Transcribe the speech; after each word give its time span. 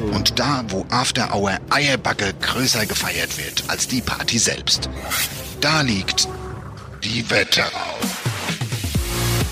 Und 0.00 0.38
da, 0.38 0.64
wo 0.68 0.84
After 0.90 1.34
Hour 1.34 1.58
Eierbacke 1.68 2.32
größer 2.40 2.86
gefeiert 2.86 3.36
wird 3.38 3.64
als 3.68 3.86
die 3.86 4.00
Party 4.00 4.38
selbst. 4.38 4.88
Da 5.60 5.82
liegt 5.82 6.28
die 7.04 7.28
Wetterau. 7.30 7.98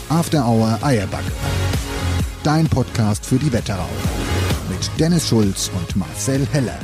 After 0.08 0.46
Hour 0.46 0.78
Eierbacke. 0.82 1.30
Dein 2.42 2.66
Podcast 2.66 3.26
für 3.26 3.36
die 3.36 3.52
Wetterau. 3.52 3.88
Mit 4.70 4.90
Dennis 4.98 5.28
Schulz 5.28 5.70
und 5.78 5.96
Marcel 5.96 6.46
Heller. 6.52 6.78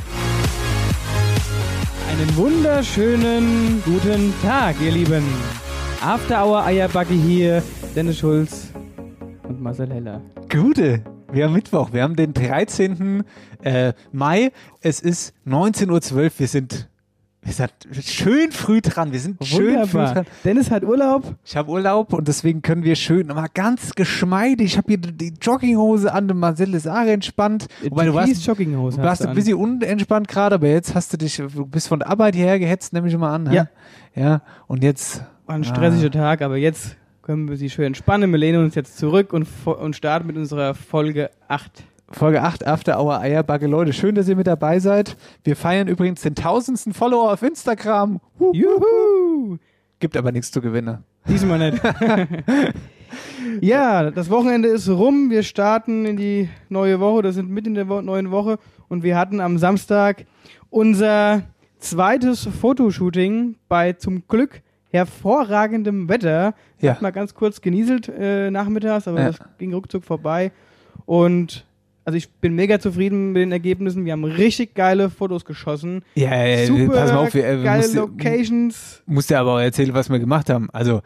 Einen 2.09 2.35
wunderschönen 2.35 3.81
guten 3.83 4.33
Tag, 4.43 4.75
ihr 4.79 4.91
Lieben. 4.91 5.23
After 6.01 6.45
Hour 6.45 6.63
Eierbacke 6.65 7.13
hier, 7.13 7.63
Dennis 7.95 8.19
Schulz 8.19 8.67
und 9.43 9.59
Marcel 9.59 9.91
Heller. 9.91 10.21
Gute. 10.51 11.03
Wir 11.31 11.45
haben 11.45 11.53
Mittwoch. 11.53 11.91
Wir 11.91 12.03
haben 12.03 12.15
den 12.15 12.33
13. 12.33 13.23
Äh, 13.63 13.93
Mai. 14.11 14.51
Es 14.81 14.99
ist 14.99 15.33
19.12 15.47 16.13
Uhr. 16.13 16.31
Wir 16.37 16.47
sind, 16.47 16.87
wir 17.41 17.53
sind 17.53 17.71
schön 18.05 18.51
früh 18.51 18.81
dran. 18.81 19.11
Wir 19.11 19.19
sind 19.19 19.43
schön 19.45 19.87
früh 19.87 19.97
dran. 19.97 20.25
Dennis 20.43 20.71
hat 20.71 20.83
Urlaub. 20.83 21.35
Ich 21.43 21.55
habe 21.55 21.69
Urlaub 21.71 22.13
und 22.13 22.27
deswegen 22.27 22.61
können 22.61 22.83
wir 22.83 22.95
schön, 22.95 23.27
mal 23.27 23.47
ganz 23.53 23.93
geschmeidig. 23.95 24.73
Ich 24.73 24.77
habe 24.77 24.87
hier 24.87 24.97
die 24.97 25.33
Jogginghose 25.41 26.13
an. 26.13 26.27
Der 26.27 26.35
Marcel 26.35 26.73
ist 26.73 26.87
auch 26.87 27.05
entspannt. 27.05 27.67
Wobei, 27.83 28.05
du 28.05 28.13
warst, 28.13 28.45
Jogginghose 28.45 28.97
du 28.97 29.03
warst 29.03 29.25
ein 29.25 29.35
bisschen 29.35 29.57
unentspannt 29.57 30.27
gerade, 30.27 30.55
aber 30.55 30.67
jetzt 30.67 30.95
hast 30.95 31.13
du 31.13 31.17
dich, 31.17 31.37
du 31.37 31.65
bist 31.65 31.87
von 31.87 31.99
der 31.99 32.09
Arbeit 32.09 32.35
hierher 32.35 32.59
gehetzt, 32.59 32.93
nehme 32.93 33.07
ich 33.07 33.17
mal 33.17 33.33
an. 33.33 33.51
Ja. 33.51 33.67
Ja. 34.15 34.41
Und 34.67 34.83
jetzt. 34.83 35.23
War 35.45 35.55
ein 35.55 35.63
stressiger 35.63 36.07
ah. 36.07 36.09
Tag, 36.09 36.41
aber 36.41 36.57
jetzt 36.57 36.97
können 37.25 37.49
wir 37.49 37.57
sie 37.57 37.71
schön 37.71 37.85
entspannen. 37.85 38.31
Wir 38.31 38.37
lehnen 38.37 38.63
uns 38.63 38.75
jetzt 38.75 38.99
zurück 38.99 39.33
und, 39.33 39.47
und 39.65 39.95
starten 39.95 40.27
mit 40.27 40.37
unserer 40.37 40.75
Folge 40.75 41.31
8. 41.47 41.83
Folge 42.11 42.43
8 42.43 42.67
After 42.67 43.01
Hour 43.01 43.19
Eierbacke. 43.19 43.65
Leute, 43.65 43.93
schön, 43.93 44.13
dass 44.13 44.29
ihr 44.29 44.35
mit 44.35 44.45
dabei 44.45 44.77
seid. 44.77 45.17
Wir 45.43 45.55
feiern 45.55 45.87
übrigens 45.87 46.21
den 46.21 46.35
tausendsten 46.35 46.93
Follower 46.93 47.33
auf 47.33 47.41
Instagram. 47.41 48.21
Juhu! 48.53 49.57
Gibt 49.99 50.15
aber 50.17 50.31
nichts 50.31 50.51
zu 50.51 50.61
gewinnen. 50.61 51.03
Diesmal 51.27 51.71
nicht. 51.71 51.81
ja, 53.61 54.11
das 54.11 54.29
Wochenende 54.29 54.69
ist 54.69 54.87
rum. 54.87 55.31
Wir 55.31 55.41
starten 55.41 56.05
in 56.05 56.17
die 56.17 56.47
neue 56.69 56.99
Woche. 56.99 57.23
Das 57.23 57.33
sind 57.33 57.49
mitten 57.49 57.69
in 57.69 57.87
der 57.87 58.01
neuen 58.03 58.29
Woche. 58.29 58.59
Und 58.87 59.01
wir 59.01 59.17
hatten 59.17 59.39
am 59.41 59.57
Samstag 59.57 60.25
unser 60.69 61.41
zweites 61.79 62.47
Fotoshooting 62.61 63.55
bei 63.67 63.93
zum 63.93 64.27
Glück 64.27 64.61
hervorragendem 64.95 66.09
Wetter. 66.09 66.53
Ja. 66.79 66.93
Hat 66.93 67.01
mal 67.01 67.11
ganz 67.11 67.33
kurz 67.33 67.61
genieselt 67.61 68.09
äh, 68.09 68.51
nachmittags, 68.51 69.07
aber 69.07 69.19
ja. 69.19 69.27
das 69.27 69.39
ging 69.57 69.73
ruckzuck 69.73 70.03
vorbei. 70.03 70.51
Und 71.05 71.65
also 72.03 72.17
ich 72.17 72.29
bin 72.29 72.53
mega 72.53 72.79
zufrieden 72.79 73.31
mit 73.31 73.41
den 73.41 73.51
Ergebnissen. 73.51 74.05
Wir 74.05 74.13
haben 74.13 74.23
richtig 74.23 74.75
geile 74.75 75.09
Fotos 75.09 75.43
geschossen. 75.43 76.03
Ja, 76.13 76.45
ja 76.45 76.65
Super 76.67 76.93
pass 76.93 77.11
mal 77.11 77.17
auf, 77.17 77.33
wir, 77.33 77.47
äh, 77.47 77.63
geile 77.63 77.81
musst, 77.81 77.95
Locations. 77.95 79.03
Musst 79.05 79.29
dir 79.29 79.39
aber 79.39 79.55
auch 79.55 79.59
erzählen, 79.59 79.93
was 79.93 80.09
wir 80.09 80.19
gemacht 80.19 80.49
haben. 80.49 80.69
Also 80.71 81.01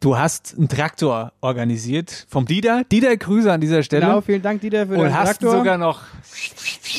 Du 0.00 0.16
hast 0.16 0.54
einen 0.56 0.68
Traktor 0.68 1.32
organisiert 1.40 2.26
vom 2.28 2.46
Dieter. 2.46 2.84
Dieter, 2.84 3.16
Grüße 3.16 3.50
an 3.50 3.60
dieser 3.60 3.82
Stelle. 3.82 4.06
Genau, 4.06 4.20
vielen 4.20 4.42
Dank, 4.42 4.60
Dieter, 4.60 4.86
für 4.86 4.94
Und 4.94 5.00
den 5.00 5.12
Traktor. 5.12 5.50
Und 5.50 5.56
hast 5.56 5.58
sogar 5.58 5.76
noch... 5.76 6.02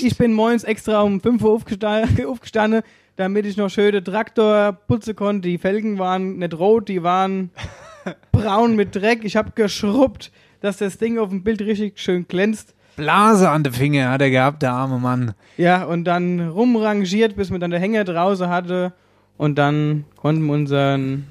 Ich 0.01 0.17
bin 0.17 0.33
morgens 0.33 0.65
extra 0.65 1.01
um 1.01 1.21
5 1.21 1.41
Uhr 1.41 1.51
aufgestanden, 2.27 2.81
damit 3.19 3.45
ich 3.45 3.57
noch 3.57 3.69
schöne 3.69 4.01
Traktor 4.01 4.71
putzen 4.87 5.13
konnte. 5.13 5.49
Die 5.49 5.57
Felgen 5.57 5.99
waren 5.99 6.37
nicht 6.37 6.57
rot, 6.57 6.87
die 6.87 7.03
waren 7.03 7.49
braun 8.31 8.77
mit 8.77 8.95
Dreck. 8.95 9.25
Ich 9.25 9.35
habe 9.35 9.51
geschrubbt, 9.53 10.31
dass 10.61 10.77
das 10.77 10.97
Ding 10.97 11.19
auf 11.19 11.27
dem 11.27 11.43
Bild 11.43 11.59
richtig 11.61 11.99
schön 11.99 12.29
glänzt. 12.29 12.73
Blase 12.95 13.49
an 13.49 13.63
den 13.65 13.73
Finger 13.73 14.09
hat 14.09 14.21
er 14.21 14.29
gehabt, 14.29 14.61
der 14.61 14.71
arme 14.71 14.99
Mann. 14.99 15.33
Ja, 15.57 15.83
und 15.83 16.05
dann 16.05 16.39
rumrangiert, 16.47 17.35
bis 17.35 17.49
man 17.49 17.59
dann 17.59 17.71
der 17.71 17.81
Hänger 17.81 18.05
draußen 18.05 18.47
hatte. 18.47 18.93
Und 19.37 19.57
dann 19.57 20.05
konnten 20.15 20.45
wir 20.45 20.53
unseren 20.53 21.27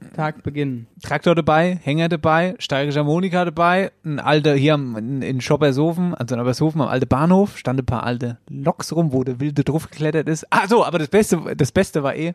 Fototag 0.00 0.42
beginnen. 0.42 0.86
Traktor 1.02 1.34
dabei, 1.34 1.78
Hänger 1.82 2.08
dabei, 2.08 2.54
steirische 2.58 2.98
Harmonika 2.98 3.44
dabei, 3.44 3.92
ein 4.04 4.18
alter, 4.18 4.54
hier 4.54 4.74
in, 4.74 5.22
in 5.22 5.40
Schoppershofen, 5.40 6.14
also 6.14 6.34
in 6.34 6.40
Schoppershofen 6.40 6.80
am 6.80 6.88
alten 6.88 7.08
Bahnhof, 7.08 7.56
stand 7.56 7.80
ein 7.80 7.86
paar 7.86 8.02
alte 8.02 8.38
Loks 8.48 8.92
rum, 8.92 9.12
wo 9.12 9.22
der 9.24 9.40
Wilde 9.40 9.64
drauf 9.64 9.90
geklettert 9.90 10.28
ist. 10.28 10.46
Ah 10.50 10.66
so, 10.66 10.84
aber 10.84 10.98
das 10.98 11.08
Beste, 11.08 11.40
das 11.56 11.72
Beste 11.72 12.02
war 12.02 12.16
eh, 12.16 12.34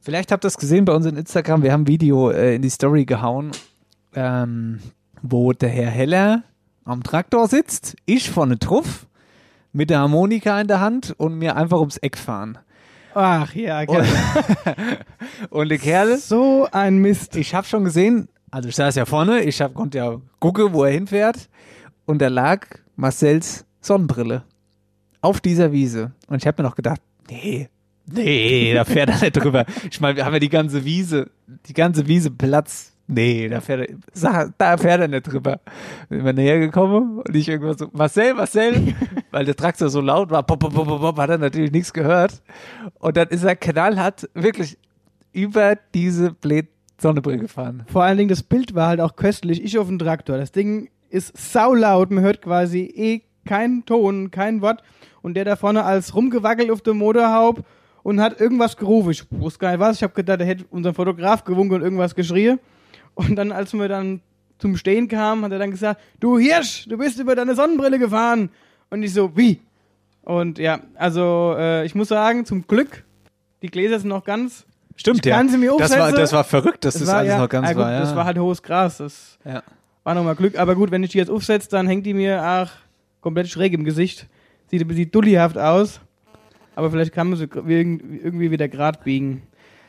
vielleicht 0.00 0.32
habt 0.32 0.44
ihr 0.44 0.48
das 0.48 0.58
gesehen 0.58 0.84
bei 0.84 0.92
uns 0.92 1.06
in 1.06 1.16
Instagram, 1.16 1.62
wir 1.62 1.72
haben 1.72 1.82
ein 1.82 1.88
Video 1.88 2.30
äh, 2.30 2.56
in 2.56 2.62
die 2.62 2.70
Story 2.70 3.04
gehauen, 3.04 3.52
ähm, 4.14 4.80
wo 5.22 5.52
der 5.52 5.70
Herr 5.70 5.90
Heller 5.90 6.42
am 6.84 7.02
Traktor 7.02 7.48
sitzt, 7.48 7.96
ich 8.06 8.30
vorne 8.30 8.56
drauf, 8.56 9.06
mit 9.72 9.90
der 9.90 10.00
Harmonika 10.00 10.60
in 10.60 10.68
der 10.68 10.80
Hand 10.80 11.14
und 11.16 11.36
mir 11.36 11.56
einfach 11.56 11.78
ums 11.78 11.96
Eck 11.96 12.16
fahren. 12.18 12.58
Ach 13.14 13.54
ja, 13.54 13.84
geil. 13.84 14.06
Und, 14.66 15.50
und 15.50 15.68
der 15.68 15.78
Kerl. 15.78 16.18
So 16.18 16.68
ein 16.72 16.98
Mist. 16.98 17.36
Ich 17.36 17.54
habe 17.54 17.66
schon 17.66 17.84
gesehen, 17.84 18.28
also 18.50 18.68
ich 18.68 18.76
saß 18.76 18.94
ja 18.96 19.04
vorne, 19.04 19.42
ich 19.42 19.60
hab, 19.60 19.74
konnte 19.74 19.98
ja 19.98 20.20
gucken, 20.38 20.72
wo 20.72 20.84
er 20.84 20.92
hinfährt. 20.92 21.48
Und 22.06 22.20
da 22.20 22.28
lag 22.28 22.66
Marcells 22.96 23.64
Sonnenbrille 23.80 24.42
auf 25.20 25.40
dieser 25.40 25.72
Wiese. 25.72 26.12
Und 26.28 26.36
ich 26.42 26.46
habe 26.46 26.62
mir 26.62 26.68
noch 26.68 26.76
gedacht, 26.76 27.00
nee, 27.30 27.68
nee, 28.06 28.74
da 28.74 28.84
fährt 28.84 29.10
er 29.10 29.20
nicht 29.20 29.32
drüber. 29.32 29.64
Ich 29.90 30.00
meine, 30.00 30.16
wir 30.16 30.24
haben 30.24 30.34
ja 30.34 30.38
die 30.40 30.48
ganze 30.48 30.84
Wiese, 30.84 31.30
die 31.66 31.74
ganze 31.74 32.06
Wiese 32.06 32.30
Platz 32.30 32.94
Nee, 33.06 33.48
da 33.48 33.60
fährt 33.60 33.90
er, 34.14 34.52
da 34.56 34.76
fährt 34.78 35.00
er 35.00 35.08
nicht 35.08 35.30
drüber. 35.30 35.60
Bin 36.08 36.24
wir 36.24 36.32
näher 36.32 36.58
gekommen 36.58 37.18
und 37.18 37.36
ich 37.36 37.48
irgendwas 37.48 37.78
so, 37.78 37.88
Marcel, 37.92 38.32
Marcel, 38.32 38.94
weil 39.34 39.44
der 39.44 39.56
Traktor 39.56 39.88
so 39.88 40.00
laut 40.00 40.30
war, 40.30 40.44
pop, 40.44 40.60
pop, 40.60 40.72
pop, 40.72 40.86
pop, 40.86 41.18
hat 41.18 41.28
er 41.28 41.38
natürlich 41.38 41.72
nichts 41.72 41.92
gehört. 41.92 42.40
Und 43.00 43.16
dann 43.16 43.26
ist 43.28 43.42
er 43.42 43.56
knallhart 43.56 44.30
wirklich 44.32 44.78
über 45.32 45.76
diese 45.92 46.30
Blät 46.30 46.68
Sonnebrille 47.00 47.38
gefahren. 47.38 47.82
Vor 47.90 48.04
allen 48.04 48.16
Dingen, 48.16 48.28
das 48.28 48.44
Bild 48.44 48.76
war 48.76 48.86
halt 48.86 49.00
auch 49.00 49.16
köstlich. 49.16 49.60
Ich 49.64 49.76
auf 49.76 49.88
dem 49.88 49.98
Traktor. 49.98 50.38
Das 50.38 50.52
Ding 50.52 50.88
ist 51.10 51.36
saulaut. 51.36 52.12
Man 52.12 52.22
hört 52.22 52.42
quasi 52.42 52.82
eh 52.82 53.22
keinen 53.44 53.84
Ton, 53.84 54.30
kein 54.30 54.60
Wort. 54.60 54.84
Und 55.20 55.34
der 55.34 55.44
da 55.44 55.56
vorne 55.56 55.82
als 55.82 56.14
rumgewackelt 56.14 56.70
auf 56.70 56.82
dem 56.82 56.98
Motorhaub 56.98 57.64
und 58.04 58.20
hat 58.20 58.40
irgendwas 58.40 58.76
gerufen. 58.76 59.10
Ich 59.10 59.24
wusste 59.32 59.58
gar 59.58 59.72
nicht 59.72 59.80
was. 59.80 59.96
Ich 59.96 60.04
habe 60.04 60.14
gedacht, 60.14 60.38
er 60.38 60.46
hätte 60.46 60.64
unseren 60.70 60.94
Fotograf 60.94 61.42
gewunken 61.42 61.74
und 61.74 61.82
irgendwas 61.82 62.14
geschrien. 62.14 62.60
Und 63.14 63.34
dann, 63.34 63.50
als 63.50 63.74
wir 63.74 63.88
dann 63.88 64.20
zum 64.58 64.76
Stehen 64.76 65.08
kamen, 65.08 65.44
hat 65.44 65.50
er 65.50 65.58
dann 65.58 65.72
gesagt, 65.72 66.00
du 66.20 66.38
Hirsch, 66.38 66.86
du 66.88 66.96
bist 66.96 67.18
über 67.18 67.34
deine 67.34 67.56
Sonnenbrille 67.56 67.98
gefahren. 67.98 68.50
Und 68.94 69.02
ich 69.02 69.12
so, 69.12 69.36
wie? 69.36 69.58
Und 70.22 70.60
ja, 70.60 70.78
also 70.94 71.56
äh, 71.58 71.84
ich 71.84 71.96
muss 71.96 72.06
sagen, 72.06 72.44
zum 72.44 72.64
Glück, 72.64 73.02
die 73.60 73.66
Gläser 73.66 73.98
sind 73.98 74.08
noch 74.08 74.22
ganz. 74.22 74.66
Stimmt, 74.94 75.26
ich 75.26 75.32
kann 75.32 75.46
ja. 75.46 75.52
sie 75.52 75.58
mir 75.58 75.74
das 75.76 75.98
war, 75.98 76.12
das 76.12 76.32
war 76.32 76.44
verrückt, 76.44 76.84
dass 76.84 76.94
das, 76.94 77.08
war, 77.08 77.16
alles 77.16 77.30
ja, 77.30 77.38
noch 77.38 77.48
ganz 77.48 77.66
ja, 77.66 77.72
gut, 77.72 77.82
war. 77.82 77.90
Ja. 77.90 77.98
Das 77.98 78.14
war 78.14 78.24
halt 78.24 78.38
hohes 78.38 78.62
Gras. 78.62 78.98
Das 78.98 79.36
ja. 79.44 79.64
war 80.04 80.14
nochmal 80.14 80.36
Glück. 80.36 80.56
Aber 80.56 80.76
gut, 80.76 80.92
wenn 80.92 81.02
ich 81.02 81.10
die 81.10 81.18
jetzt 81.18 81.28
aufsetze, 81.28 81.68
dann 81.70 81.88
hängt 81.88 82.06
die 82.06 82.14
mir 82.14 82.40
ach, 82.40 82.70
komplett 83.20 83.48
schräg 83.48 83.72
im 83.72 83.82
Gesicht. 83.82 84.28
Sieht, 84.70 84.88
sieht 84.92 85.12
dullihaft 85.12 85.58
aus. 85.58 86.00
Aber 86.76 86.88
vielleicht 86.88 87.12
kann 87.12 87.30
man 87.30 87.36
sie 87.36 87.48
irgendwie 87.52 88.52
wieder 88.52 88.68
grad 88.68 89.02
biegen. 89.02 89.42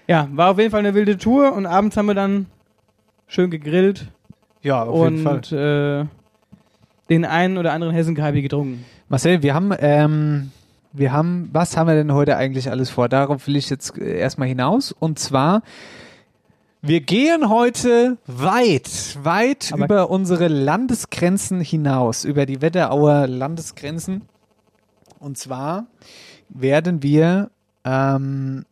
Ja, 0.08 0.28
war 0.32 0.50
auf 0.50 0.58
jeden 0.58 0.72
Fall 0.72 0.80
eine 0.80 0.96
wilde 0.96 1.20
Tour 1.20 1.54
und 1.54 1.68
abends 1.68 1.96
haben 1.96 2.08
wir 2.08 2.16
dann 2.16 2.48
schön 3.28 3.52
gegrillt. 3.52 4.08
Ja, 4.64 4.82
auf 4.82 5.00
und, 5.00 5.18
jeden 5.18 5.44
Fall. 5.52 6.08
Äh, 6.08 7.10
den 7.12 7.24
einen 7.24 7.60
oder 7.60 7.72
anderen 7.72 7.94
Hessenkalbi 7.94 8.42
getrunken. 8.42 8.84
Marcel, 9.08 9.44
wir 9.44 9.54
haben, 9.54 9.72
ähm, 9.80 10.52
wir 10.92 11.12
haben, 11.12 11.50
was 11.54 11.78
haben 11.78 11.88
wir 11.88 11.96
denn 11.96 12.14
heute 12.14 12.38
eigentlich 12.38 12.72
alles 12.72 12.90
vor? 12.90 13.08
Darauf 13.08 13.46
will 13.46 13.56
ich 13.56 13.70
jetzt 13.70 13.98
äh, 13.98 14.18
erstmal 14.18 14.48
hinaus. 14.48 14.92
Und 14.92 15.20
zwar, 15.20 15.62
wir 16.82 17.02
gehen 17.02 17.50
heute 17.50 18.18
weit, 18.26 19.18
weit 19.22 19.72
Aber 19.74 19.86
über 19.86 20.10
unsere 20.10 20.48
Landesgrenzen 20.48 21.62
hinaus, 21.62 22.26
über 22.26 22.48
die 22.48 22.62
Wetterauer 22.62 23.28
Landesgrenzen. 23.28 24.24
Und 25.20 25.38
zwar 25.38 25.86
werden 26.50 27.04
wir 27.04 27.52
ähm, 27.84 28.66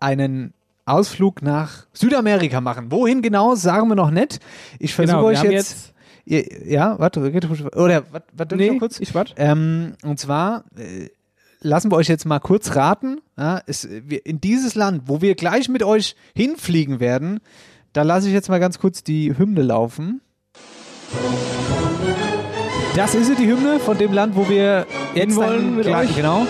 einen 0.00 0.54
Ausflug 0.86 1.42
nach 1.42 1.86
Südamerika 1.92 2.62
machen. 2.62 2.90
Wohin 2.90 3.20
genau, 3.20 3.54
sagen 3.54 3.88
wir 3.88 3.94
noch 3.96 4.10
nicht. 4.10 4.40
Ich 4.78 4.94
versuche 4.94 5.16
genau, 5.16 5.28
euch 5.28 5.42
jetzt, 5.42 5.52
jetzt, 5.52 5.94
Ja, 6.28 6.98
warte, 6.98 7.20
oder 7.20 8.04
was 8.10 8.48
nee, 8.54 8.76
kurz? 8.78 9.00
Ich 9.00 9.14
warte. 9.14 9.32
Ähm, 9.38 9.94
und 10.04 10.20
zwar, 10.20 10.64
äh, 10.76 11.08
lassen 11.60 11.90
wir 11.90 11.96
euch 11.96 12.08
jetzt 12.08 12.26
mal 12.26 12.38
kurz 12.38 12.76
raten. 12.76 13.22
Ja, 13.38 13.62
es, 13.66 13.88
wir, 13.90 14.26
in 14.26 14.38
dieses 14.38 14.74
Land, 14.74 15.04
wo 15.06 15.22
wir 15.22 15.34
gleich 15.36 15.70
mit 15.70 15.82
euch 15.82 16.16
hinfliegen 16.36 17.00
werden, 17.00 17.40
da 17.94 18.02
lasse 18.02 18.28
ich 18.28 18.34
jetzt 18.34 18.50
mal 18.50 18.60
ganz 18.60 18.78
kurz 18.78 19.02
die 19.02 19.36
Hymne 19.38 19.62
laufen. 19.62 20.20
Das 22.94 23.14
ist 23.14 23.38
die 23.38 23.46
Hymne 23.46 23.80
von 23.80 23.96
dem 23.96 24.12
Land, 24.12 24.36
wo 24.36 24.50
wir 24.50 24.86
jetzt 25.14 25.38
mit 25.38 25.86
gleich, 25.86 26.10
euch. 26.10 26.16
Genau. 26.16 26.46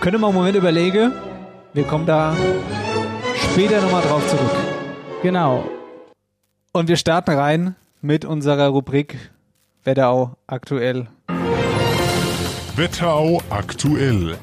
Können 0.00 0.20
wir 0.20 0.28
einen 0.28 0.36
Moment 0.36 0.56
überlegen. 0.56 1.12
Wir 1.74 1.84
kommen 1.84 2.06
da 2.06 2.34
später 3.52 3.82
nochmal 3.82 4.02
drauf 4.02 4.26
zurück. 4.26 4.56
Genau. 5.22 5.68
Und 6.72 6.88
wir 6.88 6.96
starten 6.96 7.32
rein 7.32 7.76
mit 8.02 8.24
unserer 8.24 8.68
Rubrik 8.68 9.30
Wetterau 9.84 10.36
aktuell. 10.48 11.08
Wetterau 12.74 13.40
aktuell. 13.48 14.36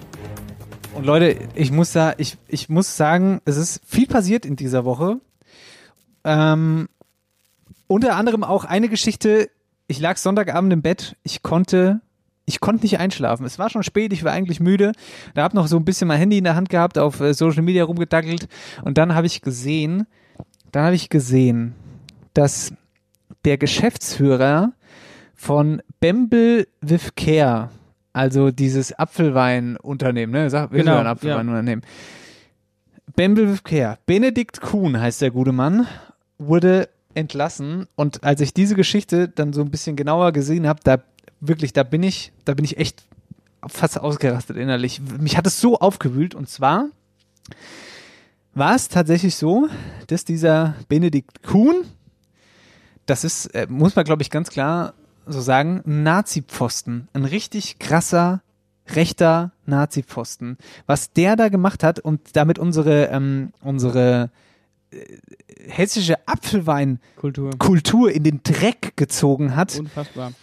Und 0.95 1.05
Leute, 1.05 1.37
ich 1.55 1.71
muss 1.71 1.91
da, 1.91 2.13
ich, 2.17 2.37
ich 2.47 2.69
muss 2.69 2.95
sagen, 2.95 3.41
es 3.45 3.57
ist 3.57 3.81
viel 3.85 4.07
passiert 4.07 4.45
in 4.45 4.55
dieser 4.55 4.85
Woche. 4.85 5.17
Ähm, 6.23 6.87
unter 7.87 8.15
anderem 8.15 8.43
auch 8.43 8.63
eine 8.63 8.87
Geschichte. 8.87 9.49
Ich 9.87 9.99
lag 9.99 10.17
Sonntagabend 10.17 10.71
im 10.71 10.81
Bett. 10.81 11.17
Ich 11.23 11.43
konnte, 11.43 11.99
ich 12.45 12.61
konnte 12.61 12.83
nicht 12.83 12.99
einschlafen. 12.99 13.45
Es 13.45 13.59
war 13.59 13.69
schon 13.69 13.83
spät. 13.83 14.13
Ich 14.13 14.23
war 14.23 14.31
eigentlich 14.31 14.61
müde. 14.61 14.93
Da 15.35 15.43
habe 15.43 15.55
noch 15.55 15.67
so 15.67 15.75
ein 15.75 15.85
bisschen 15.85 16.07
mein 16.07 16.19
Handy 16.19 16.37
in 16.37 16.45
der 16.45 16.55
Hand 16.55 16.69
gehabt, 16.69 16.97
auf 16.97 17.19
äh, 17.19 17.33
Social 17.33 17.63
Media 17.63 17.83
rumgedackelt. 17.83 18.47
Und 18.83 18.97
dann 18.97 19.15
habe 19.15 19.27
ich 19.27 19.41
gesehen, 19.41 20.07
dann 20.71 20.85
habe 20.85 20.95
ich 20.95 21.09
gesehen, 21.09 21.75
dass 22.33 22.73
der 23.45 23.57
Geschäftsführer 23.57 24.73
von 25.35 25.81
Bembel 25.99 26.67
with 26.81 27.15
Care, 27.15 27.69
also 28.13 28.51
dieses 28.51 28.97
Apfelweinunternehmen, 28.97 30.33
ne? 30.33 30.49
Sag, 30.49 30.71
wir 30.71 30.79
Genau, 30.79 30.97
ein 30.97 31.07
Apfelweinunternehmen. 31.07 31.85
Bembel 33.15 33.49
with 33.51 33.63
Care, 33.63 33.97
Benedikt 34.05 34.61
Kuhn 34.61 34.99
heißt 34.99 35.21
der 35.21 35.31
gute 35.31 35.51
Mann, 35.51 35.87
wurde 36.37 36.89
entlassen 37.15 37.87
und 37.95 38.23
als 38.23 38.41
ich 38.41 38.53
diese 38.53 38.75
Geschichte 38.75 39.27
dann 39.29 39.53
so 39.53 39.61
ein 39.61 39.71
bisschen 39.71 39.95
genauer 39.95 40.31
gesehen 40.31 40.67
habe, 40.67 40.79
da 40.83 40.99
wirklich, 41.39 41.73
da 41.73 41.83
bin 41.83 42.03
ich, 42.03 42.31
da 42.45 42.53
bin 42.53 42.65
ich 42.65 42.77
echt 42.77 43.03
fast 43.67 43.99
ausgerastet 43.99 44.57
innerlich. 44.57 45.01
Mich 45.19 45.37
hat 45.37 45.47
es 45.47 45.59
so 45.59 45.79
aufgewühlt 45.79 46.35
und 46.35 46.49
zwar 46.49 46.89
war 48.53 48.75
es 48.75 48.89
tatsächlich 48.89 49.35
so, 49.35 49.67
dass 50.07 50.25
dieser 50.25 50.75
Benedikt 50.87 51.43
Kuhn, 51.43 51.85
das 53.09 53.23
ist, 53.23 53.47
äh, 53.47 53.67
muss 53.69 53.95
man 53.95 54.05
glaube 54.05 54.21
ich 54.21 54.29
ganz 54.29 54.49
klar 54.49 54.93
so 55.31 55.41
sagen, 55.41 55.81
ein 55.85 56.03
Nazi-Pfosten. 56.03 57.07
Ein 57.13 57.25
richtig 57.25 57.79
krasser, 57.79 58.41
rechter 58.95 59.51
Nazi-Pfosten. 59.65 60.57
Was 60.85 61.13
der 61.13 61.35
da 61.35 61.49
gemacht 61.49 61.83
hat 61.83 61.99
und 61.99 62.35
damit 62.35 62.59
unsere, 62.59 63.05
ähm, 63.07 63.51
unsere 63.61 64.31
äh, 64.91 64.97
hessische 65.67 66.15
Apfelweinkultur 66.27 67.51
Kultur. 67.57 68.11
in 68.11 68.23
den 68.23 68.41
Dreck 68.43 68.93
gezogen 68.95 69.55
hat. 69.55 69.77
Unfassbar. 69.79 70.33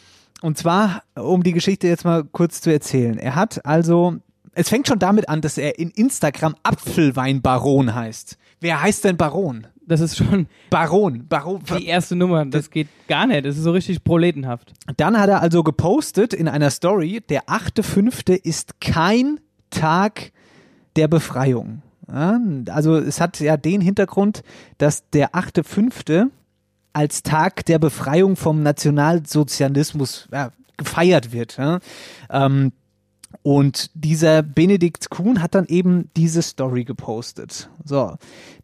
Und 0.43 0.59
zwar, 0.59 1.03
um 1.15 1.43
die 1.43 1.53
Geschichte 1.53 1.89
jetzt 1.89 2.05
mal 2.05 2.25
kurz 2.25 2.61
zu 2.61 2.71
erzählen. 2.71 3.19
Er 3.19 3.35
hat 3.35 3.65
also, 3.65 4.17
es 4.53 4.69
fängt 4.69 4.87
schon 4.87 4.99
damit 4.99 5.29
an, 5.29 5.41
dass 5.41 5.59
er 5.59 5.79
in 5.79 5.91
Instagram 5.91 6.55
Apfelweinbaron 6.63 7.95
heißt. 7.95 8.37
Wer 8.61 8.83
heißt 8.83 9.05
denn 9.05 9.17
Baron? 9.17 9.67
Das 9.87 10.01
ist 10.01 10.17
schon 10.17 10.47
Baron, 10.71 11.27
Baron. 11.29 11.63
die 11.79 11.87
erste 11.87 12.17
Nummer. 12.17 12.45
Das 12.45 12.71
geht 12.71 12.89
gar 13.07 13.27
nicht. 13.27 13.47
Das 13.47 13.57
ist 13.57 13.63
so 13.63 13.71
richtig 13.71 14.03
proletenhaft. 14.03 14.73
Dann 14.97 15.19
hat 15.19 15.29
er 15.29 15.41
also 15.41 15.63
gepostet 15.63 16.35
in 16.35 16.49
einer 16.49 16.71
Story, 16.71 17.23
der 17.29 17.45
8.5. 17.45 18.33
ist 18.33 18.81
kein 18.81 19.39
Tag 19.71 20.33
der 20.97 21.09
Befreiung. 21.09 21.83
Ja, 22.09 22.41
also 22.69 22.97
es 22.97 23.21
hat 23.21 23.41
ja 23.41 23.57
den 23.57 23.81
Hintergrund, 23.81 24.43
dass 24.79 25.09
der 25.11 25.33
8.5. 25.33 26.31
als 26.93 27.23
Tag 27.23 27.65
der 27.67 27.79
Befreiung 27.79 28.37
vom 28.37 28.63
Nationalsozialismus 28.63 30.29
ja, 30.33 30.51
gefeiert 30.77 31.33
wird. 31.33 31.57
Ja. 31.57 31.81
Ähm, 32.31 32.73
und 33.43 33.91
dieser 33.95 34.43
Benedikt 34.43 35.11
Kuhn 35.11 35.43
hat 35.43 35.55
dann 35.55 35.67
eben 35.67 36.11
diese 36.17 36.43
Story 36.43 36.85
gepostet. 36.85 37.69
So, 37.85 38.17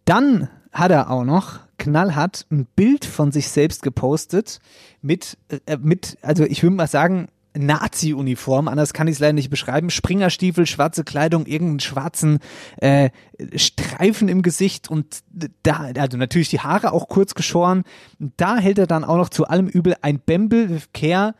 dann 0.04 0.48
hat 0.72 0.90
er 0.90 1.10
auch 1.10 1.24
noch 1.24 1.60
knallhart 1.78 2.46
ein 2.50 2.66
Bild 2.76 3.04
von 3.04 3.32
sich 3.32 3.48
selbst 3.48 3.82
gepostet 3.82 4.60
mit, 5.00 5.36
äh, 5.66 5.76
mit 5.76 6.16
also 6.22 6.44
ich 6.44 6.62
würde 6.62 6.76
mal 6.76 6.86
sagen, 6.86 7.28
Nazi-Uniform, 7.54 8.68
anders 8.68 8.94
kann 8.94 9.08
ich 9.08 9.14
es 9.14 9.18
leider 9.18 9.34
nicht 9.34 9.50
beschreiben. 9.50 9.90
Springerstiefel, 9.90 10.66
schwarze 10.66 11.04
Kleidung, 11.04 11.46
irgendeinen 11.46 11.80
schwarzen 11.80 12.38
äh, 12.78 13.10
Streifen 13.56 14.28
im 14.28 14.42
Gesicht 14.42 14.90
und 14.90 15.18
da, 15.62 15.90
also 15.96 16.16
natürlich 16.16 16.48
die 16.48 16.60
Haare 16.60 16.92
auch 16.92 17.08
kurz 17.08 17.34
geschoren. 17.34 17.84
Da 18.18 18.56
hält 18.56 18.78
er 18.78 18.86
dann 18.86 19.04
auch 19.04 19.16
noch 19.16 19.28
zu 19.28 19.46
allem 19.46 19.68
Übel 19.68 19.96
ein 20.00 20.18
Bembel 20.18 20.80
Care 20.94 21.34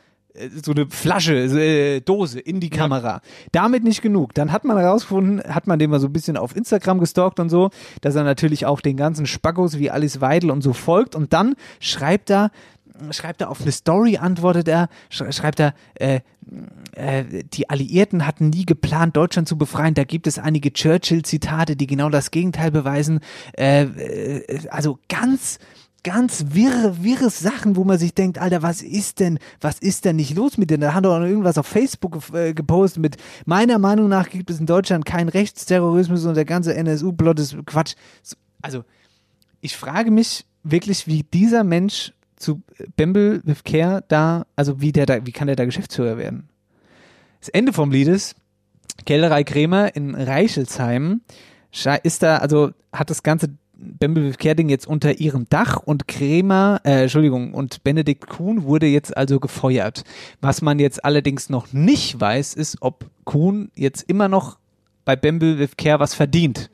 so 0.62 0.72
eine 0.72 0.86
Flasche, 0.88 1.48
so, 1.48 1.58
äh, 1.58 2.00
Dose 2.00 2.40
in 2.40 2.60
die 2.60 2.70
Kamera. 2.70 3.20
Damit 3.52 3.84
nicht 3.84 4.02
genug. 4.02 4.34
Dann 4.34 4.52
hat 4.52 4.64
man 4.64 4.78
herausgefunden, 4.78 5.42
hat 5.42 5.66
man 5.66 5.78
den 5.78 5.90
mal 5.90 6.00
so 6.00 6.06
ein 6.06 6.12
bisschen 6.12 6.36
auf 6.36 6.56
Instagram 6.56 6.98
gestalkt 6.98 7.40
und 7.40 7.50
so, 7.50 7.70
dass 8.00 8.14
er 8.14 8.24
natürlich 8.24 8.66
auch 8.66 8.80
den 8.80 8.96
ganzen 8.96 9.26
Spackos 9.26 9.78
wie 9.78 9.90
Alice 9.90 10.20
Weidel 10.20 10.50
und 10.50 10.62
so 10.62 10.72
folgt. 10.72 11.14
Und 11.14 11.32
dann 11.32 11.54
schreibt 11.80 12.30
er, 12.30 12.50
schreibt 13.10 13.40
er 13.40 13.50
auf 13.50 13.60
eine 13.60 13.72
Story, 13.72 14.16
antwortet 14.16 14.68
er, 14.68 14.88
sch 15.10 15.22
schreibt 15.30 15.60
er, 15.60 15.74
äh, 15.94 16.20
äh, 16.92 17.24
die 17.52 17.70
Alliierten 17.70 18.26
hatten 18.26 18.50
nie 18.50 18.66
geplant, 18.66 19.16
Deutschland 19.16 19.48
zu 19.48 19.56
befreien. 19.56 19.94
Da 19.94 20.04
gibt 20.04 20.26
es 20.26 20.38
einige 20.38 20.72
Churchill-Zitate, 20.72 21.76
die 21.76 21.86
genau 21.86 22.08
das 22.08 22.30
Gegenteil 22.30 22.70
beweisen. 22.70 23.20
Äh, 23.56 23.82
äh, 23.82 24.68
also 24.68 24.98
ganz 25.08 25.58
ganz 26.04 26.46
wirre, 26.48 27.02
wirre 27.02 27.30
Sachen, 27.30 27.76
wo 27.76 27.84
man 27.84 27.98
sich 27.98 28.14
denkt, 28.14 28.38
Alter, 28.38 28.62
was 28.62 28.82
ist 28.82 29.20
denn, 29.20 29.38
was 29.60 29.78
ist 29.78 30.04
denn 30.04 30.16
nicht 30.16 30.34
los 30.34 30.58
mit 30.58 30.70
denen? 30.70 30.80
Da 30.80 30.94
hat 30.94 31.04
doch 31.04 31.20
irgendwas 31.20 31.58
auf 31.58 31.66
Facebook 31.66 32.18
äh, 32.34 32.54
gepostet 32.54 33.02
mit, 33.02 33.16
meiner 33.46 33.78
Meinung 33.78 34.08
nach 34.08 34.28
gibt 34.28 34.50
es 34.50 34.58
in 34.58 34.66
Deutschland 34.66 35.04
keinen 35.04 35.28
Rechtsterrorismus 35.28 36.24
und 36.24 36.34
der 36.34 36.44
ganze 36.44 36.74
NSU-Plot 36.74 37.38
ist 37.38 37.56
Quatsch. 37.66 37.94
So, 38.22 38.36
Also, 38.60 38.84
ich 39.60 39.76
frage 39.76 40.10
mich 40.10 40.44
wirklich, 40.64 41.06
wie 41.06 41.22
dieser 41.22 41.62
Mensch 41.64 42.12
zu 42.36 42.62
Bembel 42.96 43.40
with 43.44 43.62
Care 43.62 44.04
da, 44.08 44.46
also 44.56 44.80
wie 44.80 44.92
der 44.92 45.06
da, 45.06 45.24
wie 45.24 45.32
kann 45.32 45.46
der 45.46 45.56
da 45.56 45.64
Geschäftsführer 45.64 46.18
werden? 46.18 46.48
Das 47.40 47.48
Ende 47.48 47.72
vom 47.72 47.90
Lied 47.90 48.08
ist, 48.08 48.34
Kellerei 49.06 49.44
Krämer 49.44 49.94
in 49.94 50.14
Reichelsheim 50.14 51.22
ist 52.02 52.22
da, 52.22 52.38
also 52.38 52.72
hat 52.92 53.10
das 53.10 53.22
ganze 53.22 53.48
Bembel 53.82 54.24
with 54.24 54.38
Care 54.38 54.54
Ding 54.54 54.68
jetzt 54.68 54.86
unter 54.86 55.20
ihrem 55.20 55.46
Dach 55.48 55.78
und 55.78 56.08
Krämer, 56.08 56.80
äh, 56.84 57.02
Entschuldigung, 57.02 57.52
und 57.52 57.82
Benedikt 57.82 58.28
Kuhn 58.28 58.62
wurde 58.62 58.86
jetzt 58.86 59.16
also 59.16 59.40
gefeuert. 59.40 60.04
Was 60.40 60.62
man 60.62 60.78
jetzt 60.78 61.04
allerdings 61.04 61.50
noch 61.50 61.72
nicht 61.72 62.20
weiß, 62.20 62.54
ist, 62.54 62.78
ob 62.80 63.06
Kuhn 63.24 63.70
jetzt 63.74 64.08
immer 64.08 64.28
noch 64.28 64.58
bei 65.04 65.16
Bembel 65.16 65.58
with 65.58 65.76
Care 65.76 66.00
was 66.00 66.14
verdient 66.14 66.70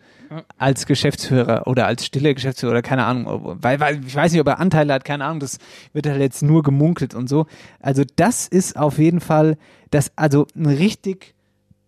als 0.59 0.87
Geschäftsführer 0.87 1.67
oder 1.67 1.87
als 1.87 2.05
stiller 2.05 2.35
Geschäftsführer 2.35 2.73
oder 2.73 2.83
keine 2.83 3.05
Ahnung, 3.05 3.57
weil, 3.63 3.81
weil 3.81 4.05
ich 4.05 4.15
weiß 4.15 4.33
nicht, 4.33 4.41
ob 4.41 4.49
er 4.49 4.61
Anteile 4.61 4.93
hat, 4.93 5.05
keine 5.05 5.25
Ahnung, 5.25 5.41
das 5.41 5.59
wird 5.93 6.07
halt 6.07 6.21
jetzt 6.21 6.43
nur 6.43 6.63
gemunkelt 6.63 7.15
und 7.15 7.29
so. 7.29 7.47
Also 7.81 8.05
das 8.17 8.47
ist 8.47 8.77
auf 8.77 8.99
jeden 8.99 9.21
Fall 9.21 9.57
das, 9.91 10.13
also 10.17 10.47
ein 10.55 10.67
richtig, 10.67 11.35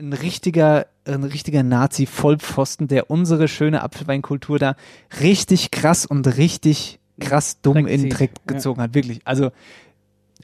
ein 0.01 0.13
richtiger, 0.13 0.87
ein 1.05 1.25
richtiger 1.25 1.63
Nazi-Vollpfosten, 1.63 2.89
der 2.89 3.11
unsere 3.11 3.49
schöne 3.49 3.83
Apfelweinkultur 3.83 4.59
da 4.59 4.77
richtig 5.21 5.71
krass 5.71 6.07
und 6.07 6.27
richtig 6.37 6.99
krass 7.21 7.61
dumm 7.61 7.75
Dreck 7.75 7.89
in 7.89 8.01
den 8.03 8.11
Dreck 8.11 8.31
ja. 8.39 8.55
gezogen 8.55 8.81
hat, 8.81 8.95
wirklich. 8.95 9.21
Also, 9.25 9.51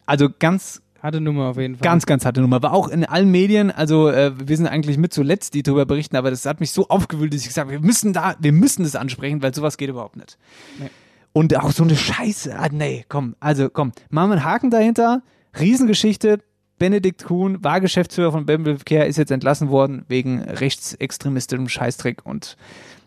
also 0.04 0.28
ganz, 0.38 0.82
Harte 1.02 1.20
Nummer 1.20 1.50
auf 1.50 1.58
jeden 1.58 1.76
Fall. 1.76 1.84
Ganz, 1.84 2.06
ganz 2.06 2.25
harte 2.25 2.40
Nummer. 2.40 2.62
War 2.62 2.72
auch 2.72 2.88
in 2.88 3.04
allen 3.04 3.30
Medien, 3.30 3.70
also 3.70 4.08
äh, 4.08 4.32
wir 4.36 4.56
sind 4.56 4.66
eigentlich 4.66 4.98
mit 4.98 5.12
zuletzt, 5.12 5.54
die 5.54 5.62
darüber 5.62 5.86
berichten, 5.86 6.16
aber 6.16 6.30
das 6.30 6.44
hat 6.46 6.58
mich 6.58 6.72
so 6.72 6.88
aufgewühlt, 6.88 7.32
dass 7.32 7.42
ich 7.42 7.48
gesagt 7.48 7.68
habe, 7.68 7.80
wir 7.80 7.86
müssen 7.86 8.12
da, 8.12 8.34
wir 8.40 8.52
müssen 8.52 8.82
das 8.82 8.96
ansprechen, 8.96 9.42
weil 9.42 9.54
sowas 9.54 9.76
geht 9.76 9.88
überhaupt 9.88 10.16
nicht. 10.16 10.38
Nee. 10.80 10.90
Und 11.32 11.54
auch 11.56 11.70
so 11.70 11.84
eine 11.84 11.96
Scheiße. 11.96 12.58
Ah, 12.58 12.68
nee, 12.72 13.04
komm, 13.08 13.36
also 13.40 13.68
komm, 13.68 13.92
machen 14.08 14.30
wir 14.30 14.36
einen 14.36 14.44
Haken 14.44 14.70
dahinter. 14.70 15.22
Riesengeschichte. 15.60 16.40
Benedikt 16.78 17.25
Kuhn 17.25 17.62
war 17.64 17.80
Geschäftsführer 17.80 18.33
von 18.33 18.47
Bembel 18.47 18.76
Care, 18.85 19.06
ist 19.06 19.16
jetzt 19.16 19.30
entlassen 19.30 19.71
worden 19.71 20.04
wegen 20.09 20.42
rechtsextremistischem 20.42 21.68
Scheißdreck 21.68 22.25
und 22.25 22.56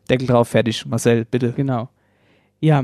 Deckel 0.10 0.28
drauf, 0.28 0.48
fertig. 0.50 0.86
Marcel, 0.86 1.26
bitte. 1.26 1.54
Genau. 1.56 1.90
Ja, 2.60 2.84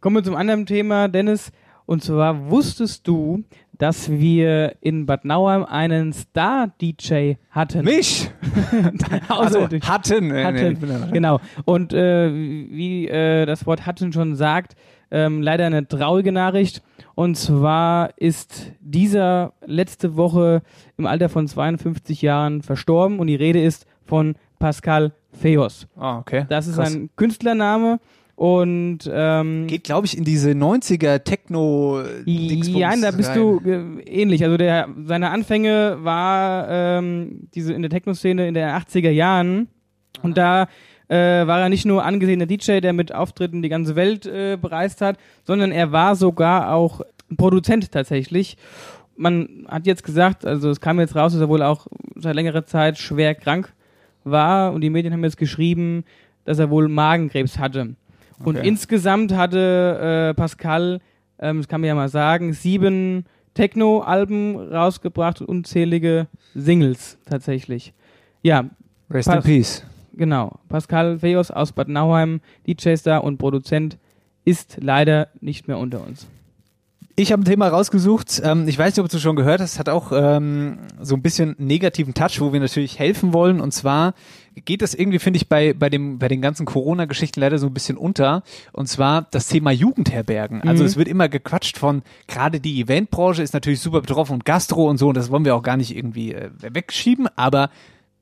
kommen 0.00 0.16
wir 0.16 0.24
zum 0.24 0.34
anderen 0.36 0.66
Thema, 0.66 1.08
Dennis. 1.08 1.50
Und 1.86 2.02
zwar 2.02 2.50
wusstest 2.50 3.06
du, 3.06 3.44
dass 3.78 4.10
wir 4.10 4.74
in 4.80 5.06
Bad 5.06 5.24
Nauheim 5.24 5.64
einen 5.64 6.12
Star-DJ 6.12 7.34
hatten? 7.50 7.84
Mich! 7.84 8.30
also, 9.28 9.68
hatten. 9.82 10.28
nee, 10.28 10.44
hatten. 10.44 10.78
bin 10.78 10.90
ja- 10.90 11.06
Genau. 11.12 11.40
Und 11.64 11.92
äh, 11.92 12.32
wie 12.32 13.06
äh, 13.08 13.46
das 13.46 13.66
Wort 13.66 13.86
hatten 13.86 14.12
schon 14.12 14.34
sagt, 14.34 14.74
ähm, 15.10 15.42
leider 15.42 15.66
eine 15.66 15.86
traurige 15.86 16.32
Nachricht. 16.32 16.82
Und 17.14 17.36
zwar 17.36 18.10
ist 18.16 18.72
dieser 18.80 19.52
letzte 19.64 20.16
Woche 20.16 20.62
im 20.96 21.06
Alter 21.06 21.28
von 21.28 21.48
52 21.48 22.22
Jahren 22.22 22.62
verstorben 22.62 23.18
und 23.18 23.26
die 23.26 23.36
Rede 23.36 23.62
ist 23.62 23.86
von 24.04 24.34
Pascal 24.58 25.12
Feos. 25.32 25.86
Ah, 25.96 26.18
okay. 26.18 26.46
Das 26.48 26.66
ist 26.66 26.76
Krass. 26.76 26.94
ein 26.94 27.10
Künstlername 27.16 28.00
und 28.36 29.10
ähm, 29.10 29.66
Geht, 29.66 29.84
glaube 29.84 30.06
ich, 30.06 30.16
in 30.16 30.24
diese 30.24 30.50
90er 30.50 31.24
techno 31.24 32.02
ja, 32.26 32.94
da 32.94 33.10
bist 33.10 33.34
du 33.34 33.60
äh, 33.64 34.02
ähnlich. 34.02 34.44
Also 34.44 34.58
der, 34.58 34.88
seine 35.04 35.30
Anfänge 35.30 35.96
war 36.00 36.66
ähm, 36.68 37.48
diese 37.54 37.72
in 37.72 37.80
der 37.80 37.90
Techno-Szene 37.90 38.46
in 38.46 38.52
den 38.52 38.68
80er 38.68 39.10
Jahren 39.10 39.68
und 40.22 40.36
da 40.36 40.68
äh, 41.08 41.46
war 41.46 41.60
er 41.60 41.68
nicht 41.68 41.84
nur 41.86 42.04
angesehener 42.04 42.46
DJ, 42.46 42.80
der 42.80 42.92
mit 42.92 43.14
Auftritten 43.14 43.62
die 43.62 43.68
ganze 43.68 43.96
Welt 43.96 44.26
äh, 44.26 44.56
bereist 44.60 45.00
hat, 45.00 45.18
sondern 45.44 45.72
er 45.72 45.92
war 45.92 46.16
sogar 46.16 46.72
auch 46.74 47.00
Produzent 47.36 47.90
tatsächlich. 47.92 48.56
Man 49.16 49.66
hat 49.68 49.86
jetzt 49.86 50.04
gesagt, 50.04 50.44
also 50.44 50.68
es 50.70 50.80
kam 50.80 51.00
jetzt 51.00 51.14
raus, 51.16 51.32
dass 51.32 51.40
er 51.40 51.48
wohl 51.48 51.62
auch 51.62 51.86
seit 52.16 52.34
längerer 52.34 52.66
Zeit 52.66 52.98
schwer 52.98 53.34
krank 53.34 53.72
war 54.24 54.72
und 54.72 54.80
die 54.82 54.90
Medien 54.90 55.12
haben 55.12 55.24
jetzt 55.24 55.38
geschrieben, 55.38 56.04
dass 56.44 56.58
er 56.58 56.70
wohl 56.70 56.88
Magenkrebs 56.88 57.58
hatte. 57.58 57.94
Und 58.44 58.56
Okay. 58.58 58.68
insgesamt 58.68 59.32
hatte 59.34 60.28
äh, 60.30 60.34
Pascal, 60.34 61.00
ähm, 61.38 61.58
das 61.58 61.68
kann 61.68 61.80
man 61.80 61.88
ja 61.88 61.94
mal 61.94 62.08
sagen, 62.08 62.52
sieben 62.52 63.24
Techno-Alben 63.54 64.56
rausgebracht 64.72 65.40
und 65.40 65.48
unzählige 65.48 66.26
Singles 66.54 67.18
tatsächlich. 67.26 67.92
Ja, 68.42 68.64
Rest 69.10 69.28
in 69.28 69.34
Pass- 69.34 69.44
Peace. 69.44 69.86
Genau. 70.16 70.58
Pascal 70.68 71.18
Feos 71.18 71.50
aus 71.50 71.72
Bad 71.72 71.88
Nauheim, 71.88 72.40
DJ-Star 72.66 73.22
und 73.24 73.38
Produzent, 73.38 73.98
ist 74.44 74.78
leider 74.80 75.28
nicht 75.40 75.68
mehr 75.68 75.78
unter 75.78 76.04
uns. 76.06 76.26
Ich 77.18 77.32
habe 77.32 77.40
ein 77.40 77.46
Thema 77.46 77.68
rausgesucht. 77.68 78.42
Ähm, 78.44 78.68
ich 78.68 78.78
weiß 78.78 78.94
nicht, 78.94 79.02
ob 79.02 79.10
du 79.10 79.18
schon 79.18 79.36
gehört 79.36 79.62
hast. 79.62 79.78
Hat 79.78 79.88
auch 79.88 80.12
ähm, 80.14 80.76
so 81.00 81.14
ein 81.14 81.22
bisschen 81.22 81.56
negativen 81.58 82.12
Touch, 82.12 82.40
wo 82.40 82.52
wir 82.52 82.60
natürlich 82.60 82.98
helfen 82.98 83.32
wollen. 83.32 83.58
Und 83.62 83.72
zwar 83.72 84.12
geht 84.66 84.82
das 84.82 84.92
irgendwie, 84.92 85.18
finde 85.18 85.38
ich, 85.38 85.48
bei, 85.48 85.72
bei, 85.72 85.88
dem, 85.88 86.18
bei 86.18 86.28
den 86.28 86.42
ganzen 86.42 86.66
Corona-Geschichten 86.66 87.40
leider 87.40 87.56
so 87.56 87.68
ein 87.68 87.72
bisschen 87.72 87.96
unter. 87.96 88.42
Und 88.72 88.88
zwar 88.88 89.22
das 89.30 89.48
Thema 89.48 89.70
Jugendherbergen. 89.70 90.60
Also 90.68 90.82
Mhm. 90.82 90.88
es 90.88 90.96
wird 90.98 91.08
immer 91.08 91.30
gequatscht 91.30 91.78
von, 91.78 92.02
gerade 92.28 92.60
die 92.60 92.82
Eventbranche 92.82 93.42
ist 93.42 93.54
natürlich 93.54 93.80
super 93.80 94.02
betroffen 94.02 94.34
und 94.34 94.44
Gastro 94.44 94.86
und 94.86 94.98
so. 94.98 95.08
Und 95.08 95.16
das 95.16 95.30
wollen 95.30 95.46
wir 95.46 95.54
auch 95.56 95.62
gar 95.62 95.78
nicht 95.78 95.96
irgendwie 95.96 96.34
äh, 96.34 96.50
wegschieben. 96.60 97.28
Aber 97.34 97.70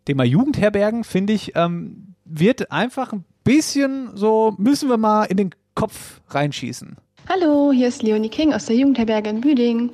Thema 0.05 0.25
Jugendherbergen, 0.25 1.05
finde 1.05 1.33
ich, 1.33 1.53
ähm, 1.57 2.15
wird 2.25 2.71
einfach 2.71 3.13
ein 3.13 3.25
bisschen 3.43 4.11
so, 4.15 4.55
müssen 4.59 4.89
wir 4.89 4.97
mal 4.97 5.25
in 5.25 5.37
den 5.37 5.51
Kopf 5.75 6.21
reinschießen. 6.29 6.97
Hallo, 7.29 7.73
hier 7.73 7.89
ist 7.89 8.03
Leonie 8.03 8.29
King 8.29 8.53
aus 8.53 8.67
der 8.67 8.77
Jugendherberge 8.77 9.31
in 9.31 9.41
Büdingen. 9.41 9.91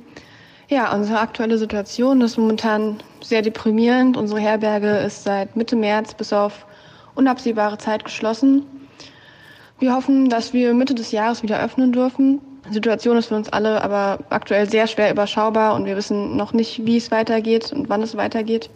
Ja, 0.69 0.93
unsere 0.93 1.19
aktuelle 1.19 1.57
Situation 1.57 2.21
ist 2.21 2.37
momentan 2.37 3.01
sehr 3.21 3.41
deprimierend. 3.41 4.17
Unsere 4.17 4.39
Herberge 4.39 4.97
ist 4.99 5.23
seit 5.23 5.55
Mitte 5.55 5.75
März 5.75 6.13
bis 6.13 6.31
auf 6.33 6.65
unabsehbare 7.15 7.77
Zeit 7.77 8.05
geschlossen. 8.05 8.65
Wir 9.79 9.93
hoffen, 9.95 10.29
dass 10.29 10.53
wir 10.53 10.73
Mitte 10.73 10.95
des 10.95 11.11
Jahres 11.11 11.43
wieder 11.43 11.61
öffnen 11.61 11.91
dürfen. 11.91 12.39
Die 12.69 12.73
Situation 12.73 13.17
ist 13.17 13.27
für 13.27 13.35
uns 13.35 13.49
alle 13.49 13.81
aber 13.83 14.19
aktuell 14.29 14.69
sehr 14.69 14.87
schwer 14.87 15.11
überschaubar 15.11 15.75
und 15.75 15.85
wir 15.85 15.97
wissen 15.97 16.37
noch 16.37 16.53
nicht, 16.53 16.85
wie 16.85 16.97
es 16.97 17.11
weitergeht 17.11 17.73
und 17.73 17.89
wann 17.89 18.01
es 18.01 18.15
weitergeht. 18.15 18.69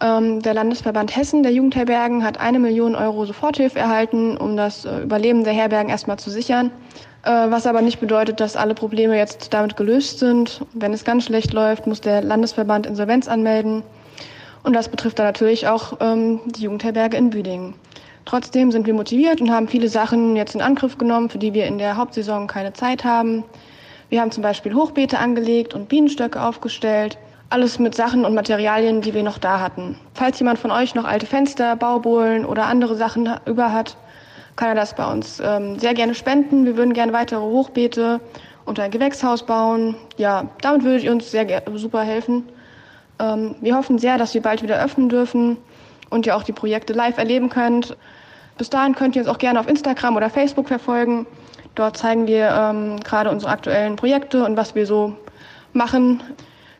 Ähm, 0.00 0.42
der 0.42 0.54
Landesverband 0.54 1.16
Hessen 1.16 1.42
der 1.42 1.52
Jugendherbergen 1.52 2.22
hat 2.22 2.38
eine 2.38 2.58
Million 2.58 2.94
Euro 2.94 3.24
Soforthilfe 3.24 3.78
erhalten, 3.78 4.36
um 4.36 4.56
das 4.56 4.84
äh, 4.84 5.00
Überleben 5.00 5.44
der 5.44 5.54
Herbergen 5.54 5.88
erstmal 5.88 6.18
zu 6.18 6.30
sichern. 6.30 6.70
Äh, 7.22 7.50
was 7.50 7.66
aber 7.66 7.80
nicht 7.80 7.98
bedeutet, 7.98 8.40
dass 8.40 8.56
alle 8.56 8.74
Probleme 8.74 9.16
jetzt 9.16 9.54
damit 9.54 9.76
gelöst 9.76 10.18
sind. 10.18 10.60
Wenn 10.74 10.92
es 10.92 11.04
ganz 11.04 11.24
schlecht 11.24 11.52
läuft, 11.52 11.86
muss 11.86 12.00
der 12.00 12.22
Landesverband 12.22 12.86
Insolvenz 12.86 13.26
anmelden. 13.26 13.82
Und 14.62 14.74
das 14.74 14.88
betrifft 14.88 15.18
dann 15.18 15.26
natürlich 15.26 15.66
auch 15.66 15.94
ähm, 16.00 16.40
die 16.46 16.62
Jugendherberge 16.62 17.16
in 17.16 17.30
Büdingen. 17.30 17.74
Trotzdem 18.26 18.72
sind 18.72 18.86
wir 18.86 18.94
motiviert 18.94 19.40
und 19.40 19.50
haben 19.50 19.68
viele 19.68 19.88
Sachen 19.88 20.36
jetzt 20.36 20.54
in 20.54 20.60
Angriff 20.60 20.98
genommen, 20.98 21.30
für 21.30 21.38
die 21.38 21.54
wir 21.54 21.66
in 21.66 21.78
der 21.78 21.96
Hauptsaison 21.96 22.48
keine 22.48 22.72
Zeit 22.72 23.04
haben. 23.04 23.44
Wir 24.08 24.20
haben 24.20 24.30
zum 24.30 24.42
Beispiel 24.42 24.74
Hochbeete 24.74 25.18
angelegt 25.18 25.74
und 25.74 25.88
Bienenstöcke 25.88 26.42
aufgestellt. 26.42 27.18
Alles 27.48 27.78
mit 27.78 27.94
Sachen 27.94 28.24
und 28.24 28.34
Materialien, 28.34 29.02
die 29.02 29.14
wir 29.14 29.22
noch 29.22 29.38
da 29.38 29.60
hatten. 29.60 29.96
Falls 30.14 30.38
jemand 30.40 30.58
von 30.58 30.72
euch 30.72 30.96
noch 30.96 31.04
alte 31.04 31.26
Fenster, 31.26 31.76
Baubohlen 31.76 32.44
oder 32.44 32.66
andere 32.66 32.96
Sachen 32.96 33.30
über 33.46 33.72
hat, 33.72 33.96
kann 34.56 34.68
er 34.68 34.74
das 34.74 34.96
bei 34.96 35.08
uns 35.10 35.40
ähm, 35.44 35.78
sehr 35.78 35.94
gerne 35.94 36.14
spenden. 36.14 36.64
Wir 36.64 36.76
würden 36.76 36.92
gerne 36.92 37.12
weitere 37.12 37.40
Hochbeete 37.40 38.20
und 38.64 38.80
ein 38.80 38.90
Gewächshaus 38.90 39.44
bauen. 39.44 39.94
Ja, 40.16 40.48
damit 40.60 40.82
würdet 40.82 41.04
ihr 41.04 41.12
uns 41.12 41.30
sehr 41.30 41.62
super 41.74 42.02
helfen. 42.02 42.48
Ähm, 43.20 43.54
wir 43.60 43.76
hoffen 43.76 43.98
sehr, 43.98 44.18
dass 44.18 44.34
wir 44.34 44.42
bald 44.42 44.64
wieder 44.64 44.82
öffnen 44.82 45.08
dürfen 45.08 45.56
und 46.10 46.26
ihr 46.26 46.36
auch 46.36 46.42
die 46.42 46.52
Projekte 46.52 46.94
live 46.94 47.16
erleben 47.16 47.48
könnt. 47.48 47.96
Bis 48.58 48.70
dahin 48.70 48.96
könnt 48.96 49.14
ihr 49.14 49.22
uns 49.22 49.28
auch 49.28 49.38
gerne 49.38 49.60
auf 49.60 49.68
Instagram 49.68 50.16
oder 50.16 50.30
Facebook 50.30 50.66
verfolgen. 50.66 51.26
Dort 51.76 51.96
zeigen 51.96 52.26
wir 52.26 52.48
ähm, 52.50 52.98
gerade 53.04 53.30
unsere 53.30 53.52
aktuellen 53.52 53.94
Projekte 53.94 54.44
und 54.44 54.56
was 54.56 54.74
wir 54.74 54.86
so 54.86 55.14
machen. 55.72 56.22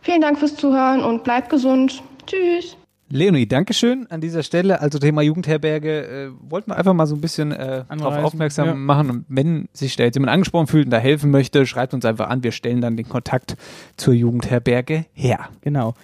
Vielen 0.07 0.21
Dank 0.21 0.39
fürs 0.39 0.55
Zuhören 0.55 1.03
und 1.03 1.25
bleibt 1.25 1.51
gesund. 1.51 2.01
Tschüss. 2.29 2.77
Leonie, 3.09 3.49
Dankeschön 3.49 4.07
an 4.09 4.21
dieser 4.21 4.45
Stelle. 4.45 4.81
Also 4.81 5.01
Thema 5.01 5.21
Jugendherberge, 5.21 6.07
äh, 6.07 6.31
wollten 6.49 6.71
wir 6.71 6.77
einfach 6.77 6.95
mal 6.95 7.09
so 7.09 7.17
ein 7.17 7.21
bisschen 7.21 7.51
äh, 7.51 7.83
darauf 7.89 8.23
aufmerksam 8.23 8.67
ja. 8.69 8.75
machen. 8.77 9.11
Und 9.11 9.25
wenn 9.29 9.69
sich 9.73 9.97
da 9.97 10.05
jetzt 10.05 10.15
jemand 10.15 10.33
angesprochen 10.33 10.69
fühlt 10.69 10.85
und 10.85 10.93
da 10.93 10.99
helfen 10.99 11.33
möchte, 11.33 11.67
schreibt 11.67 11.93
uns 11.93 12.05
einfach 12.05 12.29
an. 12.29 12.45
Wir 12.45 12.53
stellen 12.53 12.81
dann 12.81 12.97
den 12.97 13.09
Kontakt 13.09 13.57
zur 13.97 14.15
Jugendherberge 14.15 15.07
her. 15.13 15.49
Genau. 15.63 15.95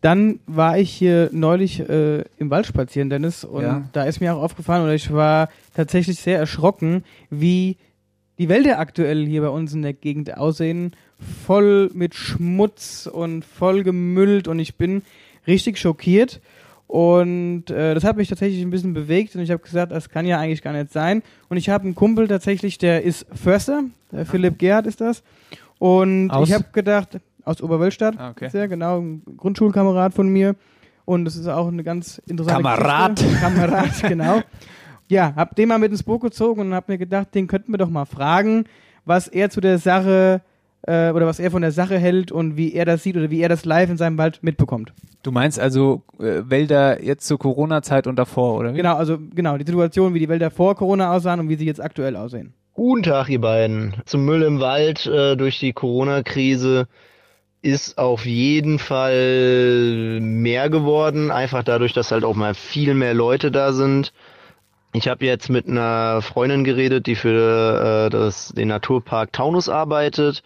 Dann 0.00 0.38
war 0.46 0.78
ich 0.78 0.92
hier 0.92 1.28
neulich 1.32 1.80
äh, 1.80 2.22
im 2.38 2.50
Wald 2.50 2.66
spazieren, 2.66 3.10
Dennis, 3.10 3.42
und 3.42 3.62
Ja. 3.62 3.82
da 3.92 4.04
ist 4.04 4.20
mir 4.20 4.36
auch 4.36 4.42
aufgefallen, 4.44 4.84
oder 4.84 4.94
ich 4.94 5.12
war 5.12 5.48
tatsächlich 5.74 6.20
sehr 6.20 6.38
erschrocken, 6.38 7.02
wie 7.30 7.78
die 8.38 8.48
Wälder 8.48 8.78
aktuell 8.78 9.26
hier 9.26 9.42
bei 9.42 9.48
uns 9.48 9.72
in 9.74 9.82
der 9.82 9.92
Gegend 9.92 10.36
aussehen. 10.36 10.92
Voll 11.46 11.90
mit 11.94 12.14
Schmutz 12.14 13.08
und 13.12 13.44
voll 13.44 13.82
gemüllt 13.82 14.48
und 14.48 14.58
ich 14.58 14.76
bin 14.76 15.02
richtig 15.46 15.78
schockiert. 15.78 16.40
Und 16.86 17.70
äh, 17.70 17.94
das 17.94 18.04
hat 18.04 18.16
mich 18.16 18.28
tatsächlich 18.28 18.62
ein 18.62 18.70
bisschen 18.70 18.94
bewegt 18.94 19.34
und 19.34 19.40
ich 19.42 19.50
habe 19.50 19.62
gesagt, 19.62 19.90
das 19.90 20.10
kann 20.10 20.26
ja 20.26 20.38
eigentlich 20.38 20.62
gar 20.62 20.72
nicht 20.72 20.92
sein. 20.92 21.22
Und 21.48 21.56
ich 21.56 21.68
habe 21.70 21.84
einen 21.84 21.94
Kumpel 21.94 22.28
tatsächlich, 22.28 22.78
der 22.78 23.02
ist 23.02 23.26
Förster, 23.34 23.84
der 24.12 24.26
Philipp 24.26 24.58
Gerhardt 24.58 24.86
ist 24.86 25.00
das. 25.00 25.22
Und 25.78 26.30
Aus? 26.30 26.48
ich 26.48 26.54
habe 26.54 26.66
gedacht, 26.72 27.18
aus 27.44 27.62
Oberwölstadt, 27.62 28.18
Ah, 28.18 28.30
okay. 28.30 28.48
sehr 28.48 28.68
genau, 28.68 29.00
ein 29.00 29.22
Grundschulkamerad 29.36 30.14
von 30.14 30.28
mir. 30.28 30.54
Und 31.04 31.24
das 31.24 31.36
ist 31.36 31.46
auch 31.48 31.68
eine 31.68 31.82
ganz 31.84 32.18
interessante 32.26 32.62
Kamerad. 32.62 33.16
Geschichte. 33.16 33.38
Kamerad, 33.40 34.02
genau. 34.08 34.42
Ja, 35.08 35.34
hab 35.36 35.54
den 35.56 35.68
mal 35.68 35.78
mit 35.78 35.90
ins 35.90 36.02
Boot 36.02 36.22
gezogen 36.22 36.60
und 36.62 36.74
hab 36.74 36.88
mir 36.88 36.96
gedacht, 36.96 37.34
den 37.34 37.46
könnten 37.46 37.72
wir 37.72 37.78
doch 37.78 37.90
mal 37.90 38.06
fragen, 38.06 38.64
was 39.04 39.28
er 39.28 39.50
zu 39.50 39.60
der 39.60 39.78
Sache 39.78 40.40
äh, 40.86 41.10
oder 41.10 41.26
was 41.26 41.38
er 41.38 41.50
von 41.50 41.62
der 41.62 41.72
Sache 41.72 41.98
hält 41.98 42.32
und 42.32 42.56
wie 42.56 42.74
er 42.74 42.84
das 42.84 43.02
sieht 43.02 43.16
oder 43.16 43.30
wie 43.30 43.40
er 43.40 43.48
das 43.48 43.64
live 43.64 43.90
in 43.90 43.96
seinem 43.96 44.18
Wald 44.18 44.40
mitbekommt. 44.42 44.92
Du 45.22 45.32
meinst 45.32 45.58
also 45.58 46.02
äh, 46.18 46.42
Wälder 46.44 47.02
jetzt 47.02 47.26
zur 47.26 47.38
Corona-Zeit 47.38 48.06
und 48.06 48.16
davor, 48.16 48.58
oder? 48.58 48.72
wie? 48.72 48.78
Genau, 48.78 48.94
also 48.96 49.18
genau, 49.34 49.56
die 49.56 49.64
Situation, 49.64 50.14
wie 50.14 50.18
die 50.18 50.28
Wälder 50.28 50.50
vor 50.50 50.74
Corona 50.74 51.12
aussahen 51.12 51.40
und 51.40 51.48
wie 51.48 51.56
sie 51.56 51.66
jetzt 51.66 51.82
aktuell 51.82 52.16
aussehen. 52.16 52.54
Guten 52.74 53.04
Tag, 53.04 53.28
ihr 53.28 53.40
beiden. 53.40 53.94
Zum 54.04 54.24
Müll 54.24 54.42
im 54.42 54.60
Wald 54.60 55.06
äh, 55.06 55.36
durch 55.36 55.60
die 55.60 55.72
Corona-Krise 55.72 56.88
ist 57.62 57.96
auf 57.96 58.26
jeden 58.26 58.78
Fall 58.78 60.20
mehr 60.20 60.68
geworden, 60.68 61.30
einfach 61.30 61.62
dadurch, 61.62 61.94
dass 61.94 62.12
halt 62.12 62.24
auch 62.24 62.34
mal 62.34 62.54
viel 62.54 62.92
mehr 62.92 63.14
Leute 63.14 63.50
da 63.50 63.72
sind. 63.72 64.12
Ich 64.92 65.08
habe 65.08 65.24
jetzt 65.24 65.48
mit 65.48 65.66
einer 65.66 66.20
Freundin 66.20 66.62
geredet, 66.62 67.06
die 67.06 67.16
für 67.16 68.06
äh, 68.06 68.10
das, 68.10 68.48
den 68.48 68.68
Naturpark 68.68 69.32
Taunus 69.32 69.68
arbeitet. 69.68 70.42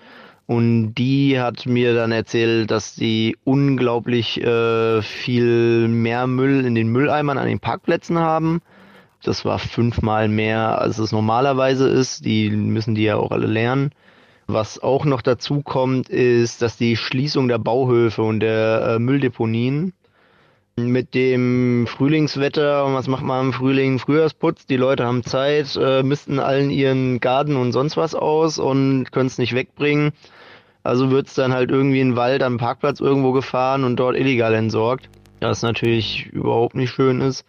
Und 0.48 0.94
die 0.94 1.38
hat 1.38 1.66
mir 1.66 1.94
dann 1.94 2.10
erzählt, 2.10 2.70
dass 2.70 2.94
die 2.94 3.36
unglaublich 3.44 4.40
äh, 4.40 5.02
viel 5.02 5.88
mehr 5.88 6.26
Müll 6.26 6.64
in 6.64 6.74
den 6.74 6.88
Mülleimern 6.88 7.36
an 7.36 7.46
den 7.46 7.60
Parkplätzen 7.60 8.18
haben. 8.18 8.62
Das 9.22 9.44
war 9.44 9.58
fünfmal 9.58 10.28
mehr, 10.28 10.80
als 10.80 10.96
es 10.96 11.12
normalerweise 11.12 11.86
ist. 11.86 12.24
Die 12.24 12.48
müssen 12.48 12.94
die 12.94 13.02
ja 13.02 13.16
auch 13.16 13.30
alle 13.30 13.46
lernen. 13.46 13.90
Was 14.46 14.82
auch 14.82 15.04
noch 15.04 15.20
dazu 15.20 15.60
kommt, 15.60 16.08
ist, 16.08 16.62
dass 16.62 16.78
die 16.78 16.96
Schließung 16.96 17.48
der 17.48 17.58
Bauhöfe 17.58 18.22
und 18.22 18.40
der 18.40 18.94
äh, 18.94 18.98
Mülldeponien 18.98 19.92
mit 20.76 21.12
dem 21.12 21.86
Frühlingswetter, 21.86 22.86
und 22.86 22.94
was 22.94 23.06
macht 23.06 23.24
man 23.24 23.48
im 23.48 23.52
Frühling? 23.52 23.98
Frühjahrsputz, 23.98 24.64
die 24.64 24.78
Leute 24.78 25.04
haben 25.04 25.24
Zeit, 25.24 25.76
äh, 25.76 26.02
missten 26.02 26.38
allen 26.38 26.70
ihren 26.70 27.20
Garten 27.20 27.56
und 27.56 27.72
sonst 27.72 27.98
was 27.98 28.14
aus 28.14 28.58
und 28.58 29.12
können 29.12 29.26
es 29.26 29.36
nicht 29.36 29.54
wegbringen. 29.54 30.12
Also 30.88 31.10
wird's 31.10 31.34
dann 31.34 31.52
halt 31.52 31.70
irgendwie 31.70 32.00
in 32.00 32.10
den 32.12 32.16
Wald 32.16 32.42
am 32.42 32.56
Parkplatz 32.56 32.98
irgendwo 32.98 33.32
gefahren 33.32 33.84
und 33.84 33.96
dort 33.96 34.16
illegal 34.16 34.54
entsorgt. 34.54 35.10
Das 35.38 35.60
natürlich 35.60 36.26
überhaupt 36.32 36.74
nicht 36.74 36.90
schön 36.90 37.20
ist. 37.20 37.44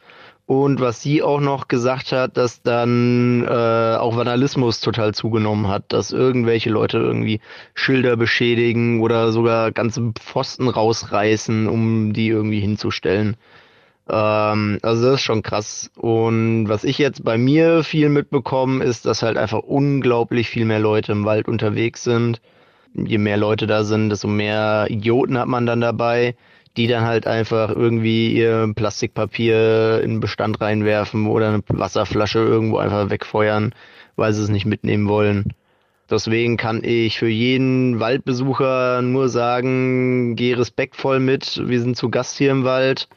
Und 0.46 0.82
was 0.82 1.02
sie 1.02 1.24
auch 1.24 1.40
noch 1.40 1.70
gesagt 1.70 2.12
hat, 2.12 2.36
dass 2.36 2.64
dann 2.64 3.46
äh, 3.48 3.96
auch 3.98 4.18
Vandalismus 4.18 4.82
total 4.82 5.14
zugenommen 5.14 5.70
hat, 5.70 5.86
dass 5.88 6.12
irgendwelche 6.12 6.70
Leute 6.70 6.98
irgendwie 6.98 7.40
Schilder 7.76 8.18
beschädigen 8.18 9.00
oder 9.00 9.32
sogar 9.32 9.72
ganze 9.72 10.12
Pfosten 10.20 10.68
rausreißen, 10.68 11.70
um 11.70 12.12
die 12.12 12.28
irgendwie 12.28 12.60
hinzustellen. 12.60 13.38
Ähm, 14.10 14.80
also 14.82 15.06
das 15.06 15.14
ist 15.16 15.22
schon 15.22 15.44
krass. 15.44 15.90
Und 15.96 16.68
was 16.68 16.84
ich 16.84 16.98
jetzt 16.98 17.24
bei 17.24 17.38
mir 17.38 17.86
viel 17.86 18.10
mitbekomme, 18.10 18.84
ist, 18.84 19.06
dass 19.06 19.24
halt 19.24 19.38
einfach 19.38 19.60
unglaublich 19.60 20.50
viel 20.50 20.66
mehr 20.66 20.80
Leute 20.80 21.14
im 21.14 21.24
Wald 21.24 21.48
unterwegs 21.48 22.04
sind. 22.04 22.42
Je 22.94 23.18
mehr 23.18 23.38
Leute 23.38 23.68
da 23.68 23.84
sind, 23.84 24.10
desto 24.10 24.28
mehr 24.28 24.88
Idioten 24.90 25.38
hat 25.38 25.48
man 25.48 25.66
dann 25.66 25.82
dabei 25.82 26.36
die 26.78 26.88
dann 26.88 27.04
halt 27.04 27.28
einfach 27.28 27.70
irgendwie 27.70 28.34
ihr 28.34 28.72
Plastikpapier 28.74 30.02
in 30.02 30.12
den 30.12 30.20
Bestand 30.20 30.62
reinwerfen 30.62 31.28
oder 31.28 31.50
eine 31.50 31.64
Wasserflasche 31.68 32.40
irgendwo 32.40 32.78
einfach 32.78 33.10
wegfeuern, 33.10 33.74
weil 34.16 34.34
sie 34.34 34.44
es 34.44 34.50
nicht 34.50 34.66
mitnehmen 34.66 35.08
wollen. 35.10 35.54
Deswegen 36.10 36.58
kann 36.58 36.84
ich 36.84 37.20
für 37.20 37.28
jeden 37.28 38.00
Waldbesucher 38.00 39.02
nur 39.02 39.30
sagen, 39.30 40.36
geh 40.36 40.54
respektvoll 40.54 41.20
mit, 41.20 41.62
wir 41.68 41.82
sind 41.82 41.98
zu 41.98 42.10
Gast 42.10 42.38
hier 42.38 42.52
im 42.52 42.64
Wald. 42.64 43.10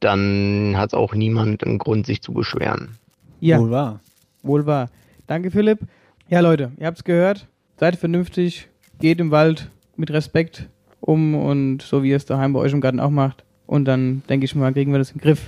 Dann 0.00 0.74
hat 0.76 0.94
auch 0.94 1.14
niemand 1.14 1.62
einen 1.62 1.78
Grund, 1.78 2.06
sich 2.06 2.22
zu 2.22 2.32
beschweren. 2.32 2.96
Ja, 3.40 3.58
Wohl 3.60 3.70
wahr. 3.70 4.00
wohl 4.42 4.66
wahr. 4.66 4.88
Danke, 5.26 5.50
Philipp. 5.50 5.80
Ja, 6.28 6.40
Leute, 6.40 6.72
ihr 6.78 6.86
habt's 6.86 7.04
gehört. 7.04 7.46
Seid 7.78 7.96
vernünftig, 7.96 8.68
geht 9.00 9.20
im 9.20 9.30
Wald 9.30 9.70
mit 9.96 10.10
Respekt 10.10 10.68
um 11.00 11.34
und 11.34 11.82
so 11.82 12.02
wie 12.02 12.10
ihr 12.10 12.16
es 12.16 12.26
daheim 12.26 12.52
bei 12.52 12.60
euch 12.60 12.72
im 12.72 12.80
Garten 12.80 13.00
auch 13.00 13.10
macht. 13.10 13.44
Und 13.66 13.84
dann 13.86 14.22
denke 14.28 14.44
ich 14.44 14.54
mal, 14.54 14.72
kriegen 14.72 14.92
wir 14.92 14.98
das 14.98 15.10
in 15.10 15.18
den 15.18 15.22
Griff. 15.22 15.42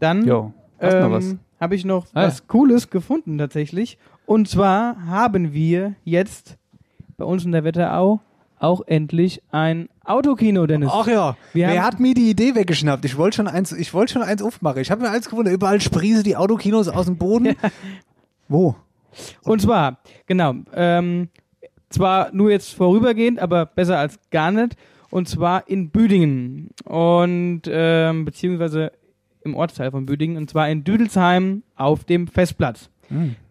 Dann 0.00 0.26
Jo, 0.26 0.52
ähm, 0.80 1.38
habe 1.60 1.74
ich 1.74 1.84
noch 1.84 2.06
Ah, 2.12 2.24
was 2.24 2.46
Cooles 2.46 2.90
gefunden 2.90 3.38
tatsächlich. 3.38 3.98
Und 4.26 4.48
zwar 4.48 5.06
haben 5.06 5.52
wir 5.52 5.94
jetzt 6.04 6.56
bei 7.16 7.24
uns 7.24 7.44
in 7.44 7.52
der 7.52 7.64
Wetterau 7.64 8.20
auch 8.58 8.82
endlich 8.86 9.42
ein 9.50 9.88
Autokino, 10.04 10.66
Dennis. 10.66 10.90
Ach 10.92 11.06
ja, 11.06 11.36
Wir 11.52 11.68
wer 11.68 11.84
hat 11.84 12.00
mir 12.00 12.14
die 12.14 12.30
Idee 12.30 12.54
weggeschnappt? 12.54 13.04
Ich 13.04 13.16
wollte 13.16 13.36
schon 13.36 13.48
eins, 13.48 13.72
ich 13.72 13.92
wollte 13.92 14.14
schon 14.14 14.22
eins 14.22 14.42
aufmachen. 14.42 14.80
Ich 14.80 14.90
habe 14.90 15.02
mir 15.02 15.10
eins 15.10 15.28
gefunden, 15.28 15.52
überall 15.52 15.80
sprießen 15.80 16.24
die 16.24 16.36
Autokinos 16.36 16.88
aus 16.88 17.06
dem 17.06 17.16
Boden. 17.16 17.54
Wo? 18.48 18.76
Und 19.42 19.62
zwar, 19.62 19.98
genau, 20.26 20.54
ähm, 20.74 21.28
zwar 21.90 22.32
nur 22.32 22.50
jetzt 22.50 22.74
vorübergehend, 22.74 23.38
aber 23.38 23.66
besser 23.66 23.98
als 23.98 24.18
gar 24.30 24.50
nicht. 24.50 24.76
Und 25.10 25.28
zwar 25.28 25.68
in 25.68 25.90
Büdingen. 25.90 26.70
Und, 26.84 27.62
ähm, 27.68 28.24
beziehungsweise 28.24 28.92
im 29.42 29.54
Ortsteil 29.54 29.90
von 29.90 30.06
Büdingen. 30.06 30.36
Und 30.36 30.50
zwar 30.50 30.68
in 30.68 30.84
Düdelsheim 30.84 31.62
auf 31.76 32.04
dem 32.04 32.26
Festplatz. 32.26 32.90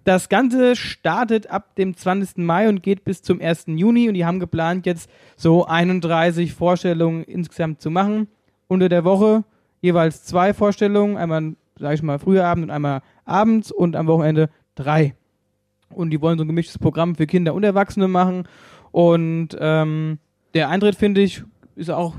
Das 0.04 0.30
Ganze 0.30 0.76
startet 0.76 1.50
ab 1.50 1.76
dem 1.76 1.96
20. 1.96 2.44
Mai 2.46 2.68
und 2.68 2.84
geht 2.84 3.06
bis 3.06 3.22
zum 3.22 3.42
1. 3.42 3.78
Juni. 3.78 4.08
Und 4.10 4.16
die 4.16 4.26
haben 4.26 4.40
geplant, 4.40 4.86
jetzt 4.86 5.10
so 5.38 5.66
31 5.66 6.54
Vorstellungen 6.54 7.24
insgesamt 7.24 7.82
zu 7.82 7.90
machen. 7.90 8.28
Unter 8.68 8.90
der 8.90 9.06
Woche 9.06 9.44
jeweils 9.82 10.24
zwei 10.26 10.54
Vorstellungen. 10.54 11.18
Einmal, 11.18 11.56
sag 11.80 11.94
ich 11.94 12.04
mal, 12.04 12.20
früher 12.20 12.46
Abend 12.46 12.66
und 12.66 12.72
einmal 12.72 13.02
abends 13.24 13.72
und 13.72 13.96
am 13.96 14.08
Wochenende 14.08 14.50
drei. 14.76 15.16
Und 15.96 16.10
die 16.12 16.22
wollen 16.22 16.38
so 16.38 16.44
ein 16.44 16.48
gemischtes 16.48 16.78
Programm 16.78 17.16
für 17.16 17.28
Kinder 17.28 17.54
und 17.54 17.64
Erwachsene 17.64 18.08
machen. 18.08 18.48
Und 18.92 19.50
ähm, 19.60 20.20
der 20.54 20.70
Eintritt, 20.70 20.96
finde 20.96 21.22
ich, 21.22 21.44
ist 21.76 21.90
auch 21.90 22.14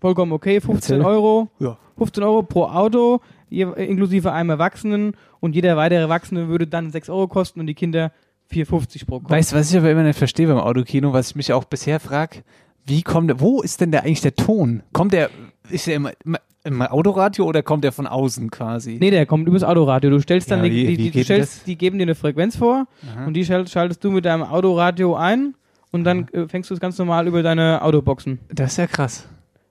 vollkommen 0.00 0.32
okay. 0.32 0.60
15 0.60 0.96
Erzähl. 0.96 1.06
Euro. 1.06 1.48
Ja. 1.58 1.78
15 1.98 2.24
Euro 2.24 2.42
pro 2.42 2.64
Auto, 2.64 3.20
je, 3.50 3.66
inklusive 3.76 4.32
einem 4.32 4.50
Erwachsenen. 4.50 5.12
Und 5.40 5.54
jeder 5.54 5.76
weitere 5.76 6.00
Erwachsene 6.00 6.48
würde 6.48 6.66
dann 6.66 6.90
6 6.90 7.10
Euro 7.10 7.28
kosten 7.28 7.60
und 7.60 7.66
die 7.66 7.74
Kinder 7.74 8.10
4,50 8.50 9.06
pro 9.06 9.20
Kopf. 9.20 9.30
Weißt 9.30 9.52
du, 9.52 9.56
was 9.56 9.70
ich 9.70 9.76
aber 9.76 9.90
immer 9.90 10.02
nicht 10.02 10.18
verstehe 10.18 10.48
beim 10.48 10.58
Autokino, 10.58 11.12
was 11.12 11.30
ich 11.30 11.36
mich 11.36 11.52
auch 11.52 11.64
bisher 11.64 12.00
frage, 12.00 12.42
wie 12.86 13.02
kommt 13.02 13.28
der, 13.28 13.40
wo 13.40 13.60
ist 13.60 13.82
denn 13.82 13.90
der 13.92 14.04
eigentlich 14.04 14.22
der 14.22 14.34
Ton? 14.34 14.82
Kommt 14.94 15.12
der, 15.12 15.30
ist 15.68 15.86
der 15.86 15.96
immer, 15.96 16.12
immer 16.24 16.38
im 16.64 16.82
Autoradio 16.82 17.44
oder 17.46 17.62
kommt 17.62 17.84
der 17.84 17.92
von 17.92 18.06
außen 18.06 18.50
quasi? 18.50 18.98
Nee, 19.00 19.10
der 19.10 19.24
kommt 19.26 19.48
übers 19.48 19.62
Autoradio. 19.64 20.10
Du 20.10 20.20
stellst 20.20 20.50
dann, 20.50 20.62
Ja, 20.64 20.68
die, 20.70 20.96
die, 20.96 21.10
die, 21.10 21.24
stellst, 21.24 21.66
die 21.66 21.76
geben 21.76 21.98
dir 21.98 22.04
eine 22.04 22.14
Frequenz 22.14 22.56
vor 22.56 22.86
und 23.26 23.34
die 23.34 23.44
schal- 23.44 23.66
schaltest 23.66 24.02
du 24.04 24.10
mit 24.10 24.24
deinem 24.24 24.42
Autoradio 24.42 25.16
ein 25.16 25.54
und 25.90 26.04
dann 26.04 26.28
äh, 26.28 26.46
fängst 26.48 26.68
du 26.70 26.74
es 26.74 26.80
ganz 26.80 26.98
normal 26.98 27.26
über 27.26 27.42
deine 27.42 27.82
Autoboxen. 27.82 28.38
Das 28.52 28.72
ist 28.72 28.76
ja 28.76 28.86
krass. 28.86 29.26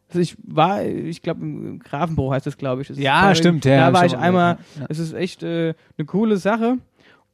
Also 0.10 0.20
ich 0.22 0.36
war, 0.44 0.84
ich 0.84 1.22
glaube, 1.22 1.42
im 1.42 1.78
Grafenbruch 1.80 2.34
heißt 2.34 2.48
das, 2.48 2.58
glaube 2.58 2.82
ich. 2.82 2.88
Das 2.88 2.98
Ja, 2.98 3.36
stimmt, 3.36 3.64
ja, 3.66 3.92
Da 3.92 3.94
war 3.94 4.06
ich 4.08 4.18
einmal, 4.18 4.58
ja. 4.80 4.86
es 4.90 4.98
ist 4.98 5.14
echt 5.14 5.44
äh, 5.44 5.76
eine 5.98 6.06
coole 6.08 6.38
Sache. 6.38 6.78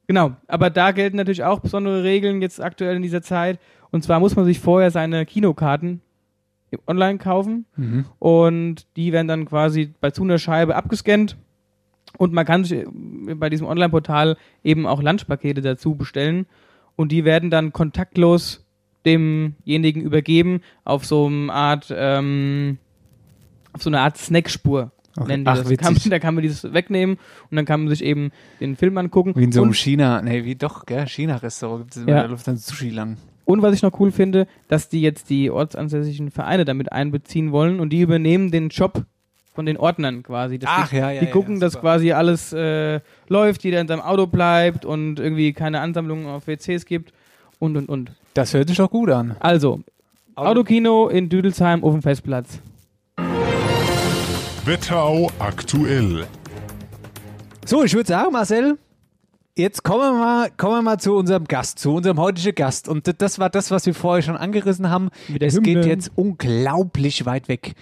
Genau, 0.06 0.32
aber 0.46 0.68
da 0.70 0.92
gelten 0.92 1.16
natürlich 1.16 1.42
auch 1.42 1.60
besondere 1.60 2.04
Regeln 2.04 2.42
jetzt 2.42 2.60
aktuell 2.62 2.96
in 2.96 3.02
dieser 3.02 3.22
Zeit. 3.22 3.58
Und 3.90 4.04
zwar 4.04 4.20
muss 4.20 4.36
man 4.36 4.44
sich 4.44 4.60
vorher 4.60 4.90
seine 4.90 5.24
Kinokarten 5.24 6.02
online 6.86 7.18
kaufen 7.18 7.64
Mhm. 7.76 8.04
und 8.18 8.86
die 8.96 9.12
werden 9.12 9.28
dann 9.28 9.44
quasi 9.46 9.92
bei 10.00 10.10
zu 10.10 10.22
einer 10.24 10.38
Scheibe 10.38 10.74
abgescannt 10.76 11.36
und 12.18 12.32
man 12.32 12.44
kann 12.44 12.64
sich 12.64 12.80
äh, 12.80 13.34
bei 13.34 13.48
diesem 13.50 13.66
Online-Portal 13.66 14.36
eben 14.64 14.86
auch 14.86 15.02
Lunchpakete 15.02 15.60
dazu 15.60 15.94
bestellen 15.94 16.46
und 16.96 17.12
die 17.12 17.24
werden 17.24 17.50
dann 17.50 17.72
kontaktlos 17.72 18.64
demjenigen 19.04 20.02
übergeben 20.02 20.60
auf 20.84 21.04
so 21.06 21.26
eine 21.26 21.52
Art 21.52 21.94
ähm, 21.96 22.78
auf 23.72 23.82
so 23.82 23.90
eine 23.90 24.00
Art 24.00 24.16
Snackspur. 24.16 24.90
Okay. 25.18 25.28
Nennen 25.28 25.44
die 25.44 25.50
Ach, 25.50 25.58
das. 25.62 25.76
Kann, 25.78 25.94
man- 25.94 26.10
da 26.10 26.18
kann 26.18 26.34
man 26.34 26.42
dieses 26.42 26.72
wegnehmen 26.74 27.16
und 27.50 27.56
dann 27.56 27.64
kann 27.64 27.80
man 27.80 27.88
sich 27.88 28.04
eben 28.04 28.30
den 28.60 28.76
Film 28.76 28.98
angucken. 28.98 29.32
Wie 29.36 29.44
in 29.44 29.52
so 29.52 29.62
einem 29.62 29.72
China, 29.72 30.20
nee, 30.20 30.44
wie 30.44 30.56
doch, 30.56 30.84
gell, 30.84 31.06
China-Restaurant 31.06 31.80
gibt 31.84 31.96
es 31.96 32.02
immer, 32.02 32.10
Ja. 32.10 32.22
da 32.24 32.28
läuft 32.28 32.46
dann 32.48 32.56
Sushi 32.58 32.90
lang. 32.90 33.16
Und 33.46 33.62
was 33.62 33.74
ich 33.74 33.82
noch 33.82 33.98
cool 33.98 34.10
finde, 34.10 34.46
dass 34.68 34.90
die 34.90 35.00
jetzt 35.00 35.30
die 35.30 35.50
ortsansässigen 35.50 36.30
Vereine 36.30 36.66
damit 36.66 36.92
einbeziehen 36.92 37.52
wollen 37.52 37.80
und 37.80 37.90
die 37.90 38.02
übernehmen 38.02 38.50
den 38.50 38.68
Job 38.68 39.04
von 39.54 39.64
den 39.64 39.78
Ordnern 39.78 40.22
quasi. 40.22 40.58
Dass 40.58 40.70
Ach, 40.70 40.90
die, 40.90 40.96
ja, 40.96 41.10
ja, 41.12 41.20
Die 41.20 41.26
ja, 41.26 41.32
gucken, 41.32 41.54
ja, 41.54 41.60
dass 41.60 41.80
quasi 41.80 42.12
alles 42.12 42.52
äh, 42.52 43.00
läuft, 43.28 43.64
jeder 43.64 43.80
in 43.80 43.88
seinem 43.88 44.00
Auto 44.02 44.26
bleibt 44.26 44.84
und 44.84 45.18
irgendwie 45.18 45.52
keine 45.52 45.80
Ansammlungen 45.80 46.26
auf 46.26 46.46
WCs 46.46 46.84
gibt 46.84 47.12
und 47.58 47.76
und 47.76 47.88
und. 47.88 48.12
Das 48.34 48.52
hört 48.52 48.68
sich 48.68 48.76
doch 48.76 48.90
gut 48.90 49.10
an. 49.10 49.36
Also, 49.40 49.80
Autokino 50.34 51.08
in 51.08 51.28
Düdelsheim 51.28 51.82
auf 51.82 51.92
dem 51.92 52.02
Festplatz. 52.02 52.58
Wetterau 54.64 55.30
aktuell. 55.38 56.26
So, 57.64 57.84
ich 57.84 57.94
würde 57.94 58.08
sagen, 58.08 58.32
Marcel, 58.32 58.76
jetzt 59.56 59.82
kommen 59.82 60.00
wir, 60.00 60.12
mal, 60.12 60.50
kommen 60.56 60.74
wir 60.74 60.82
mal 60.82 60.98
zu 60.98 61.14
unserem 61.14 61.44
Gast, 61.44 61.78
zu 61.78 61.94
unserem 61.94 62.18
heutigen 62.18 62.54
Gast. 62.54 62.88
Und 62.88 63.20
das 63.20 63.38
war 63.38 63.50
das, 63.50 63.70
was 63.70 63.86
wir 63.86 63.94
vorher 63.94 64.22
schon 64.22 64.36
angerissen 64.36 64.90
haben. 64.90 65.10
Mit 65.28 65.42
es 65.42 65.54
Hymne. 65.56 65.74
geht 65.74 65.86
jetzt 65.86 66.12
unglaublich 66.14 67.26
weit 67.26 67.48
weg. 67.48 67.74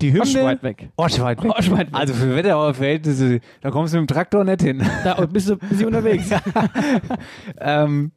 Die 0.00 0.12
Hymne. 0.12 0.22
Arschweit 0.22 0.62
weg. 0.62 0.88
Arschweit 0.96 1.42
weg. 1.42 1.50
Arschweit 1.50 1.86
weg. 1.88 1.94
Also 1.94 2.14
für 2.14 2.36
Wetterauer 2.36 2.74
Verhältnisse, 2.74 3.40
da 3.60 3.70
kommst 3.70 3.94
du 3.94 4.00
mit 4.00 4.08
dem 4.08 4.14
Traktor 4.14 4.44
nicht 4.44 4.62
hin. 4.62 4.82
Da 5.04 5.14
bist 5.26 5.48
du, 5.48 5.56
bist 5.56 5.80
du 5.80 5.86
unterwegs. 5.86 6.30
Ähm, 7.58 8.12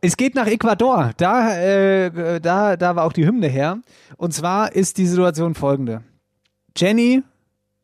es 0.00 0.16
geht 0.16 0.34
nach 0.34 0.48
Ecuador. 0.48 1.12
Da, 1.16 1.56
äh, 1.56 2.40
da, 2.40 2.76
da 2.76 2.96
war 2.96 3.04
auch 3.04 3.12
die 3.12 3.24
Hymne 3.24 3.46
her. 3.46 3.78
Und 4.16 4.34
zwar 4.34 4.72
ist 4.72 4.98
die 4.98 5.06
Situation 5.06 5.54
folgende. 5.54 6.02
Jenny 6.76 7.22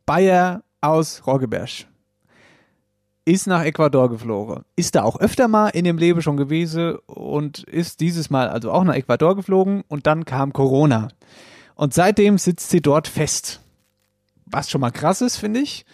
Bayer 0.05 0.65
aus 0.81 1.25
Roggeberg 1.27 1.87
ist 3.29 3.47
nach 3.47 3.63
Ecuador 3.63 4.09
geflogen. 4.09 4.65
Ist 4.75 4.95
da 4.95 5.03
auch 5.03 5.21
öfter 5.21 5.49
mal 5.49 5.69
in 5.69 5.85
dem 5.85 5.99
Leben 5.99 6.23
schon 6.23 6.39
gewesen 6.39 6.97
und 7.07 7.63
ist 7.65 8.01
dieses 8.01 8.31
Mal 8.31 8.49
also 8.49 8.73
auch 8.73 8.85
nach 8.85 8.95
Ecuador 8.95 9.37
geflogen 9.37 9.85
und 9.89 10.07
dann 10.07 10.25
kam 10.25 10.55
Corona. 10.55 11.09
Und 11.75 11.93
seitdem 11.93 12.39
sitzt 12.39 12.71
sie 12.71 12.81
dort 12.81 13.07
fest. 13.07 13.61
Was 14.47 14.71
schon 14.71 14.81
mal 14.81 14.91
krass 14.91 15.21
ist, 15.21 15.37
finde 15.37 15.61
ich. 15.61 15.85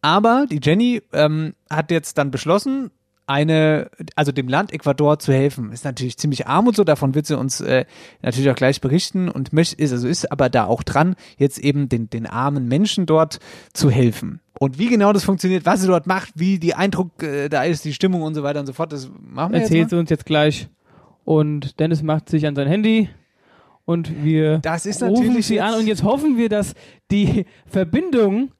Aber 0.00 0.46
die 0.50 0.60
Jenny 0.62 1.02
ähm, 1.12 1.54
hat 1.68 1.90
jetzt 1.90 2.16
dann 2.16 2.30
beschlossen, 2.30 2.90
eine, 3.26 3.90
also 4.16 4.32
dem 4.32 4.48
Land 4.48 4.72
Ecuador 4.72 5.18
zu 5.18 5.32
helfen. 5.32 5.70
Ist 5.72 5.84
natürlich 5.84 6.18
ziemlich 6.18 6.46
arm 6.46 6.66
und 6.66 6.76
so, 6.76 6.82
davon 6.82 7.14
wird 7.14 7.26
sie 7.26 7.38
uns 7.38 7.60
äh, 7.60 7.84
natürlich 8.20 8.50
auch 8.50 8.56
gleich 8.56 8.80
berichten 8.80 9.28
und 9.28 9.52
möchte, 9.52 9.76
ist, 9.76 9.92
also 9.92 10.08
ist 10.08 10.30
aber 10.32 10.50
da 10.50 10.64
auch 10.64 10.82
dran, 10.82 11.14
jetzt 11.36 11.58
eben 11.58 11.88
den, 11.88 12.10
den 12.10 12.26
armen 12.26 12.68
Menschen 12.68 13.06
dort 13.06 13.38
zu 13.72 13.90
helfen. 13.90 14.41
Und 14.62 14.78
wie 14.78 14.86
genau 14.86 15.12
das 15.12 15.24
funktioniert, 15.24 15.66
was 15.66 15.80
sie 15.80 15.88
dort 15.88 16.06
macht, 16.06 16.34
wie 16.36 16.60
die 16.60 16.76
Eindruck 16.76 17.20
äh, 17.20 17.48
da 17.48 17.64
ist, 17.64 17.84
die 17.84 17.92
Stimmung 17.92 18.22
und 18.22 18.36
so 18.36 18.44
weiter 18.44 18.60
und 18.60 18.66
so 18.66 18.72
fort, 18.72 18.92
das 18.92 19.10
machen 19.20 19.54
wir 19.54 19.60
Erzählt 19.60 19.80
jetzt 19.80 19.90
sie 19.90 19.98
uns 19.98 20.08
jetzt 20.08 20.24
gleich. 20.24 20.68
Und 21.24 21.80
Dennis 21.80 22.00
macht 22.04 22.28
sich 22.28 22.46
an 22.46 22.54
sein 22.54 22.68
Handy. 22.68 23.08
Und 23.86 24.22
wir 24.22 24.58
Das 24.58 24.86
ist 24.86 25.02
rufen 25.02 25.14
natürlich 25.14 25.46
sie 25.48 25.60
an. 25.60 25.74
und 25.74 25.88
jetzt 25.88 26.04
hoffen 26.04 26.36
wir, 26.36 26.48
dass 26.48 26.74
die 27.10 27.44
Verbindung 27.66 28.52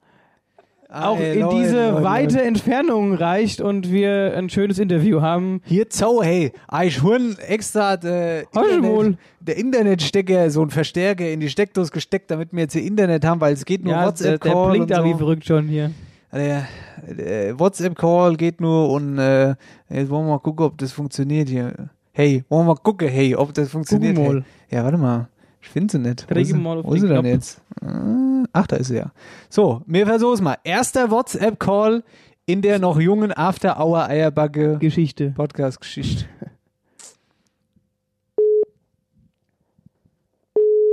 auch 0.93 1.19
Ey, 1.19 1.33
in 1.33 1.41
Leute, 1.41 1.55
diese 1.57 1.89
Leute, 1.89 2.03
weite 2.03 2.35
Leute. 2.35 2.47
Entfernung 2.47 3.13
reicht 3.15 3.61
und 3.61 3.91
wir 3.91 4.33
ein 4.37 4.49
schönes 4.49 4.77
Interview 4.79 5.21
haben. 5.21 5.61
Hier 5.65 5.89
Zau, 5.89 6.21
hey, 6.21 6.51
ich 6.83 7.01
hol 7.01 7.35
extra 7.47 7.95
äh, 7.95 8.43
du 8.53 8.59
wohl? 8.59 9.05
Internet, 9.05 9.19
der 9.39 9.57
Internetstecker, 9.57 10.49
so 10.49 10.61
ein 10.61 10.69
Verstärker 10.69 11.29
in 11.29 11.39
die 11.39 11.49
Steckdose 11.49 11.91
gesteckt, 11.91 12.29
damit 12.31 12.53
wir 12.53 12.61
jetzt 12.61 12.73
hier 12.73 12.83
Internet 12.83 13.25
haben, 13.25 13.41
weil 13.41 13.53
es 13.53 13.65
geht 13.65 13.83
nur 13.83 13.93
Ja, 13.93 13.99
der, 13.99 14.07
WhatsApp-Call 14.07 14.53
der 14.53 14.69
blinkt 14.69 14.91
und 14.91 14.97
da 14.97 15.03
wie 15.03 15.11
so. 15.11 15.17
verrückt 15.17 15.45
schon 15.45 15.67
hier. 15.67 15.91
Der, 16.31 16.67
der 17.07 17.59
WhatsApp-Call 17.59 18.35
geht 18.37 18.61
nur 18.61 18.89
und 18.89 19.17
äh, 19.17 19.49
jetzt 19.89 20.09
wollen 20.09 20.25
wir 20.25 20.31
mal 20.33 20.39
gucken, 20.39 20.65
ob 20.65 20.77
das 20.77 20.91
funktioniert 20.91 21.49
hier. 21.49 21.89
Hey, 22.11 22.43
wollen 22.49 22.65
wir 22.67 22.73
mal 22.75 22.79
gucken, 22.81 23.07
hey, 23.09 23.35
ob 23.35 23.53
das 23.53 23.69
funktioniert. 23.69 24.17
Hey. 24.17 24.43
Ja, 24.69 24.83
warte 24.83 24.97
mal. 24.97 25.27
Ich 25.63 25.69
finde 25.69 25.91
sie 25.93 25.99
nicht. 25.99 26.27
Wo 26.29 26.43
sie, 26.43 26.53
mal 26.53 26.79
auf 26.79 26.85
wo 26.85 26.93
ist 26.93 27.01
den 27.03 27.07
sie 27.07 27.15
denn 27.15 27.25
jetzt? 27.25 27.61
Äh, 27.81 28.43
Ach, 28.51 28.67
da 28.67 28.75
ist 28.75 28.87
sie 28.89 28.97
ja. 28.97 29.11
So, 29.49 29.81
wir 29.87 30.05
versuchen 30.05 30.33
es 30.33 30.41
mal. 30.41 30.57
Erster 30.63 31.09
WhatsApp-Call 31.09 32.03
in 32.45 32.61
der 32.61 32.79
noch 32.79 32.99
jungen 32.99 33.31
After-Hour-Eierbacke 33.31 34.77
Geschichte. 34.79 35.31
Podcast-Geschichte. 35.31 36.25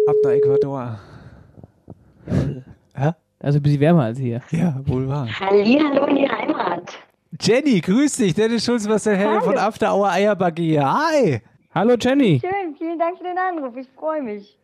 Ab 0.07 0.17
nach 0.23 0.31
Ecuador. 0.31 1.01
Ja? 2.97 3.17
Also 3.41 3.59
ein 3.59 3.63
bisschen 3.63 3.81
wärmer 3.81 4.05
als 4.05 4.19
hier. 4.19 4.41
Ja, 4.53 4.81
wohl 4.85 5.09
wahr. 5.09 5.29
Hallihallo 5.41 6.07
in 6.07 6.17
die 6.17 6.29
Heimat. 6.29 6.97
Jenny, 7.41 7.81
grüß 7.81 8.19
dich. 8.19 8.35
Dennis 8.35 8.65
Schulz, 8.65 8.89
was 8.89 9.03
der 9.03 9.17
Herr 9.17 9.43
von 9.43 9.59
After 9.59 9.93
Hour 9.93 10.11
Eierbacke 10.11 10.63
hier. 10.63 10.85
Hi. 10.93 11.41
Hallo 11.75 11.97
Jenny. 12.01 12.41
Schön, 12.41 12.77
vielen 12.77 12.99
Dank 12.99 13.19
für 13.19 13.25
den 13.25 13.39
Anruf. 13.39 13.77
Ich 13.77 13.89
freue 13.97 14.23
mich. 14.23 14.60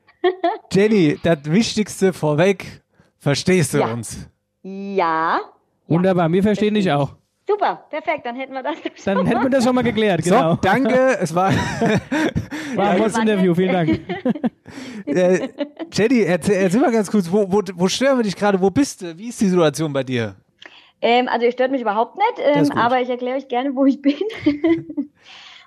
Jenny, 0.73 1.19
das 1.23 1.39
Wichtigste 1.45 2.13
vorweg. 2.13 2.83
Verstehst 3.19 3.75
du 3.75 3.79
Ja. 3.79 3.93
uns? 3.93 4.29
Ja. 4.63 5.41
Wunderbar, 5.89 6.31
wir 6.33 6.43
verstehen 6.43 6.75
dich 6.75 6.91
auch. 6.91 7.15
Super, 7.49 7.85
perfekt, 7.91 8.27
dann 8.27 8.35
hätten 8.35 8.53
wir 8.55 8.63
das 8.65 8.75
Dann 9.05 9.19
hätten 9.19 9.31
wir 9.31 9.43
mal. 9.45 9.51
das 9.51 9.63
schon 9.65 9.75
mal 9.75 9.83
geklärt, 9.83 10.25
So, 10.25 10.35
genau. 10.35 10.57
danke. 10.57 11.17
Es 11.21 11.33
war. 11.35 11.53
War 12.75 12.91
ein 12.91 12.99
gutes 12.99 13.17
Interview, 13.17 13.55
vielen 13.55 13.73
Dank. 13.73 14.01
äh, 15.07 15.49
Jenny, 15.93 16.23
erzähl, 16.23 16.57
erzähl 16.57 16.81
mal 16.81 16.91
ganz 16.91 17.09
kurz, 17.11 17.31
wo, 17.31 17.51
wo, 17.51 17.63
wo 17.77 17.87
stören 17.89 18.19
wir 18.19 18.25
dich 18.25 18.35
gerade? 18.35 18.61
Wo 18.61 18.69
bist 18.71 19.03
du? 19.03 19.17
Wie 19.17 19.29
ist 19.29 19.41
die 19.41 19.47
Situation 19.49 19.93
bei 19.93 20.03
dir? 20.03 20.35
Ähm, 21.01 21.29
also 21.29 21.47
ihr 21.47 21.53
stört 21.53 21.71
mich 21.71 21.83
überhaupt 21.83 22.17
nicht, 22.17 22.35
ähm, 22.39 22.73
aber 22.73 23.01
ich 23.01 23.09
erkläre 23.09 23.37
euch 23.37 23.47
gerne, 23.47 23.75
wo 23.77 23.85
ich 23.87 24.03
bin. 24.03 24.15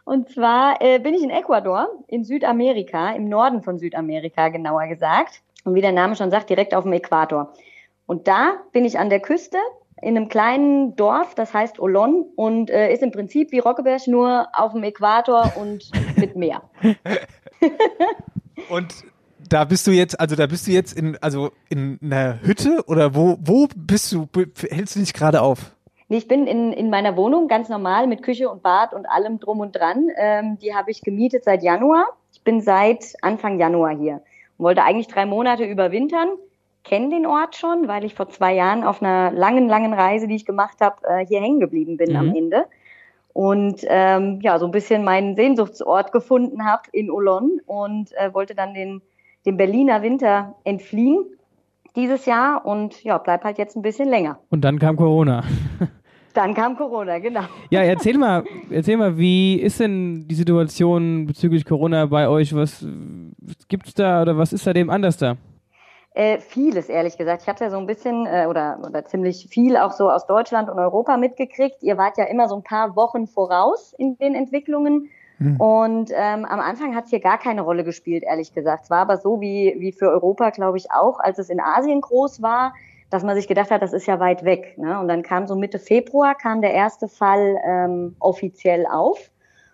Und 0.09 0.27
zwar 0.27 0.81
äh, 0.81 0.97
bin 0.97 1.13
ich 1.13 1.21
in 1.21 1.29
Ecuador, 1.29 1.87
in 2.07 2.23
Südamerika, 2.23 3.11
im 3.11 3.29
Norden 3.29 3.61
von 3.61 3.77
Südamerika 3.77 4.49
genauer 4.49 4.87
gesagt. 4.87 5.43
Und 5.65 5.75
wie 5.75 5.81
der 5.81 5.91
Name 5.91 6.15
schon 6.15 6.31
sagt, 6.31 6.49
direkt 6.49 6.73
auf 6.73 6.83
dem 6.83 6.93
Äquator. 6.93 7.53
Und 8.07 8.27
da 8.27 8.53
bin 8.71 8.85
ich 8.85 8.97
an 8.97 9.11
der 9.11 9.19
Küste 9.19 9.59
in 10.01 10.17
einem 10.17 10.27
kleinen 10.27 10.95
Dorf, 10.95 11.35
das 11.35 11.53
heißt 11.53 11.79
Olon 11.79 12.25
und 12.35 12.71
äh, 12.71 12.91
ist 12.91 13.03
im 13.03 13.11
Prinzip 13.11 13.51
wie 13.51 13.59
Rockeberg 13.59 14.07
nur 14.07 14.47
auf 14.53 14.71
dem 14.71 14.81
Äquator 14.81 15.53
und 15.57 15.91
mit 16.15 16.35
Meer. 16.35 16.63
Und 18.69 19.03
da 19.47 19.63
bist 19.63 19.87
du 19.87 19.91
jetzt, 19.91 20.19
also 20.19 20.35
da 20.35 20.47
bist 20.47 20.67
du 20.67 20.71
jetzt 20.71 20.93
in, 20.93 21.17
also 21.21 21.51
in 21.69 21.97
einer 22.01 22.41
Hütte 22.41 22.83
oder 22.87 23.15
wo, 23.15 23.37
wo 23.41 23.67
bist 23.75 24.11
du, 24.11 24.27
hältst 24.69 24.95
du 24.95 24.99
dich 24.99 25.13
gerade 25.13 25.41
auf? 25.41 25.75
Nee, 26.09 26.17
ich 26.17 26.27
bin 26.27 26.47
in, 26.47 26.73
in 26.73 26.89
meiner 26.89 27.15
Wohnung 27.15 27.47
ganz 27.47 27.69
normal 27.69 28.07
mit 28.07 28.23
Küche 28.23 28.49
und 28.49 28.63
Bad 28.63 28.95
und 28.95 29.05
allem 29.05 29.39
drum 29.39 29.59
und 29.59 29.75
dran. 29.75 30.07
Ähm, 30.17 30.57
die 30.57 30.73
habe 30.73 30.89
ich 30.89 31.01
gemietet 31.01 31.43
seit 31.43 31.61
Januar. 31.61 32.07
Ich 32.33 32.43
bin 32.43 32.61
seit 32.61 33.13
Anfang 33.21 33.59
Januar 33.59 33.95
hier 33.95 34.21
und 34.57 34.65
wollte 34.65 34.83
eigentlich 34.83 35.07
drei 35.07 35.27
Monate 35.27 35.65
überwintern. 35.65 36.29
Kenne 36.83 37.09
den 37.09 37.27
Ort 37.27 37.55
schon, 37.55 37.87
weil 37.87 38.03
ich 38.05 38.15
vor 38.15 38.27
zwei 38.29 38.55
Jahren 38.55 38.83
auf 38.83 39.03
einer 39.03 39.31
langen, 39.31 39.67
langen 39.67 39.93
Reise, 39.93 40.27
die 40.27 40.35
ich 40.35 40.47
gemacht 40.47 40.81
habe, 40.81 40.95
äh, 41.07 41.25
hier 41.27 41.41
hängen 41.41 41.59
geblieben 41.59 41.97
bin 41.97 42.15
am 42.15 42.33
Ende. 42.35 42.65
Und 43.33 43.81
ähm, 43.87 44.39
ja, 44.41 44.57
so 44.57 44.65
ein 44.65 44.71
bisschen 44.71 45.03
meinen 45.03 45.35
Sehnsuchtsort 45.35 46.11
gefunden 46.11 46.65
habe 46.65 46.83
in 46.91 47.11
Olon 47.11 47.61
und 47.67 48.11
äh, 48.13 48.33
wollte 48.33 48.55
dann 48.55 48.73
den, 48.73 49.03
den 49.45 49.57
Berliner 49.57 50.01
Winter 50.01 50.55
entfliehen 50.63 51.23
dieses 51.95 52.25
Jahr 52.25 52.65
und 52.65 53.03
ja, 53.03 53.17
bleib 53.17 53.43
halt 53.43 53.57
jetzt 53.57 53.75
ein 53.75 53.81
bisschen 53.81 54.09
länger. 54.09 54.39
Und 54.49 54.61
dann 54.61 54.79
kam 54.79 54.95
Corona. 54.95 55.43
Dann 56.39 56.53
kam 56.53 56.77
Corona, 56.77 57.19
genau. 57.19 57.41
Ja, 57.69 57.81
erzähl 57.81 58.17
mal, 58.17 58.45
erzähl 58.69 58.95
mal, 58.95 59.17
wie 59.17 59.55
ist 59.55 59.81
denn 59.81 60.25
die 60.25 60.35
Situation 60.35 61.25
bezüglich 61.25 61.65
Corona 61.65 62.05
bei 62.05 62.29
euch? 62.29 62.55
Was 62.55 62.85
gibt's 63.67 63.93
da 63.93 64.21
oder 64.21 64.37
was 64.37 64.53
ist 64.53 64.63
seitdem 64.63 64.89
anders 64.89 65.17
da? 65.17 65.35
Äh, 66.13 66.37
vieles, 66.39 66.87
ehrlich 66.87 67.17
gesagt. 67.17 67.41
Ich 67.41 67.49
hatte 67.49 67.65
ja 67.65 67.69
so 67.69 67.77
ein 67.77 67.85
bisschen 67.85 68.25
äh, 68.25 68.45
oder, 68.47 68.79
oder 68.87 69.03
ziemlich 69.03 69.49
viel 69.49 69.75
auch 69.75 69.91
so 69.91 70.09
aus 70.09 70.27
Deutschland 70.27 70.69
und 70.69 70.79
Europa 70.79 71.17
mitgekriegt. 71.17 71.83
Ihr 71.83 71.97
wart 71.97 72.17
ja 72.17 72.23
immer 72.23 72.47
so 72.47 72.55
ein 72.55 72.63
paar 72.63 72.95
Wochen 72.95 73.27
voraus 73.27 73.93
in 73.97 74.17
den 74.17 74.33
Entwicklungen. 74.33 75.09
Und 75.57 76.11
ähm, 76.13 76.43
am 76.43 76.59
Anfang 76.59 76.95
hat 76.95 77.05
es 77.05 77.11
hier 77.11 77.21
gar 77.21 77.37
keine 77.37 77.61
Rolle 77.61 77.85
gespielt, 77.85 78.23
ehrlich 78.23 78.53
gesagt. 78.53 78.83
Es 78.83 78.89
war 78.89 78.99
aber 78.99 79.15
so 79.15 79.39
wie, 79.39 79.73
wie 79.77 79.93
für 79.93 80.09
Europa, 80.09 80.49
glaube 80.49 80.77
ich, 80.77 80.91
auch, 80.91 81.19
als 81.19 81.39
es 81.39 81.49
in 81.49 81.61
Asien 81.61 82.01
groß 82.01 82.41
war, 82.41 82.73
dass 83.09 83.23
man 83.23 83.35
sich 83.35 83.47
gedacht 83.47 83.71
hat, 83.71 83.81
das 83.81 83.93
ist 83.93 84.05
ja 84.05 84.19
weit 84.19 84.43
weg. 84.43 84.77
Ne? 84.77 84.99
Und 84.99 85.07
dann 85.07 85.23
kam 85.23 85.47
so 85.47 85.55
Mitte 85.55 85.79
Februar, 85.79 86.35
kam 86.35 86.61
der 86.61 86.73
erste 86.73 87.07
Fall 87.07 87.59
ähm, 87.65 88.15
offiziell 88.19 88.85
auf. 88.85 89.31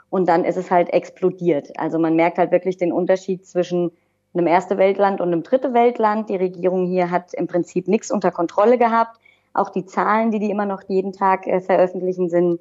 Und 0.09 0.29
dann 0.29 0.45
ist 0.45 0.55
es 0.55 0.71
halt 0.71 0.93
explodiert. 0.93 1.77
Also 1.77 1.99
man 1.99 2.15
merkt 2.15 2.37
halt 2.37 2.51
wirklich 2.51 2.77
den 2.77 2.93
Unterschied 2.93 3.45
zwischen 3.45 3.91
einem 4.33 4.47
erste 4.47 4.77
Weltland 4.77 5.19
und 5.19 5.27
einem 5.27 5.43
dritte 5.43 5.73
Weltland. 5.73 6.29
Die 6.29 6.35
Regierung 6.35 6.85
hier 6.87 7.11
hat 7.11 7.33
im 7.33 7.47
Prinzip 7.47 7.87
nichts 7.87 8.11
unter 8.11 8.31
Kontrolle 8.31 8.77
gehabt. 8.77 9.19
Auch 9.53 9.69
die 9.69 9.85
Zahlen, 9.85 10.31
die 10.31 10.39
die 10.39 10.51
immer 10.51 10.65
noch 10.65 10.83
jeden 10.87 11.11
Tag 11.11 11.47
äh, 11.47 11.59
veröffentlichen, 11.59 12.29
sind, 12.29 12.59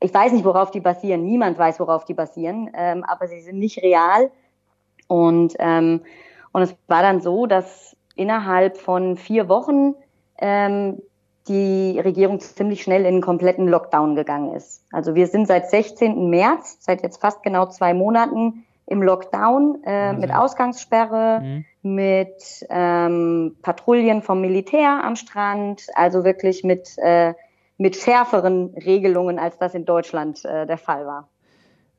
ich 0.00 0.12
weiß 0.12 0.32
nicht, 0.32 0.44
worauf 0.44 0.70
die 0.70 0.80
basieren. 0.80 1.24
Niemand 1.24 1.58
weiß, 1.58 1.80
worauf 1.80 2.04
die 2.04 2.14
basieren, 2.14 2.70
ähm, 2.74 3.04
aber 3.04 3.28
sie 3.28 3.40
sind 3.40 3.58
nicht 3.58 3.82
real. 3.82 4.30
Und, 5.06 5.54
ähm, 5.58 6.02
und 6.52 6.62
es 6.62 6.74
war 6.88 7.02
dann 7.02 7.20
so, 7.20 7.46
dass 7.46 7.95
innerhalb 8.16 8.78
von 8.78 9.16
vier 9.16 9.48
Wochen 9.48 9.94
ähm, 10.38 11.00
die 11.48 12.00
Regierung 12.00 12.40
ziemlich 12.40 12.82
schnell 12.82 13.02
in 13.02 13.06
einen 13.06 13.20
kompletten 13.20 13.68
Lockdown 13.68 14.16
gegangen 14.16 14.54
ist. 14.54 14.82
Also 14.90 15.14
wir 15.14 15.28
sind 15.28 15.46
seit 15.46 15.70
16. 15.70 16.28
März, 16.28 16.78
seit 16.80 17.02
jetzt 17.02 17.20
fast 17.20 17.42
genau 17.42 17.66
zwei 17.66 17.94
Monaten 17.94 18.64
im 18.86 19.02
Lockdown 19.02 19.82
äh, 19.84 20.12
mit 20.12 20.32
Ausgangssperre, 20.32 21.64
mit 21.82 22.66
ähm, 22.68 23.56
Patrouillen 23.62 24.22
vom 24.22 24.40
Militär 24.40 25.02
am 25.04 25.16
Strand, 25.16 25.86
also 25.94 26.24
wirklich 26.24 26.64
mit, 26.64 26.96
äh, 26.98 27.34
mit 27.78 27.96
schärferen 27.96 28.74
Regelungen, 28.74 29.38
als 29.38 29.58
das 29.58 29.74
in 29.74 29.84
Deutschland 29.84 30.44
äh, 30.44 30.66
der 30.66 30.78
Fall 30.78 31.06
war. 31.06 31.28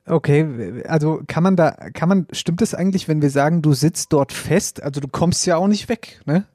Okay, 0.08 0.82
also 0.86 1.20
kann 1.26 1.42
man 1.42 1.56
da, 1.56 1.70
kann 1.92 2.08
man, 2.08 2.26
stimmt 2.32 2.62
es 2.62 2.74
eigentlich, 2.74 3.08
wenn 3.08 3.20
wir 3.20 3.30
sagen, 3.30 3.62
du 3.62 3.72
sitzt 3.72 4.12
dort 4.12 4.32
fest? 4.32 4.82
Also 4.82 5.00
du 5.00 5.08
kommst 5.08 5.46
ja 5.46 5.56
auch 5.56 5.66
nicht 5.66 5.88
weg, 5.88 6.20
ne? 6.24 6.46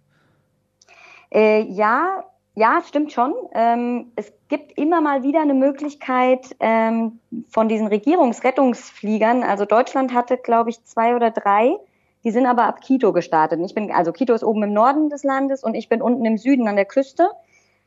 Äh, 1.32 1.64
ja, 1.64 2.24
ja, 2.56 2.82
stimmt 2.88 3.12
schon. 3.12 3.34
Ähm, 3.54 4.12
es 4.16 4.32
gibt 4.48 4.78
immer 4.78 5.02
mal 5.02 5.24
wieder 5.24 5.42
eine 5.42 5.56
Möglichkeit 5.56 6.56
ähm, 6.60 7.20
von 7.50 7.68
diesen 7.68 7.88
Regierungsrettungsfliegern. 7.88 9.44
Also 9.44 9.66
Deutschland 9.66 10.14
hatte, 10.14 10.38
glaube 10.38 10.70
ich, 10.70 10.84
zwei 10.84 11.16
oder 11.16 11.32
drei. 11.32 11.76
Die 12.24 12.32
sind 12.32 12.46
aber 12.46 12.66
ab 12.66 12.82
Quito 12.82 13.12
gestartet. 13.12 13.60
Ich 13.66 13.74
bin, 13.74 13.92
also 13.92 14.12
Quito 14.14 14.34
ist 14.34 14.44
oben 14.44 14.64
im 14.64 14.74
Norden 14.74 15.10
des 15.10 15.24
Landes 15.24 15.64
und 15.64 15.74
ich 15.74 15.90
bin 15.90 16.02
unten 16.02 16.24
im 16.26 16.38
Süden 16.38 16.68
an 16.68 16.76
der 16.76 16.86
Küste. 16.86 17.30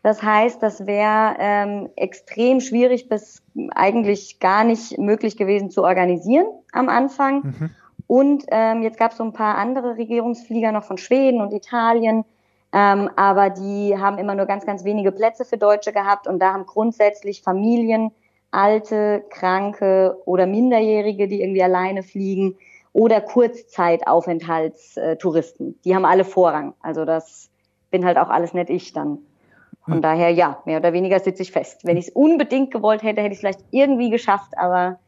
Das 0.07 0.23
heißt, 0.23 0.63
das 0.63 0.87
wäre 0.87 1.35
ähm, 1.41 1.91
extrem 1.97 2.61
schwierig 2.61 3.09
bis 3.09 3.43
eigentlich 3.75 4.39
gar 4.39 4.63
nicht 4.63 4.99
möglich 4.99 5.37
gewesen 5.37 5.69
zu 5.69 5.83
organisieren 5.83 6.47
am 6.71 6.89
Anfang. 6.89 7.73
Und 8.07 8.45
ähm, 8.53 8.85
jetzt 8.85 9.01
gab 9.01 9.11
es 9.11 9.17
so 9.17 9.25
ein 9.25 9.33
paar 9.33 9.59
andere 9.59 9.97
Regierungsflieger 9.97 10.71
noch 10.71 10.85
von 10.85 10.97
Schweden 10.97 11.41
und 11.41 11.53
Italien, 11.53 12.25
ähm, 12.73 13.11
aber 13.17 13.51
die 13.51 13.99
haben 13.99 14.19
immer 14.19 14.37
nur 14.37 14.47
ganz, 14.47 14.65
ganz 14.65 14.85
wenige 14.85 15.11
Plätze 15.11 15.45
für 15.45 15.59
Deutsche 15.59 15.93
gehabt 15.93 16.29
und 16.29 16.39
da 16.39 16.53
haben 16.53 16.67
grundsätzlich 16.67 17.43
Familien, 17.43 18.13
alte, 18.53 19.25
kranke 19.31 20.17
oder 20.25 20.47
Minderjährige, 20.47 21.27
die 21.27 21.43
irgendwie 21.43 21.65
alleine 21.65 22.05
fliegen 22.05 22.55
oder 22.93 23.21
Kurzzeit-Aufenthaltstouristen. 23.21 25.81
Die 25.85 25.97
haben 25.97 26.05
alle 26.05 26.25
Vorrang. 26.25 26.75
Also 26.81 27.05
das 27.05 27.51
bin 27.91 28.05
halt 28.05 28.19
auch 28.19 28.29
alles 28.29 28.55
nicht 28.55 28.71
ich 28.71 28.93
dann. 28.93 29.19
Von 29.89 30.03
daher, 30.03 30.31
ja, 30.31 30.59
mehr 30.67 30.79
oder 30.81 30.93
weniger 30.93 31.19
sitze 31.21 31.43
ich 31.43 31.53
fest. 31.53 31.81
Wenn 31.85 31.97
ich 31.97 32.09
es 32.09 32.13
unbedingt 32.15 32.73
gewollt 32.73 33.03
hätte, 33.03 33.21
hätte 33.21 33.33
ich 33.33 33.37
es 33.37 33.41
vielleicht 33.41 33.65
irgendwie 33.71 34.11
geschafft, 34.11 34.53
aber 34.59 34.99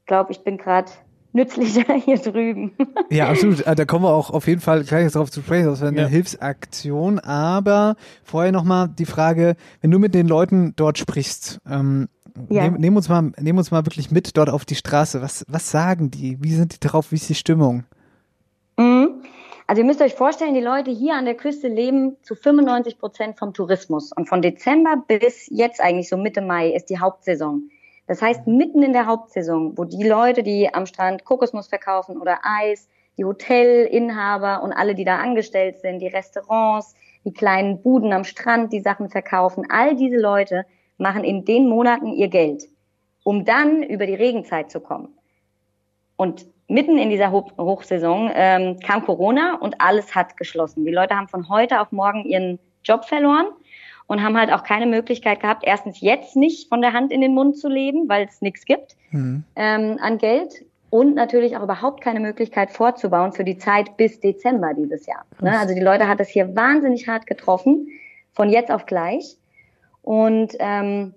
ich 0.00 0.06
glaube, 0.06 0.32
ich 0.32 0.42
bin 0.42 0.56
gerade 0.58 0.90
nützlicher 1.34 1.92
hier 2.04 2.18
drüben. 2.18 2.72
Ja, 3.10 3.28
absolut. 3.28 3.66
Äh, 3.66 3.74
Da 3.74 3.84
kommen 3.84 4.04
wir 4.04 4.10
auch 4.12 4.30
auf 4.30 4.46
jeden 4.46 4.60
Fall 4.60 4.84
gleich 4.84 5.10
darauf 5.12 5.30
zu 5.30 5.40
sprechen. 5.42 5.66
Das 5.66 5.80
wäre 5.80 5.90
eine 5.92 6.02
Ja. 6.02 6.06
Hilfsaktion. 6.08 7.18
Aber 7.20 7.96
vorher 8.24 8.52
nochmal 8.52 8.88
die 8.88 9.06
Frage, 9.06 9.56
wenn 9.80 9.90
du 9.90 9.98
mit 9.98 10.14
den 10.14 10.28
Leuten 10.28 10.74
dort 10.76 10.98
sprichst, 10.98 11.60
ähm, 11.70 12.08
Ja. 12.48 12.64
nehm, 12.64 12.74
nehm 12.74 12.96
uns 12.96 13.08
mal, 13.08 13.32
nehm 13.38 13.58
uns 13.58 13.70
mal 13.70 13.84
wirklich 13.86 14.10
mit 14.10 14.36
dort 14.36 14.48
auf 14.50 14.64
die 14.64 14.74
Straße. 14.74 15.20
Was, 15.22 15.44
was 15.48 15.70
sagen 15.70 16.10
die? 16.10 16.38
Wie 16.42 16.52
sind 16.54 16.74
die 16.74 16.80
drauf? 16.86 17.12
Wie 17.12 17.16
ist 17.16 17.28
die 17.28 17.34
Stimmung? 17.34 17.84
Also 19.72 19.80
ihr 19.80 19.86
müsst 19.86 20.02
euch 20.02 20.14
vorstellen, 20.14 20.52
die 20.52 20.60
Leute 20.60 20.90
hier 20.90 21.14
an 21.14 21.24
der 21.24 21.34
Küste 21.34 21.66
leben 21.66 22.18
zu 22.20 22.34
95 22.34 22.98
Prozent 22.98 23.38
vom 23.38 23.54
Tourismus. 23.54 24.12
Und 24.12 24.28
von 24.28 24.42
Dezember 24.42 25.02
bis 25.08 25.46
jetzt 25.50 25.80
eigentlich 25.80 26.10
so 26.10 26.18
Mitte 26.18 26.42
Mai 26.42 26.68
ist 26.68 26.90
die 26.90 26.98
Hauptsaison. 26.98 27.70
Das 28.06 28.20
heißt, 28.20 28.46
mitten 28.46 28.82
in 28.82 28.92
der 28.92 29.06
Hauptsaison, 29.06 29.78
wo 29.78 29.84
die 29.84 30.06
Leute, 30.06 30.42
die 30.42 30.68
am 30.74 30.84
Strand 30.84 31.24
Kokosnuss 31.24 31.68
verkaufen 31.68 32.20
oder 32.20 32.40
Eis, 32.42 32.86
die 33.16 33.24
Hotelinhaber 33.24 34.62
und 34.62 34.74
alle, 34.74 34.94
die 34.94 35.06
da 35.06 35.16
angestellt 35.16 35.78
sind, 35.78 36.00
die 36.00 36.08
Restaurants, 36.08 36.94
die 37.24 37.32
kleinen 37.32 37.80
Buden 37.80 38.12
am 38.12 38.24
Strand, 38.24 38.74
die 38.74 38.80
Sachen 38.80 39.08
verkaufen, 39.08 39.64
all 39.70 39.96
diese 39.96 40.18
Leute 40.18 40.66
machen 40.98 41.24
in 41.24 41.46
den 41.46 41.66
Monaten 41.66 42.08
ihr 42.08 42.28
Geld, 42.28 42.64
um 43.24 43.46
dann 43.46 43.82
über 43.82 44.04
die 44.04 44.16
Regenzeit 44.16 44.70
zu 44.70 44.80
kommen. 44.80 45.16
Und 46.16 46.44
mitten 46.72 46.98
in 46.98 47.10
dieser 47.10 47.30
Hoch 47.30 47.52
Hochsaison 47.58 48.30
ähm, 48.34 48.78
kam 48.80 49.04
Corona 49.04 49.56
und 49.56 49.80
alles 49.80 50.14
hat 50.14 50.36
geschlossen. 50.36 50.84
Die 50.84 50.92
Leute 50.92 51.14
haben 51.14 51.28
von 51.28 51.48
heute 51.48 51.80
auf 51.80 51.92
morgen 51.92 52.24
ihren 52.24 52.58
Job 52.84 53.04
verloren 53.04 53.46
und 54.06 54.22
haben 54.22 54.36
halt 54.36 54.52
auch 54.52 54.64
keine 54.64 54.86
Möglichkeit 54.86 55.40
gehabt, 55.40 55.62
erstens 55.64 56.00
jetzt 56.00 56.36
nicht 56.36 56.68
von 56.68 56.82
der 56.82 56.92
Hand 56.92 57.12
in 57.12 57.20
den 57.20 57.34
Mund 57.34 57.56
zu 57.56 57.68
leben, 57.68 58.08
weil 58.08 58.26
es 58.26 58.40
nichts 58.42 58.64
gibt 58.64 58.96
mhm. 59.10 59.44
ähm, 59.56 59.98
an 60.00 60.18
Geld 60.18 60.64
und 60.90 61.14
natürlich 61.14 61.56
auch 61.56 61.62
überhaupt 61.62 62.02
keine 62.02 62.20
Möglichkeit 62.20 62.70
vorzubauen 62.70 63.32
für 63.32 63.44
die 63.44 63.56
Zeit 63.56 63.96
bis 63.96 64.20
Dezember 64.20 64.74
dieses 64.74 65.06
Jahr. 65.06 65.24
Ne? 65.40 65.58
Also 65.58 65.74
die 65.74 65.80
Leute 65.80 66.08
hat 66.08 66.20
es 66.20 66.28
hier 66.28 66.54
wahnsinnig 66.54 67.08
hart 67.08 67.26
getroffen, 67.26 67.88
von 68.32 68.50
jetzt 68.50 68.70
auf 68.70 68.84
gleich. 68.84 69.38
Und 70.02 70.54
ähm, 70.58 71.14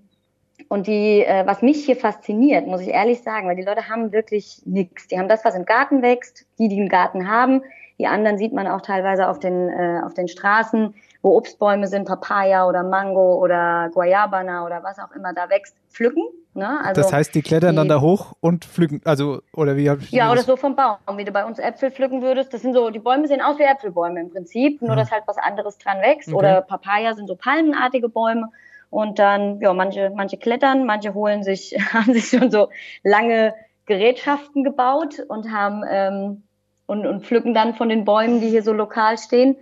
und 0.69 0.87
die, 0.87 1.23
äh, 1.23 1.45
was 1.45 1.61
mich 1.61 1.85
hier 1.85 1.95
fasziniert, 1.95 2.67
muss 2.67 2.81
ich 2.81 2.89
ehrlich 2.89 3.21
sagen, 3.21 3.47
weil 3.47 3.55
die 3.55 3.63
Leute 3.63 3.89
haben 3.89 4.11
wirklich 4.11 4.61
nichts. 4.65 5.07
Die 5.07 5.19
haben 5.19 5.27
das, 5.27 5.45
was 5.45 5.55
im 5.55 5.65
Garten 5.65 6.01
wächst, 6.01 6.45
die, 6.59 6.67
die 6.67 6.79
einen 6.79 6.89
Garten 6.89 7.29
haben. 7.29 7.61
Die 7.97 8.07
anderen 8.07 8.37
sieht 8.37 8.53
man 8.53 8.67
auch 8.67 8.81
teilweise 8.81 9.29
auf 9.29 9.39
den, 9.39 9.69
äh, 9.69 10.01
auf 10.03 10.13
den 10.13 10.27
Straßen, 10.27 10.93
wo 11.21 11.37
Obstbäume 11.37 11.87
sind, 11.87 12.05
Papaya 12.05 12.67
oder 12.67 12.83
Mango 12.83 13.35
oder 13.35 13.89
Guayabana 13.93 14.65
oder 14.65 14.83
was 14.83 14.99
auch 14.99 15.11
immer 15.15 15.33
da 15.33 15.49
wächst, 15.49 15.75
pflücken. 15.89 16.23
Ne? 16.53 16.79
Also 16.83 17.01
das 17.01 17.11
heißt, 17.11 17.35
die 17.35 17.41
klettern 17.41 17.71
die, 17.71 17.77
dann 17.77 17.89
da 17.89 17.99
hoch 18.01 18.33
und 18.39 18.65
pflücken, 18.65 19.01
also, 19.05 19.41
oder 19.53 19.75
wie? 19.75 19.91
Ja, 20.11 20.31
oder 20.31 20.41
so 20.41 20.55
vom 20.55 20.75
Baum, 20.75 20.97
wie 21.15 21.25
du 21.25 21.31
bei 21.31 21.45
uns 21.45 21.59
Äpfel 21.59 21.91
pflücken 21.91 22.21
würdest. 22.21 22.53
Das 22.53 22.61
sind 22.61 22.73
so, 22.73 22.89
die 22.89 22.99
Bäume 22.99 23.27
sehen 23.27 23.41
aus 23.41 23.59
wie 23.59 23.63
Äpfelbäume 23.63 24.21
im 24.21 24.29
Prinzip, 24.29 24.81
nur 24.81 24.91
ja. 24.91 24.95
dass 24.97 25.11
halt 25.11 25.23
was 25.25 25.37
anderes 25.37 25.77
dran 25.77 26.01
wächst. 26.01 26.29
Okay. 26.29 26.37
Oder 26.37 26.61
Papaya 26.61 27.13
sind 27.13 27.27
so 27.27 27.35
palmenartige 27.35 28.07
Bäume. 28.07 28.49
Und 28.89 29.19
dann, 29.19 29.59
ja, 29.61 29.73
manche, 29.73 30.11
manche 30.15 30.37
klettern, 30.37 30.85
manche 30.85 31.13
holen 31.13 31.43
sich, 31.43 31.75
haben 31.93 32.13
sich 32.13 32.29
schon 32.29 32.51
so 32.51 32.69
lange 33.03 33.53
Gerätschaften 33.85 34.63
gebaut 34.63 35.19
und 35.27 35.51
haben 35.51 35.83
ähm, 35.89 36.43
und, 36.87 37.05
und 37.05 37.25
pflücken 37.25 37.53
dann 37.53 37.73
von 37.73 37.89
den 37.89 38.05
Bäumen, 38.05 38.41
die 38.41 38.49
hier 38.49 38.63
so 38.63 38.73
lokal 38.73 39.17
stehen. 39.17 39.57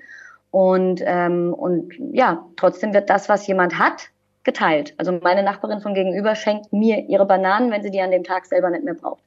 Und, 0.51 1.01
ähm, 1.05 1.53
und 1.53 1.93
ja, 2.11 2.45
trotzdem 2.57 2.93
wird 2.93 3.09
das, 3.09 3.27
was 3.27 3.47
jemand 3.47 3.79
hat, 3.79 4.09
geteilt. 4.43 4.93
Also 4.97 5.11
meine 5.11 5.41
Nachbarin 5.41 5.81
von 5.81 5.93
gegenüber 5.93 6.35
schenkt 6.35 6.71
mir 6.73 7.05
ihre 7.07 7.25
Bananen, 7.25 7.71
wenn 7.71 7.81
sie 7.81 7.91
die 7.91 8.01
an 8.01 8.11
dem 8.11 8.23
Tag 8.23 8.45
selber 8.45 8.69
nicht 8.69 8.83
mehr 8.83 8.93
braucht. 8.93 9.23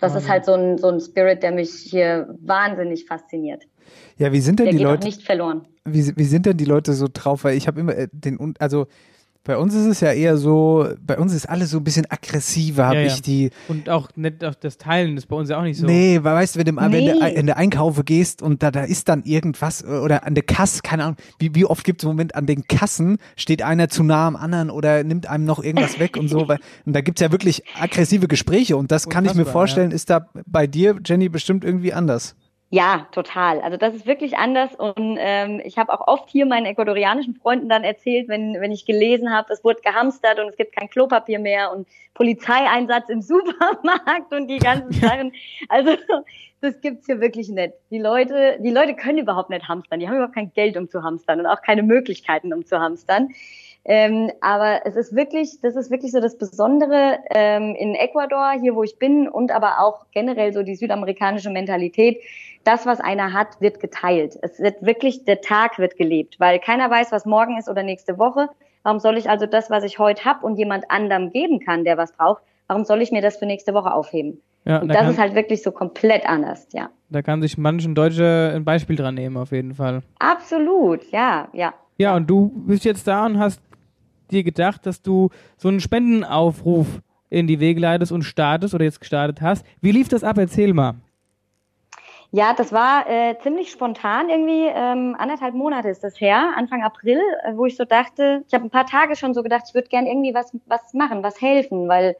Das 0.00 0.14
ist 0.14 0.28
halt 0.28 0.44
so 0.44 0.54
ein, 0.54 0.78
so 0.78 0.88
ein 0.88 1.00
Spirit, 1.00 1.42
der 1.42 1.50
mich 1.50 1.70
hier 1.70 2.28
wahnsinnig 2.40 3.06
fasziniert. 3.06 3.64
Ja, 4.18 4.32
wie 4.32 4.40
sind 4.40 4.58
denn 4.58 4.66
der 4.66 4.72
die 4.72 4.78
geht 4.78 4.86
Leute? 4.86 5.02
Auch 5.02 5.06
nicht 5.06 5.22
verloren. 5.22 5.62
Wie, 5.84 6.16
wie 6.16 6.24
sind 6.24 6.46
denn 6.46 6.56
die 6.56 6.64
Leute 6.64 6.92
so 6.92 7.06
drauf? 7.12 7.44
Weil 7.44 7.56
ich 7.56 7.66
habe 7.66 7.80
immer 7.80 7.94
äh, 7.94 8.08
den, 8.12 8.54
also 8.58 8.86
bei 9.48 9.56
uns 9.56 9.74
ist 9.74 9.86
es 9.86 10.00
ja 10.00 10.12
eher 10.12 10.36
so, 10.36 10.86
bei 11.00 11.16
uns 11.16 11.32
ist 11.32 11.48
alles 11.48 11.70
so 11.70 11.78
ein 11.78 11.84
bisschen 11.84 12.04
aggressiver, 12.10 12.84
habe 12.84 12.96
ja, 12.96 13.06
ich 13.06 13.22
die. 13.22 13.48
Und 13.68 13.88
auch 13.88 14.10
nicht 14.14 14.44
auf 14.44 14.56
das 14.56 14.76
Teilen 14.76 15.16
ist 15.16 15.24
bei 15.24 15.36
uns 15.36 15.48
ja 15.48 15.58
auch 15.58 15.62
nicht 15.62 15.78
so. 15.78 15.86
Nee, 15.86 16.18
weil 16.22 16.34
weißt 16.34 16.54
du, 16.54 16.58
wenn 16.58 16.66
du, 16.66 16.72
nee. 16.72 16.92
wenn 16.92 17.18
du 17.18 17.28
in 17.30 17.46
der 17.46 17.56
Einkaufe 17.56 18.04
gehst 18.04 18.42
und 18.42 18.62
da, 18.62 18.70
da 18.70 18.84
ist 18.84 19.08
dann 19.08 19.22
irgendwas 19.22 19.82
oder 19.82 20.26
an 20.26 20.34
der 20.34 20.44
Kasse, 20.44 20.82
keine 20.82 21.04
Ahnung, 21.04 21.16
wie, 21.38 21.54
wie 21.54 21.64
oft 21.64 21.82
gibt 21.84 22.02
es 22.02 22.04
im 22.04 22.10
Moment 22.10 22.34
an 22.34 22.44
den 22.44 22.68
Kassen, 22.68 23.16
steht 23.36 23.62
einer 23.62 23.88
zu 23.88 24.02
nah 24.02 24.26
am 24.26 24.36
anderen 24.36 24.68
oder 24.68 25.02
nimmt 25.02 25.30
einem 25.30 25.46
noch 25.46 25.64
irgendwas 25.64 25.98
weg 25.98 26.18
und 26.18 26.28
so. 26.28 26.46
Weil, 26.46 26.58
und 26.84 26.92
da 26.92 27.00
gibt 27.00 27.18
es 27.18 27.22
ja 27.24 27.32
wirklich 27.32 27.62
aggressive 27.80 28.28
Gespräche 28.28 28.76
und 28.76 28.92
das 28.92 29.08
kann 29.08 29.24
ich 29.24 29.32
mir 29.32 29.46
vorstellen, 29.46 29.92
ja. 29.92 29.96
ist 29.96 30.10
da 30.10 30.28
bei 30.44 30.66
dir, 30.66 30.96
Jenny, 31.02 31.30
bestimmt 31.30 31.64
irgendwie 31.64 31.94
anders. 31.94 32.36
Ja, 32.70 33.06
total. 33.12 33.62
Also 33.62 33.78
das 33.78 33.94
ist 33.94 34.06
wirklich 34.06 34.36
anders 34.36 34.74
und 34.74 35.16
ähm, 35.18 35.62
ich 35.64 35.78
habe 35.78 35.90
auch 35.90 36.06
oft 36.06 36.28
hier 36.28 36.44
meinen 36.44 36.66
ecuadorianischen 36.66 37.34
Freunden 37.34 37.70
dann 37.70 37.82
erzählt, 37.82 38.28
wenn, 38.28 38.60
wenn 38.60 38.72
ich 38.72 38.84
gelesen 38.84 39.32
habe, 39.32 39.50
es 39.54 39.64
wurde 39.64 39.80
gehamstert 39.80 40.38
und 40.38 40.48
es 40.48 40.56
gibt 40.56 40.76
kein 40.76 40.90
Klopapier 40.90 41.38
mehr 41.38 41.72
und 41.72 41.88
Polizeieinsatz 42.12 43.08
im 43.08 43.22
Supermarkt 43.22 44.34
und 44.34 44.48
die 44.48 44.58
ganzen 44.58 44.92
Sachen. 44.92 45.32
Also 45.70 45.96
das 46.60 46.78
gibt's 46.82 47.06
hier 47.06 47.22
wirklich 47.22 47.48
nicht. 47.48 47.72
Die 47.90 47.98
Leute, 47.98 48.58
die 48.60 48.70
Leute 48.70 48.94
können 48.94 49.18
überhaupt 49.18 49.48
nicht 49.48 49.66
hamstern. 49.66 50.00
Die 50.00 50.06
haben 50.06 50.16
überhaupt 50.16 50.34
kein 50.34 50.52
Geld, 50.52 50.76
um 50.76 50.90
zu 50.90 51.02
hamstern 51.02 51.40
und 51.40 51.46
auch 51.46 51.62
keine 51.62 51.82
Möglichkeiten, 51.82 52.52
um 52.52 52.66
zu 52.66 52.78
hamstern. 52.78 53.30
Ähm, 53.90 54.30
aber 54.42 54.82
es 54.84 54.96
ist 54.96 55.16
wirklich, 55.16 55.62
das 55.62 55.74
ist 55.74 55.90
wirklich 55.90 56.12
so 56.12 56.20
das 56.20 56.36
Besondere 56.36 57.20
ähm, 57.30 57.74
in 57.74 57.94
Ecuador, 57.94 58.52
hier 58.60 58.74
wo 58.74 58.82
ich 58.82 58.98
bin, 58.98 59.26
und 59.26 59.50
aber 59.50 59.80
auch 59.80 60.04
generell 60.12 60.52
so 60.52 60.62
die 60.62 60.76
südamerikanische 60.76 61.48
Mentalität. 61.48 62.20
Das, 62.64 62.84
was 62.84 63.00
einer 63.00 63.32
hat, 63.32 63.62
wird 63.62 63.80
geteilt. 63.80 64.38
Es 64.42 64.60
wird 64.60 64.82
wirklich, 64.82 65.24
der 65.24 65.40
Tag 65.40 65.78
wird 65.78 65.96
gelebt, 65.96 66.38
weil 66.38 66.58
keiner 66.58 66.90
weiß, 66.90 67.12
was 67.12 67.24
morgen 67.24 67.56
ist 67.58 67.70
oder 67.70 67.82
nächste 67.82 68.18
Woche. 68.18 68.50
Warum 68.82 69.00
soll 69.00 69.16
ich 69.16 69.30
also 69.30 69.46
das, 69.46 69.70
was 69.70 69.84
ich 69.84 69.98
heute 69.98 70.26
habe 70.26 70.44
und 70.44 70.56
jemand 70.56 70.90
anderem 70.90 71.30
geben 71.30 71.58
kann, 71.58 71.84
der 71.84 71.96
was 71.96 72.12
braucht, 72.12 72.42
warum 72.66 72.84
soll 72.84 73.00
ich 73.00 73.10
mir 73.10 73.22
das 73.22 73.38
für 73.38 73.46
nächste 73.46 73.72
Woche 73.72 73.94
aufheben? 73.94 74.42
Ja, 74.66 74.82
und 74.82 74.88
da 74.88 75.00
das 75.00 75.12
ist 75.12 75.18
halt 75.18 75.34
wirklich 75.34 75.62
so 75.62 75.72
komplett 75.72 76.28
anders, 76.28 76.68
ja. 76.72 76.90
Da 77.08 77.22
kann 77.22 77.40
sich 77.40 77.56
manchen 77.56 77.94
Deutsche 77.94 78.52
ein 78.54 78.66
Beispiel 78.66 78.96
dran 78.96 79.14
nehmen, 79.14 79.38
auf 79.38 79.50
jeden 79.50 79.74
Fall. 79.74 80.02
Absolut, 80.18 81.10
ja, 81.10 81.48
ja. 81.54 81.72
Ja, 81.96 82.14
und 82.16 82.28
du 82.28 82.52
bist 82.66 82.84
jetzt 82.84 83.08
da 83.08 83.24
und 83.24 83.38
hast 83.38 83.62
dir 84.30 84.44
gedacht, 84.44 84.86
dass 84.86 85.02
du 85.02 85.30
so 85.56 85.68
einen 85.68 85.80
Spendenaufruf 85.80 86.86
in 87.30 87.46
die 87.46 87.60
Wege 87.60 87.80
leitest 87.80 88.12
und 88.12 88.22
startest 88.22 88.74
oder 88.74 88.84
jetzt 88.84 89.00
gestartet 89.00 89.40
hast. 89.40 89.64
Wie 89.80 89.92
lief 89.92 90.08
das 90.08 90.24
ab? 90.24 90.38
Erzähl 90.38 90.72
mal. 90.72 90.94
Ja, 92.30 92.52
das 92.52 92.72
war 92.72 93.08
äh, 93.08 93.38
ziemlich 93.42 93.70
spontan 93.70 94.28
irgendwie. 94.28 94.66
Ähm, 94.66 95.16
anderthalb 95.18 95.54
Monate 95.54 95.88
ist 95.88 96.04
das 96.04 96.20
her, 96.20 96.52
Anfang 96.56 96.82
April, 96.82 97.20
äh, 97.44 97.56
wo 97.56 97.64
ich 97.64 97.76
so 97.76 97.84
dachte, 97.84 98.44
ich 98.46 98.52
habe 98.52 98.64
ein 98.64 98.70
paar 98.70 98.86
Tage 98.86 99.16
schon 99.16 99.32
so 99.32 99.42
gedacht, 99.42 99.64
ich 99.68 99.74
würde 99.74 99.88
gern 99.88 100.06
irgendwie 100.06 100.34
was, 100.34 100.52
was 100.66 100.92
machen, 100.92 101.22
was 101.22 101.40
helfen, 101.40 101.88
weil 101.88 102.16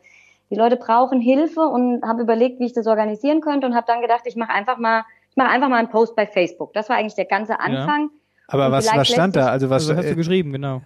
die 0.51 0.55
Leute 0.55 0.77
brauchen 0.77 1.21
Hilfe 1.21 1.61
und 1.61 2.03
habe 2.03 2.23
überlegt, 2.23 2.59
wie 2.59 2.64
ich 2.64 2.73
das 2.73 2.87
organisieren 2.87 3.42
könnte 3.42 3.66
und 3.66 3.75
habe 3.75 3.87
dann 3.87 4.01
gedacht, 4.01 4.23
ich 4.25 4.35
mache 4.35 4.53
einfach 4.53 4.79
mal, 4.79 5.05
ich 5.31 5.37
mache 5.37 5.51
einfach 5.51 5.68
mal 5.68 5.77
einen 5.77 5.90
Post 5.90 6.16
bei 6.16 6.27
Facebook. 6.27 6.73
Das 6.73 6.88
war 6.88 6.97
eigentlich 6.97 7.14
der 7.14 7.27
ganze 7.27 7.61
Anfang. 7.61 8.05
Ja. 8.05 8.09
Aber 8.49 8.73
was, 8.73 8.90
was 8.94 9.09
stand 9.09 9.37
da? 9.37 9.49
Also 9.49 9.68
was 9.68 9.87
also 9.87 9.97
hast 9.97 10.11
du 10.11 10.16
geschrieben, 10.16 10.53
genau? 10.53 10.81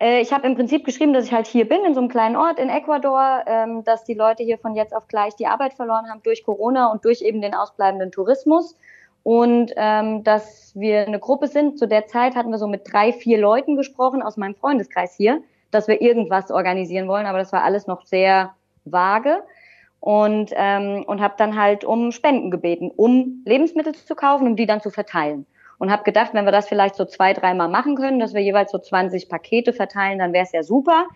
Äh, 0.00 0.20
ich 0.20 0.32
habe 0.32 0.46
im 0.46 0.54
Prinzip 0.54 0.84
geschrieben, 0.84 1.12
dass 1.12 1.26
ich 1.26 1.32
halt 1.32 1.46
hier 1.46 1.68
bin, 1.68 1.84
in 1.84 1.94
so 1.94 2.00
einem 2.00 2.08
kleinen 2.08 2.36
Ort 2.36 2.58
in 2.58 2.68
Ecuador, 2.68 3.44
ähm, 3.46 3.84
dass 3.84 4.04
die 4.04 4.14
Leute 4.14 4.42
hier 4.42 4.58
von 4.58 4.74
jetzt 4.74 4.94
auf 4.94 5.08
gleich 5.08 5.34
die 5.36 5.46
Arbeit 5.46 5.74
verloren 5.74 6.08
haben 6.10 6.22
durch 6.22 6.44
Corona 6.44 6.90
und 6.90 7.04
durch 7.04 7.22
eben 7.22 7.40
den 7.40 7.54
ausbleibenden 7.54 8.10
Tourismus. 8.10 8.76
Und 9.22 9.72
ähm, 9.76 10.22
dass 10.22 10.72
wir 10.74 11.06
eine 11.06 11.18
Gruppe 11.18 11.46
sind. 11.46 11.78
Zu 11.78 11.88
der 11.88 12.06
Zeit 12.06 12.36
hatten 12.36 12.50
wir 12.50 12.58
so 12.58 12.66
mit 12.66 12.82
drei, 12.92 13.12
vier 13.12 13.38
Leuten 13.38 13.76
gesprochen 13.76 14.22
aus 14.22 14.36
meinem 14.36 14.54
Freundeskreis 14.54 15.16
hier, 15.16 15.42
dass 15.70 15.88
wir 15.88 16.02
irgendwas 16.02 16.50
organisieren 16.50 17.08
wollen, 17.08 17.24
aber 17.24 17.38
das 17.38 17.52
war 17.52 17.64
alles 17.64 17.86
noch 17.86 18.04
sehr 18.04 18.54
vage 18.84 19.42
und, 20.00 20.50
ähm, 20.54 21.04
und 21.06 21.22
habe 21.22 21.34
dann 21.38 21.58
halt 21.58 21.84
um 21.84 22.12
Spenden 22.12 22.50
gebeten, 22.50 22.90
um 22.94 23.42
Lebensmittel 23.46 23.94
zu 23.94 24.14
kaufen, 24.14 24.46
um 24.46 24.56
die 24.56 24.66
dann 24.66 24.82
zu 24.82 24.90
verteilen 24.90 25.46
und 25.78 25.90
habe 25.90 26.04
gedacht, 26.04 26.34
wenn 26.34 26.44
wir 26.44 26.52
das 26.52 26.68
vielleicht 26.68 26.94
so 26.94 27.04
zwei, 27.04 27.32
dreimal 27.32 27.68
machen 27.68 27.96
können, 27.96 28.18
dass 28.18 28.34
wir 28.34 28.42
jeweils 28.42 28.70
so 28.70 28.78
20 28.78 29.28
Pakete 29.28 29.72
verteilen, 29.72 30.18
dann 30.18 30.32
wäre 30.32 30.44
es 30.44 30.52
ja 30.52 30.62
super. 30.62 31.06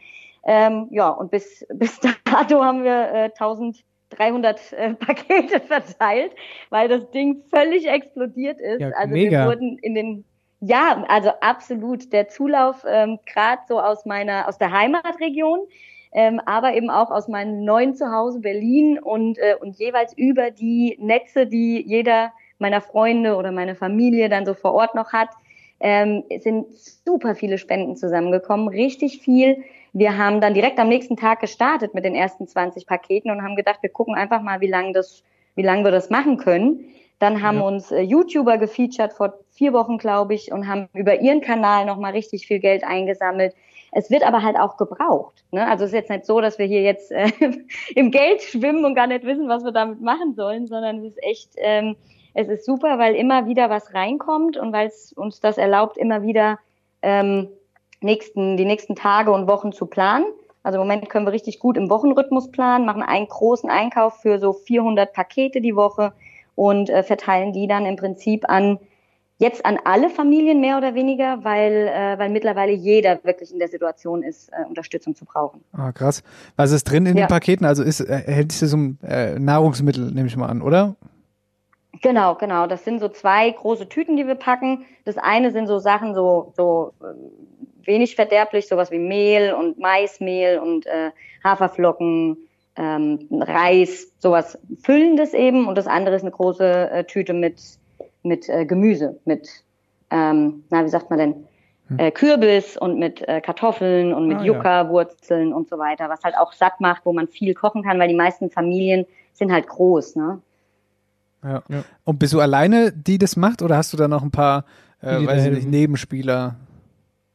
Ähm, 0.44 0.88
ja, 0.90 1.08
und 1.08 1.30
bis, 1.30 1.66
bis 1.74 2.00
dato 2.00 2.64
haben 2.64 2.84
wir 2.84 3.10
äh, 3.12 3.30
1300 3.38 4.72
äh, 4.72 4.94
Pakete 4.94 5.60
verteilt, 5.66 6.32
weil 6.70 6.88
das 6.88 7.10
Ding 7.10 7.42
völlig 7.50 7.86
explodiert 7.88 8.60
ist. 8.60 8.80
Ja, 8.80 8.90
also 8.90 9.12
mega. 9.12 9.30
wir 9.30 9.46
wurden 9.46 9.78
in 9.78 9.94
den 9.94 10.24
ja, 10.60 11.04
also 11.08 11.30
absolut 11.40 12.12
der 12.12 12.28
Zulauf 12.28 12.84
ähm, 12.88 13.20
gerade 13.26 13.62
so 13.68 13.80
aus 13.80 14.04
meiner 14.06 14.48
aus 14.48 14.58
der 14.58 14.72
Heimatregion, 14.72 15.60
ähm, 16.10 16.40
aber 16.46 16.74
eben 16.74 16.90
auch 16.90 17.12
aus 17.12 17.28
meinem 17.28 17.64
neuen 17.64 17.94
Zuhause 17.94 18.40
Berlin 18.40 18.98
und 18.98 19.38
äh, 19.38 19.54
und 19.60 19.78
jeweils 19.78 20.16
über 20.18 20.50
die 20.50 20.96
Netze, 21.00 21.46
die 21.46 21.84
jeder 21.86 22.32
meiner 22.58 22.80
Freunde 22.80 23.36
oder 23.36 23.52
meine 23.52 23.74
Familie 23.74 24.28
dann 24.28 24.46
so 24.46 24.54
vor 24.54 24.74
Ort 24.74 24.94
noch 24.94 25.12
hat, 25.12 25.30
ähm, 25.80 26.24
sind 26.40 26.66
super 26.74 27.34
viele 27.34 27.58
Spenden 27.58 27.96
zusammengekommen, 27.96 28.68
richtig 28.68 29.20
viel. 29.20 29.62
Wir 29.92 30.18
haben 30.18 30.40
dann 30.40 30.54
direkt 30.54 30.78
am 30.78 30.88
nächsten 30.88 31.16
Tag 31.16 31.40
gestartet 31.40 31.94
mit 31.94 32.04
den 32.04 32.14
ersten 32.14 32.46
20 32.46 32.86
Paketen 32.86 33.30
und 33.30 33.42
haben 33.42 33.56
gedacht, 33.56 33.78
wir 33.82 33.90
gucken 33.90 34.14
einfach 34.14 34.42
mal, 34.42 34.60
wie 34.60 34.66
lange 34.68 34.92
das, 34.92 35.22
wie 35.54 35.62
lange 35.62 35.84
wir 35.84 35.90
das 35.90 36.10
machen 36.10 36.36
können. 36.36 36.84
Dann 37.18 37.42
haben 37.42 37.58
ja. 37.58 37.64
uns 37.64 37.90
äh, 37.90 38.00
YouTuber 38.00 38.58
gefeatured 38.58 39.12
vor 39.12 39.34
vier 39.50 39.72
Wochen, 39.72 39.98
glaube 39.98 40.34
ich, 40.34 40.52
und 40.52 40.68
haben 40.68 40.88
über 40.94 41.20
ihren 41.20 41.40
Kanal 41.40 41.84
nochmal 41.84 42.12
richtig 42.12 42.46
viel 42.46 42.60
Geld 42.60 42.84
eingesammelt. 42.84 43.54
Es 43.90 44.10
wird 44.10 44.22
aber 44.22 44.42
halt 44.42 44.56
auch 44.56 44.76
gebraucht. 44.76 45.44
Ne? 45.50 45.66
Also 45.66 45.84
es 45.84 45.90
ist 45.90 45.94
jetzt 45.94 46.10
nicht 46.10 46.26
so, 46.26 46.40
dass 46.40 46.58
wir 46.58 46.66
hier 46.66 46.82
jetzt 46.82 47.10
äh, 47.10 47.30
im 47.94 48.10
Geld 48.10 48.42
schwimmen 48.42 48.84
und 48.84 48.94
gar 48.94 49.06
nicht 49.06 49.24
wissen, 49.24 49.48
was 49.48 49.64
wir 49.64 49.72
damit 49.72 50.00
machen 50.00 50.34
sollen, 50.34 50.66
sondern 50.66 50.98
es 50.98 51.14
ist 51.14 51.22
echt, 51.22 51.50
ähm, 51.56 51.96
es 52.38 52.48
ist 52.48 52.64
super, 52.64 52.98
weil 52.98 53.16
immer 53.16 53.46
wieder 53.46 53.68
was 53.68 53.94
reinkommt 53.94 54.56
und 54.56 54.72
weil 54.72 54.86
es 54.86 55.12
uns 55.12 55.40
das 55.40 55.58
erlaubt, 55.58 55.98
immer 55.98 56.22
wieder 56.22 56.60
ähm, 57.02 57.48
nächsten, 58.00 58.56
die 58.56 58.64
nächsten 58.64 58.94
Tage 58.94 59.32
und 59.32 59.48
Wochen 59.48 59.72
zu 59.72 59.86
planen. 59.86 60.24
Also 60.62 60.78
im 60.80 60.86
Moment 60.86 61.08
können 61.08 61.26
wir 61.26 61.32
richtig 61.32 61.58
gut 61.58 61.76
im 61.76 61.90
Wochenrhythmus 61.90 62.52
planen, 62.52 62.86
machen 62.86 63.02
einen 63.02 63.26
großen 63.26 63.68
Einkauf 63.70 64.20
für 64.20 64.38
so 64.38 64.52
400 64.52 65.12
Pakete 65.12 65.60
die 65.60 65.74
Woche 65.74 66.12
und 66.54 66.90
äh, 66.90 67.02
verteilen 67.02 67.52
die 67.52 67.66
dann 67.66 67.86
im 67.86 67.96
Prinzip 67.96 68.48
an 68.48 68.78
jetzt 69.38 69.64
an 69.64 69.78
alle 69.84 70.10
Familien 70.10 70.60
mehr 70.60 70.78
oder 70.78 70.94
weniger, 70.94 71.42
weil, 71.44 71.88
äh, 71.88 72.18
weil 72.18 72.28
mittlerweile 72.28 72.72
jeder 72.72 73.22
wirklich 73.24 73.52
in 73.52 73.58
der 73.58 73.68
Situation 73.68 74.22
ist, 74.22 74.48
äh, 74.50 74.64
Unterstützung 74.68 75.14
zu 75.16 75.24
brauchen. 75.24 75.64
Ah, 75.72 75.90
krass. 75.92 76.22
Was 76.56 76.70
ist 76.70 76.84
drin 76.84 77.06
in 77.06 77.16
Ja. 77.16 77.26
den 77.26 77.28
Paketen? 77.28 77.64
Also 77.64 77.82
ist, 77.82 78.00
äh, 78.00 78.22
hält 78.26 78.52
es 78.52 78.72
um 78.74 78.98
äh, 79.02 79.38
Nahrungsmittel, 79.38 80.12
nehme 80.12 80.26
ich 80.28 80.36
mal 80.36 80.48
an, 80.48 80.60
oder? 80.62 80.96
Genau, 82.02 82.34
genau. 82.34 82.66
Das 82.66 82.84
sind 82.84 83.00
so 83.00 83.08
zwei 83.08 83.50
große 83.50 83.88
Tüten, 83.88 84.16
die 84.16 84.26
wir 84.26 84.34
packen. 84.34 84.84
Das 85.04 85.18
eine 85.18 85.50
sind 85.50 85.66
so 85.66 85.78
Sachen, 85.78 86.14
so, 86.14 86.52
so 86.56 86.92
ähm, 87.02 87.30
wenig 87.84 88.14
verderblich, 88.14 88.68
sowas 88.68 88.90
wie 88.90 88.98
Mehl 88.98 89.52
und 89.52 89.78
Maismehl 89.78 90.58
und 90.58 90.86
äh, 90.86 91.10
Haferflocken, 91.42 92.36
ähm, 92.76 93.26
Reis, 93.30 94.12
sowas 94.18 94.58
Füllendes 94.82 95.34
eben. 95.34 95.66
Und 95.66 95.76
das 95.76 95.86
andere 95.86 96.16
ist 96.16 96.22
eine 96.22 96.30
große 96.30 96.90
äh, 96.90 97.04
Tüte 97.04 97.32
mit, 97.32 97.60
mit 98.22 98.48
äh, 98.48 98.64
Gemüse, 98.64 99.18
mit, 99.24 99.48
ähm, 100.10 100.64
na, 100.70 100.84
wie 100.84 100.88
sagt 100.88 101.10
man 101.10 101.18
denn? 101.18 101.48
Äh, 101.96 102.10
Kürbis 102.10 102.76
und 102.76 102.98
mit 102.98 103.26
äh, 103.26 103.40
Kartoffeln 103.40 104.12
und 104.12 104.28
mit 104.28 104.38
Ah, 104.38 104.44
ja. 104.44 104.52
Yucca-Wurzeln 104.52 105.54
und 105.54 105.70
so 105.70 105.78
weiter, 105.78 106.10
was 106.10 106.22
halt 106.22 106.36
auch 106.36 106.52
satt 106.52 106.80
macht, 106.80 107.06
wo 107.06 107.14
man 107.14 107.28
viel 107.28 107.54
kochen 107.54 107.82
kann, 107.82 107.98
weil 107.98 108.08
die 108.08 108.14
meisten 108.14 108.50
Familien 108.50 109.06
sind 109.32 109.50
halt 109.50 109.66
groß, 109.66 110.16
ne? 110.16 110.42
Ja. 111.42 111.62
Und 112.04 112.18
bist 112.18 112.32
du 112.32 112.40
alleine, 112.40 112.92
die 112.92 113.18
das 113.18 113.36
macht, 113.36 113.62
oder 113.62 113.76
hast 113.76 113.92
du 113.92 113.96
da 113.96 114.08
noch 114.08 114.22
ein 114.22 114.30
paar, 114.30 114.64
äh, 115.00 115.24
weiß 115.26 115.46
ich 115.46 115.52
nicht, 115.52 115.68
Nebenspieler? 115.68 116.56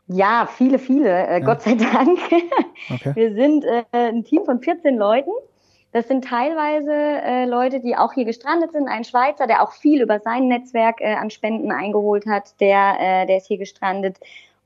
Ja, 0.07 0.47
viele, 0.51 0.79
viele, 0.79 1.09
äh, 1.09 1.39
Ja. 1.39 1.45
Gott 1.45 1.61
sei 1.61 1.75
Dank. 1.75 2.19
Okay. 2.93 3.13
Wir 3.15 3.33
sind 3.33 3.63
äh, 3.63 3.83
ein 3.93 4.25
Team 4.25 4.43
von 4.43 4.59
14 4.59 4.97
Leuten. 4.97 5.29
Das 5.93 6.09
sind 6.09 6.25
teilweise 6.25 6.91
äh, 6.91 7.45
Leute, 7.45 7.79
die 7.79 7.95
auch 7.95 8.11
hier 8.11 8.25
gestrandet 8.25 8.73
sind. 8.73 8.89
Ein 8.89 9.05
Schweizer, 9.05 9.47
der 9.47 9.63
auch 9.63 9.71
viel 9.71 10.01
über 10.01 10.19
sein 10.19 10.49
Netzwerk 10.49 10.99
äh, 10.99 11.13
an 11.13 11.29
Spenden 11.29 11.71
eingeholt 11.71 12.25
hat, 12.25 12.59
der, 12.59 12.95
äh, 12.99 13.25
der 13.25 13.37
ist 13.37 13.47
hier 13.47 13.57
gestrandet. 13.57 14.17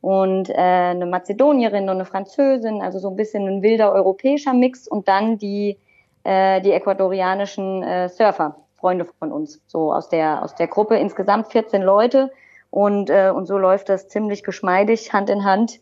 Und 0.01 0.49
äh, 0.49 0.53
eine 0.55 1.05
Mazedonierin 1.05 1.83
und 1.83 1.97
eine 1.97 2.05
Französin, 2.05 2.81
also 2.81 2.97
so 2.97 3.09
ein 3.09 3.15
bisschen 3.15 3.47
ein 3.47 3.61
wilder 3.61 3.91
europäischer 3.91 4.53
Mix. 4.53 4.87
Und 4.87 5.07
dann 5.07 5.37
die, 5.37 5.77
äh, 6.23 6.59
die 6.61 6.71
ecuadorianischen 6.71 7.83
äh, 7.83 8.09
Surfer, 8.09 8.55
Freunde 8.79 9.05
von 9.19 9.31
uns, 9.31 9.61
so 9.67 9.93
aus 9.93 10.09
der, 10.09 10.43
aus 10.43 10.55
der 10.55 10.67
Gruppe. 10.67 10.97
Insgesamt 10.97 11.47
14 11.47 11.81
Leute. 11.81 12.31
Und, 12.69 13.09
äh, 13.09 13.31
und 13.33 13.45
so 13.45 13.57
läuft 13.57 13.89
das 13.89 14.07
ziemlich 14.07 14.43
geschmeidig, 14.43 15.13
Hand 15.13 15.29
in 15.29 15.43
Hand. 15.43 15.79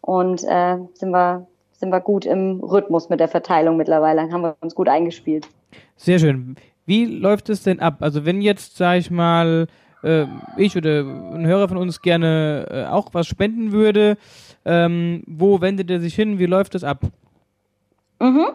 Und 0.00 0.42
äh, 0.44 0.78
sind 0.94 1.10
wir 1.10 1.46
sind 1.82 1.90
wir 1.90 2.00
gut 2.00 2.26
im 2.26 2.60
Rhythmus 2.60 3.08
mit 3.08 3.18
der 3.18 3.26
Verteilung 3.26 3.76
mittlerweile. 3.76 4.22
Haben 4.30 4.42
wir 4.42 4.56
uns 4.60 4.76
gut 4.76 4.88
eingespielt. 4.88 5.48
Sehr 5.96 6.20
schön. 6.20 6.54
Wie 6.86 7.06
läuft 7.06 7.48
es 7.48 7.64
denn 7.64 7.80
ab? 7.80 7.96
Also 8.00 8.24
wenn 8.24 8.40
jetzt, 8.40 8.76
sag 8.76 8.98
ich 8.98 9.10
mal, 9.10 9.66
äh, 10.04 10.26
ich 10.56 10.76
oder 10.76 11.00
ein 11.00 11.44
Hörer 11.44 11.68
von 11.68 11.78
uns 11.78 12.00
gerne 12.00 12.68
äh, 12.70 12.84
auch 12.86 13.08
was 13.14 13.26
spenden 13.26 13.72
würde, 13.72 14.16
ähm, 14.64 15.24
wo 15.26 15.60
wendet 15.60 15.90
er 15.90 15.98
sich 15.98 16.14
hin? 16.14 16.38
Wie 16.38 16.46
läuft 16.46 16.76
es 16.76 16.84
ab? 16.84 17.00
Mhm. 18.20 18.46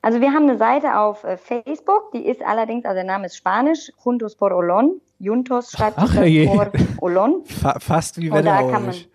Also 0.00 0.20
wir 0.20 0.32
haben 0.32 0.48
eine 0.48 0.56
Seite 0.56 0.96
auf 0.96 1.24
äh, 1.24 1.36
Facebook, 1.36 2.12
die 2.12 2.26
ist 2.26 2.42
allerdings, 2.42 2.84
also 2.84 2.94
der 2.94 3.04
Name 3.04 3.26
ist 3.26 3.36
Spanisch, 3.36 3.90
Juntos 4.04 4.36
por 4.36 4.52
Olon. 4.52 5.00
Juntos 5.18 5.72
schreibt 5.72 6.00
sich 6.00 6.10
Ach, 6.18 6.24
je. 6.24 6.46
por 6.46 6.70
Olon. 7.00 7.44
Fa 7.44 7.78
fast 7.80 8.20
wie 8.20 8.30
Wetterauerisch. 8.30 9.08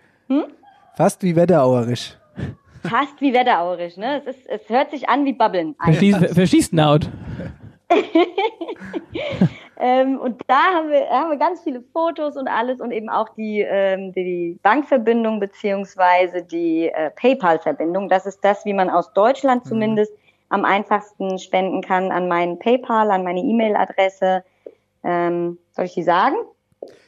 Fast 0.95 1.23
wie 1.23 1.35
Wetterauerisch. 1.35 2.17
fast 2.83 3.21
wie 3.21 3.33
Wetteraurisch, 3.33 3.97
ne? 3.97 4.21
Es, 4.25 4.35
ist, 4.35 4.47
es 4.47 4.69
hört 4.69 4.91
sich 4.91 5.07
an 5.07 5.25
wie 5.25 5.33
Babbeln. 5.33 5.75
Verschieß, 5.83 6.17
verschießt 6.33 6.73
laut. 6.73 7.09
Ähm, 9.83 10.17
und 10.17 10.41
da 10.47 10.61
haben 10.75 10.89
wir, 10.89 11.09
haben 11.09 11.31
wir 11.31 11.37
ganz 11.37 11.61
viele 11.61 11.81
Fotos 11.81 12.37
und 12.37 12.47
alles 12.47 12.79
und 12.79 12.91
eben 12.91 13.09
auch 13.09 13.27
die, 13.35 13.59
ähm, 13.59 14.13
die 14.13 14.57
Bankverbindung 14.63 15.41
beziehungsweise 15.41 16.41
die 16.41 16.87
äh, 16.87 17.09
PayPal-Verbindung. 17.09 18.07
Das 18.07 18.25
ist 18.25 18.39
das, 18.45 18.63
wie 18.63 18.71
man 18.71 18.89
aus 18.89 19.11
Deutschland 19.11 19.65
zumindest 19.65 20.13
am 20.53 20.65
einfachsten 20.65 21.39
spenden 21.39 21.81
kann 21.81 22.11
an 22.11 22.27
meinen 22.27 22.59
PayPal, 22.59 23.09
an 23.11 23.23
meine 23.23 23.39
E-Mail-Adresse. 23.41 24.43
Ähm, 25.03 25.57
soll 25.75 25.85
ich 25.85 25.93
die 25.95 26.03
sagen? 26.03 26.35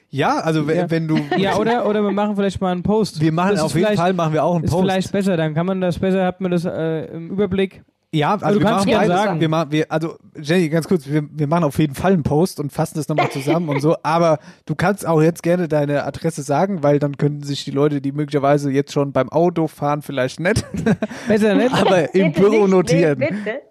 Ja, 0.09 0.39
also 0.39 0.67
wenn, 0.67 0.77
Ja. 0.77 0.89
wenn 0.91 1.07
du. 1.07 1.17
Ja, 1.37 1.57
oder, 1.57 1.87
oder 1.87 2.01
wir 2.01 2.11
machen 2.11 2.35
vielleicht 2.35 2.59
mal 2.59 2.71
einen 2.71 2.83
Post. 2.83 3.21
Wir 3.21 3.31
machen 3.31 3.51
Das 3.51 3.59
ist 3.59 3.65
auf 3.65 3.73
jeden 3.75 3.85
vielleicht- 3.87 4.01
Fall 4.01 4.13
machen 4.13 4.33
wir 4.33 4.43
auch 4.43 4.55
einen 4.55 4.63
Ist 4.63 4.71
Post. 4.71 4.81
vielleicht 4.83 5.11
besser, 5.11 5.37
dann 5.37 5.53
kann 5.53 5.65
man 5.65 5.79
das 5.81 5.99
besser, 5.99 6.25
hat 6.25 6.41
man 6.41 6.51
das 6.51 6.65
äh, 6.65 7.05
im 7.05 7.29
Überblick. 7.29 7.83
Ja, 8.15 8.37
also 8.39 8.59
du 8.59 8.65
wir 8.65 8.71
kannst 8.71 8.85
machen 8.85 8.97
beides. 8.97 9.17
sagen. 9.17 9.41
Wir 9.41 9.49
machen, 9.49 9.71
wir, 9.71 9.91
also 9.91 10.15
Jenny, 10.39 10.69
ganz 10.69 10.87
kurz, 10.87 11.05
wir, 11.05 11.23
wir 11.29 11.47
machen 11.47 11.65
auf 11.65 11.77
jeden 11.77 11.95
Fall 11.95 12.13
einen 12.13 12.23
Post 12.23 12.61
und 12.61 12.71
fassen 12.71 12.95
das 12.97 13.09
nochmal 13.09 13.29
zusammen 13.29 13.67
und 13.67 13.81
so. 13.81 13.97
Aber 14.03 14.39
du 14.65 14.73
kannst 14.73 15.05
auch 15.05 15.21
jetzt 15.21 15.43
gerne 15.43 15.67
deine 15.67 16.05
Adresse 16.05 16.41
sagen, 16.41 16.81
weil 16.81 16.99
dann 16.99 17.17
könnten 17.17 17.43
sich 17.43 17.65
die 17.65 17.71
Leute, 17.71 17.99
die 17.99 18.13
möglicherweise 18.13 18.71
jetzt 18.71 18.93
schon 18.93 19.11
beim 19.11 19.27
Auto 19.29 19.67
fahren, 19.67 20.01
vielleicht 20.01 20.39
nicht, 20.39 20.65
Besser 21.27 21.55
nicht? 21.55 21.73
aber 21.81 22.15
im 22.15 22.31
Bitte 22.31 22.39
Büro 22.39 22.61
nicht, 22.61 22.71
notieren. 22.71 23.19
Bitte. 23.19 23.61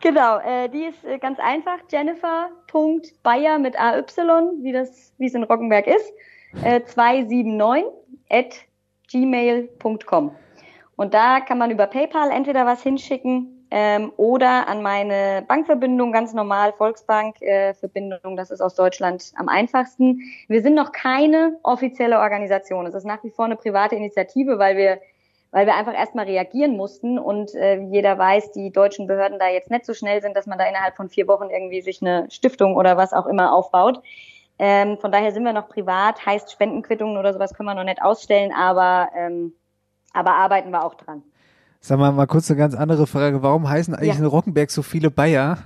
genau, 0.00 0.38
äh, 0.38 0.70
die 0.70 0.84
ist 0.84 1.04
äh, 1.04 1.18
ganz 1.18 1.38
einfach. 1.38 1.78
Jennifer.bayer 1.90 3.58
mit 3.58 3.78
AY, 3.78 4.04
wie 4.62 4.72
das, 4.72 5.12
wie 5.18 5.26
es 5.26 5.34
in 5.34 5.42
Rockenberg 5.44 5.86
ist, 5.86 6.12
äh, 6.64 6.80
279 6.82 7.84
at 8.30 8.54
gmail.com. 9.10 10.30
Und 10.96 11.14
da 11.14 11.40
kann 11.40 11.58
man 11.58 11.70
über 11.70 11.86
PayPal 11.86 12.30
entweder 12.30 12.64
was 12.66 12.82
hinschicken 12.82 13.66
ähm, 13.70 14.12
oder 14.16 14.68
an 14.68 14.82
meine 14.82 15.44
Bankverbindung, 15.46 16.12
ganz 16.12 16.32
normal, 16.32 16.72
Volksbank-Verbindung, 16.72 18.36
das 18.36 18.50
ist 18.50 18.60
aus 18.60 18.74
Deutschland 18.74 19.32
am 19.36 19.48
einfachsten. 19.48 20.20
Wir 20.48 20.62
sind 20.62 20.74
noch 20.74 20.92
keine 20.92 21.58
offizielle 21.62 22.18
Organisation. 22.18 22.86
Es 22.86 22.94
ist 22.94 23.04
nach 23.04 23.22
wie 23.24 23.30
vor 23.30 23.44
eine 23.44 23.56
private 23.56 23.94
Initiative, 23.94 24.58
weil 24.58 24.76
wir 24.76 24.98
weil 25.52 25.64
wir 25.64 25.74
einfach 25.74 25.94
erstmal 25.94 26.26
reagieren 26.26 26.76
mussten 26.76 27.18
und 27.18 27.54
äh, 27.54 27.80
jeder 27.80 28.18
weiß, 28.18 28.52
die 28.52 28.72
deutschen 28.72 29.06
Behörden 29.06 29.38
da 29.38 29.48
jetzt 29.48 29.70
nicht 29.70 29.86
so 29.86 29.94
schnell 29.94 30.20
sind, 30.20 30.36
dass 30.36 30.46
man 30.46 30.58
da 30.58 30.66
innerhalb 30.66 30.96
von 30.96 31.08
vier 31.08 31.28
Wochen 31.28 31.48
irgendwie 31.50 31.80
sich 31.80 32.02
eine 32.02 32.26
Stiftung 32.30 32.76
oder 32.76 32.98
was 32.98 33.14
auch 33.14 33.26
immer 33.26 33.54
aufbaut. 33.54 34.02
Ähm, 34.58 34.98
von 34.98 35.12
daher 35.12 35.32
sind 35.32 35.44
wir 35.44 35.54
noch 35.54 35.68
privat, 35.68 36.26
heißt 36.26 36.52
Spendenquittungen 36.52 37.16
oder 37.16 37.32
sowas 37.32 37.54
können 37.54 37.68
wir 37.68 37.74
noch 37.74 37.84
nicht 37.84 38.02
ausstellen, 38.02 38.52
aber, 38.52 39.10
ähm, 39.16 39.54
aber 40.16 40.32
arbeiten 40.34 40.70
wir 40.70 40.84
auch 40.84 40.94
dran. 40.94 41.22
Sag 41.80 41.98
mal, 41.98 42.10
mal 42.12 42.26
kurz 42.26 42.50
eine 42.50 42.58
ganz 42.58 42.74
andere 42.74 43.06
Frage. 43.06 43.42
Warum 43.42 43.68
heißen 43.68 43.94
eigentlich 43.94 44.14
Ja. 44.14 44.18
in 44.18 44.24
Rockenberg 44.26 44.70
so 44.70 44.82
viele 44.82 45.10
Bayer? 45.10 45.58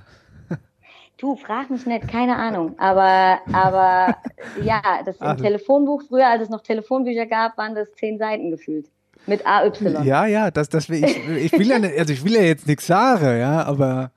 Du, 1.17 1.35
frag 1.35 1.69
mich 1.69 1.85
nicht, 1.85 2.07
keine 2.07 2.35
Ahnung. 2.35 2.73
Aber, 2.79 3.39
aber 3.53 4.15
ja, 4.63 4.81
das 5.05 5.17
im 5.17 5.37
Telefonbuch, 5.37 6.01
früher 6.07 6.27
als 6.27 6.43
es 6.43 6.49
noch 6.49 6.61
Telefonbücher 6.61 7.27
gab, 7.27 7.57
waren 7.57 7.75
das 7.75 7.93
zehn 7.93 8.17
Seiten 8.17 8.49
gefühlt. 8.49 8.87
Mit 9.27 9.45
AY. 9.45 9.71
Ja, 10.03 10.25
ja, 10.25 10.51
das, 10.51 10.69
das 10.69 10.89
will 10.89 11.03
ich, 11.03 11.27
ich 11.27 11.51
will 11.53 11.67
ja 11.67 11.79
nicht, 11.79 11.97
also 11.97 12.11
ich 12.11 12.23
will 12.25 12.33
ja 12.33 12.41
jetzt 12.41 12.67
nichts 12.67 12.87
sagen, 12.87 13.39
ja, 13.39 13.63
aber 13.63 14.11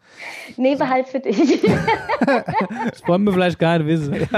Nee, 0.57 0.77
behalt 0.77 1.09
für 1.09 1.21
dich. 1.21 1.61
Das 2.90 3.07
wollen 3.07 3.25
wir 3.25 3.33
vielleicht 3.33 3.59
gar 3.59 3.79
nicht 3.79 3.88
wissen, 3.88 4.29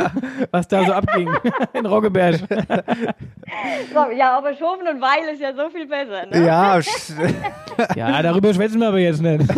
was 0.50 0.66
da 0.68 0.84
so 0.84 0.92
abging 0.92 1.28
in 1.74 1.86
Roggeberg. 1.86 2.40
ja, 4.16 4.38
aber 4.38 4.54
Schofen 4.54 4.88
und 4.88 5.00
Weil 5.00 5.34
ist 5.34 5.40
ja 5.40 5.52
so 5.54 5.68
viel 5.70 5.86
besser. 5.86 6.26
Ne? 6.26 6.46
ja, 6.46 6.80
Ja, 7.96 8.22
darüber 8.22 8.54
schwätzen 8.54 8.80
wir 8.80 8.88
aber 8.88 8.98
jetzt 8.98 9.20
nicht. 9.20 9.44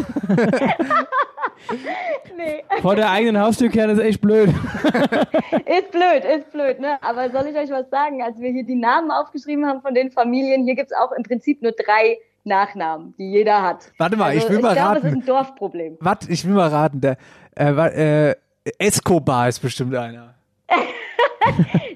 Nee. 2.37 2.63
Vor 2.81 2.97
der 2.97 3.11
eigenen 3.11 3.41
Haustür 3.41 3.69
kehren 3.69 3.91
ist 3.91 3.99
echt 4.01 4.21
blöd. 4.21 4.49
Ist 5.67 5.91
blöd, 5.91 6.25
ist 6.25 6.51
blöd, 6.53 6.81
ne? 6.81 6.99
Aber 7.03 7.31
soll 7.31 7.47
ich 7.47 7.57
euch 7.57 7.71
was 7.71 7.89
sagen? 7.91 8.23
Als 8.23 8.39
wir 8.41 8.51
hier 8.51 8.65
die 8.65 8.75
Namen 8.75 9.11
aufgeschrieben 9.11 9.67
haben 9.67 9.81
von 9.83 9.95
den 9.95 10.11
Familien, 10.11 10.65
hier 10.65 10.75
gibt's 10.75 10.93
auch 10.93 11.13
im 11.13 11.23
Prinzip 11.23 11.61
nur 11.63 11.73
drei 11.73 12.19
Nachnamen, 12.45 13.15
die 13.19 13.31
jeder 13.31 13.63
hat. 13.63 13.93
Warte 13.99 14.17
mal, 14.17 14.31
also, 14.31 14.47
ich 14.47 14.53
will 14.53 14.61
mal 14.61 14.75
glaube, 14.75 14.89
raten. 14.89 15.03
das 15.03 15.13
ist 15.13 15.19
ein 15.19 15.27
Dorfproblem. 15.27 15.97
was, 16.01 16.19
ich 16.29 16.45
will 16.47 16.55
mal 16.55 16.69
raten, 16.69 17.01
der, 17.01 17.17
äh, 17.59 18.31
äh, 18.31 18.35
Escobar 18.79 19.49
ist 19.49 19.61
bestimmt 19.61 19.95
einer. 19.95 20.35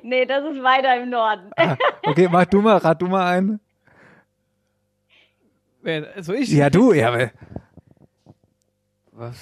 Nee, 0.03 0.27
das 0.27 0.45
ist 0.45 0.63
weiter 0.63 1.01
im 1.01 1.11
Norden. 1.11 1.51
Ah, 1.57 1.77
okay, 2.07 2.29
mach 2.31 2.45
du 2.47 2.61
mal, 2.61 2.77
rat 2.79 3.01
du 3.01 3.07
mal 3.07 3.27
einen. 3.33 3.61
Wer- 5.83 6.23
So 6.23 6.33
ich? 6.33 6.51
Ja, 6.51 6.71
du, 6.71 6.93
ja, 6.93 7.29
weil, 9.13 9.33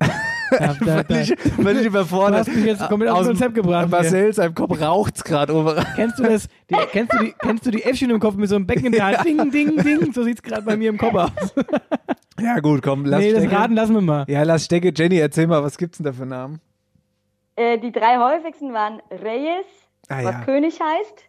Da, 0.50 0.74
da, 0.80 1.02
da. 1.02 1.04
völlig, 1.04 1.38
völlig 1.40 1.82
Du 1.82 1.88
überfordert. 1.88 2.40
hast 2.40 2.48
mich 2.54 2.64
jetzt 2.64 2.88
komplett 2.88 3.10
aus 3.10 3.18
dem 3.26 3.26
Konzept 3.28 3.54
gebracht. 3.54 3.90
Marcel, 3.90 4.32
seinem 4.32 4.54
Kopf 4.54 4.80
raucht's 4.80 5.22
gerade 5.22 5.54
oben. 5.54 5.84
Kennst 5.94 6.18
du 6.18 6.22
das? 6.22 6.48
Die, 6.70 6.74
kennst, 6.90 7.12
du 7.12 7.18
die, 7.18 7.34
kennst 7.38 7.66
du 7.66 7.70
die 7.70 7.82
Äffchen 7.84 8.08
im 8.08 8.18
Kopf 8.18 8.34
mit 8.36 8.48
so 8.48 8.56
einem 8.56 8.66
Becken 8.66 8.86
in 8.86 8.92
der 8.92 9.04
Hand? 9.06 9.24
Ding, 9.26 9.50
ding, 9.50 9.76
ding. 9.76 10.10
So 10.14 10.22
sieht's 10.22 10.42
gerade 10.42 10.62
bei 10.62 10.76
mir 10.78 10.88
im 10.90 10.98
Kopf 10.98 11.14
aus. 11.14 11.30
Ja, 12.40 12.60
gut, 12.60 12.82
komm, 12.82 13.04
lass 13.04 13.18
nee, 13.20 13.32
das 13.32 13.40
stecken. 13.42 13.56
Raten 13.56 13.74
lassen 13.74 13.94
wir 13.94 14.00
mal. 14.00 14.24
Ja, 14.28 14.44
lass 14.44 14.64
stecke. 14.64 14.92
Jenny, 14.94 15.18
erzähl 15.18 15.48
mal, 15.48 15.60
was 15.64 15.76
gibt's 15.76 15.98
denn 15.98 16.04
da 16.04 16.12
für 16.12 16.24
Namen? 16.24 16.60
Äh, 17.56 17.78
die 17.78 17.90
drei 17.90 18.16
häufigsten 18.16 18.72
waren 18.72 19.02
Reyes, 19.10 19.66
Ah, 20.08 20.18
was 20.22 20.32
ja. 20.34 20.40
König 20.44 20.78
heißt, 20.80 21.24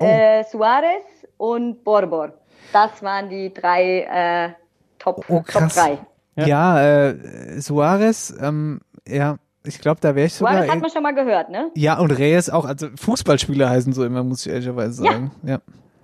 Oh. 0.00 0.04
äh, 0.06 0.44
Suarez 0.44 1.04
und 1.36 1.84
Borbor. 1.84 2.32
Das 2.72 3.02
waren 3.02 3.28
die 3.28 3.52
drei 3.52 4.00
äh, 4.10 4.52
Top, 4.98 5.26
Oh, 5.28 5.36
Top 5.40 5.44
krass. 5.46 5.74
3. 5.74 5.98
Ja, 6.36 6.80
äh, 7.08 7.60
Suarez, 7.60 8.34
ähm, 8.40 8.80
ja, 9.08 9.36
ich 9.64 9.78
glaube, 9.78 10.00
da 10.00 10.14
wäre 10.14 10.26
ich 10.26 10.34
sogar. 10.34 10.52
Suarez 10.54 10.70
hat 10.70 10.80
man 10.80 10.90
schon 10.90 11.02
mal 11.02 11.14
gehört, 11.14 11.50
ne? 11.50 11.70
ja, 11.74 11.98
und 11.98 12.10
Reyes 12.10 12.50
auch, 12.50 12.64
also 12.66 12.88
Fußballspieler 12.96 13.68
heißen 13.70 13.92
so 13.92 14.04
immer, 14.04 14.22
muss 14.22 14.44
ich 14.46 14.52
ehrlicherweise 14.52 15.04
Ja. 15.04 15.12
sagen. 15.12 15.30
Ja, 15.44 15.58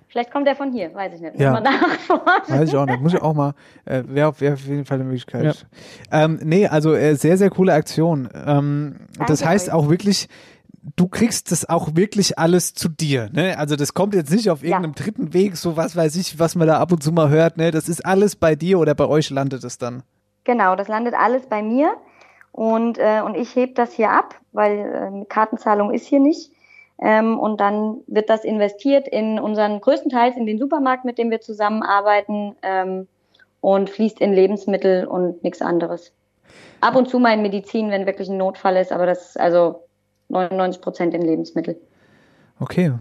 Vielleicht 0.07 0.31
kommt 0.31 0.45
der 0.45 0.55
von 0.55 0.71
hier, 0.71 0.93
weiß 0.93 1.13
ich 1.15 1.21
nicht. 1.21 1.33
Muss 1.33 1.41
Ja. 1.41 1.51
man 1.53 1.63
nachforschen. 1.63 2.55
weiß 2.59 2.69
ich 2.69 2.75
auch 2.75 2.85
nicht. 2.85 3.01
Muss 3.01 3.13
ich 3.15 3.21
auch 3.23 3.33
mal, 3.33 3.55
äh, 3.85 4.03
wäre 4.07 4.27
auf, 4.27 4.41
wär 4.41 4.53
auf 4.53 4.63
jeden 4.65 4.85
Fall 4.85 4.95
eine 4.99 5.05
Möglichkeit. 5.05 5.65
Ähm, 6.11 6.39
nee, 6.43 6.67
also 6.67 6.93
äh, 6.93 7.15
sehr, 7.15 7.35
sehr 7.39 7.49
coole 7.49 7.73
Aktion. 7.73 8.29
Ähm, 8.45 8.95
das 9.27 9.43
heißt 9.43 9.69
euch. 9.69 9.73
auch 9.73 9.89
wirklich, 9.89 10.27
du 10.95 11.07
kriegst 11.07 11.51
das 11.51 11.67
auch 11.67 11.95
wirklich 11.95 12.37
alles 12.37 12.75
zu 12.75 12.89
dir. 12.89 13.29
Ne? 13.33 13.57
Also 13.57 13.75
das 13.75 13.95
kommt 13.95 14.13
jetzt 14.13 14.29
nicht 14.31 14.51
auf 14.51 14.61
Ja. 14.61 14.77
irgendeinem 14.77 14.93
dritten 14.93 15.33
Weg, 15.33 15.57
so 15.57 15.77
was 15.77 15.95
weiß 15.95 16.15
ich, 16.17 16.37
was 16.37 16.53
man 16.53 16.67
da 16.67 16.77
ab 16.79 16.91
und 16.91 17.01
zu 17.01 17.11
mal 17.11 17.29
hört. 17.29 17.57
Ne? 17.57 17.71
Das 17.71 17.89
ist 17.89 18.05
alles 18.05 18.35
bei 18.35 18.55
dir 18.55 18.77
oder 18.77 18.93
bei 18.93 19.07
euch 19.07 19.31
landet 19.31 19.63
es 19.63 19.79
dann. 19.79 20.03
Genau, 20.43 20.75
das 20.75 20.87
landet 20.87 21.13
alles 21.13 21.47
bei 21.47 21.61
mir 21.61 21.95
und, 22.51 22.97
äh, 22.99 23.21
und 23.25 23.35
ich 23.35 23.55
heb 23.55 23.75
das 23.75 23.93
hier 23.93 24.11
ab, 24.11 24.35
weil 24.51 24.93
ähm, 24.95 25.27
Kartenzahlung 25.27 25.91
ist 25.91 26.05
hier 26.05 26.19
nicht. 26.19 26.51
Ähm, 26.99 27.39
und 27.39 27.59
dann 27.59 28.01
wird 28.07 28.29
das 28.29 28.45
investiert 28.45 29.07
in 29.07 29.39
unseren 29.39 29.81
größtenteils 29.81 30.37
in 30.37 30.45
den 30.45 30.59
Supermarkt, 30.59 31.03
mit 31.03 31.17
dem 31.17 31.31
wir 31.31 31.41
zusammenarbeiten 31.41 32.55
ähm, 32.61 33.07
und 33.61 33.89
fließt 33.89 34.21
in 34.21 34.33
Lebensmittel 34.33 35.05
und 35.05 35.43
nichts 35.43 35.61
anderes. 35.61 36.13
Ab 36.81 36.95
und 36.95 37.09
zu 37.09 37.17
mal 37.17 37.33
in 37.33 37.41
Medizin, 37.41 37.89
wenn 37.89 38.05
wirklich 38.05 38.29
ein 38.29 38.37
Notfall 38.37 38.77
ist, 38.77 38.91
aber 38.91 39.05
das 39.05 39.29
ist 39.29 39.39
also 39.39 39.83
99 40.29 40.81
Prozent 40.81 41.13
in 41.13 41.23
Lebensmittel. 41.23 41.77
Okay. 42.59 42.93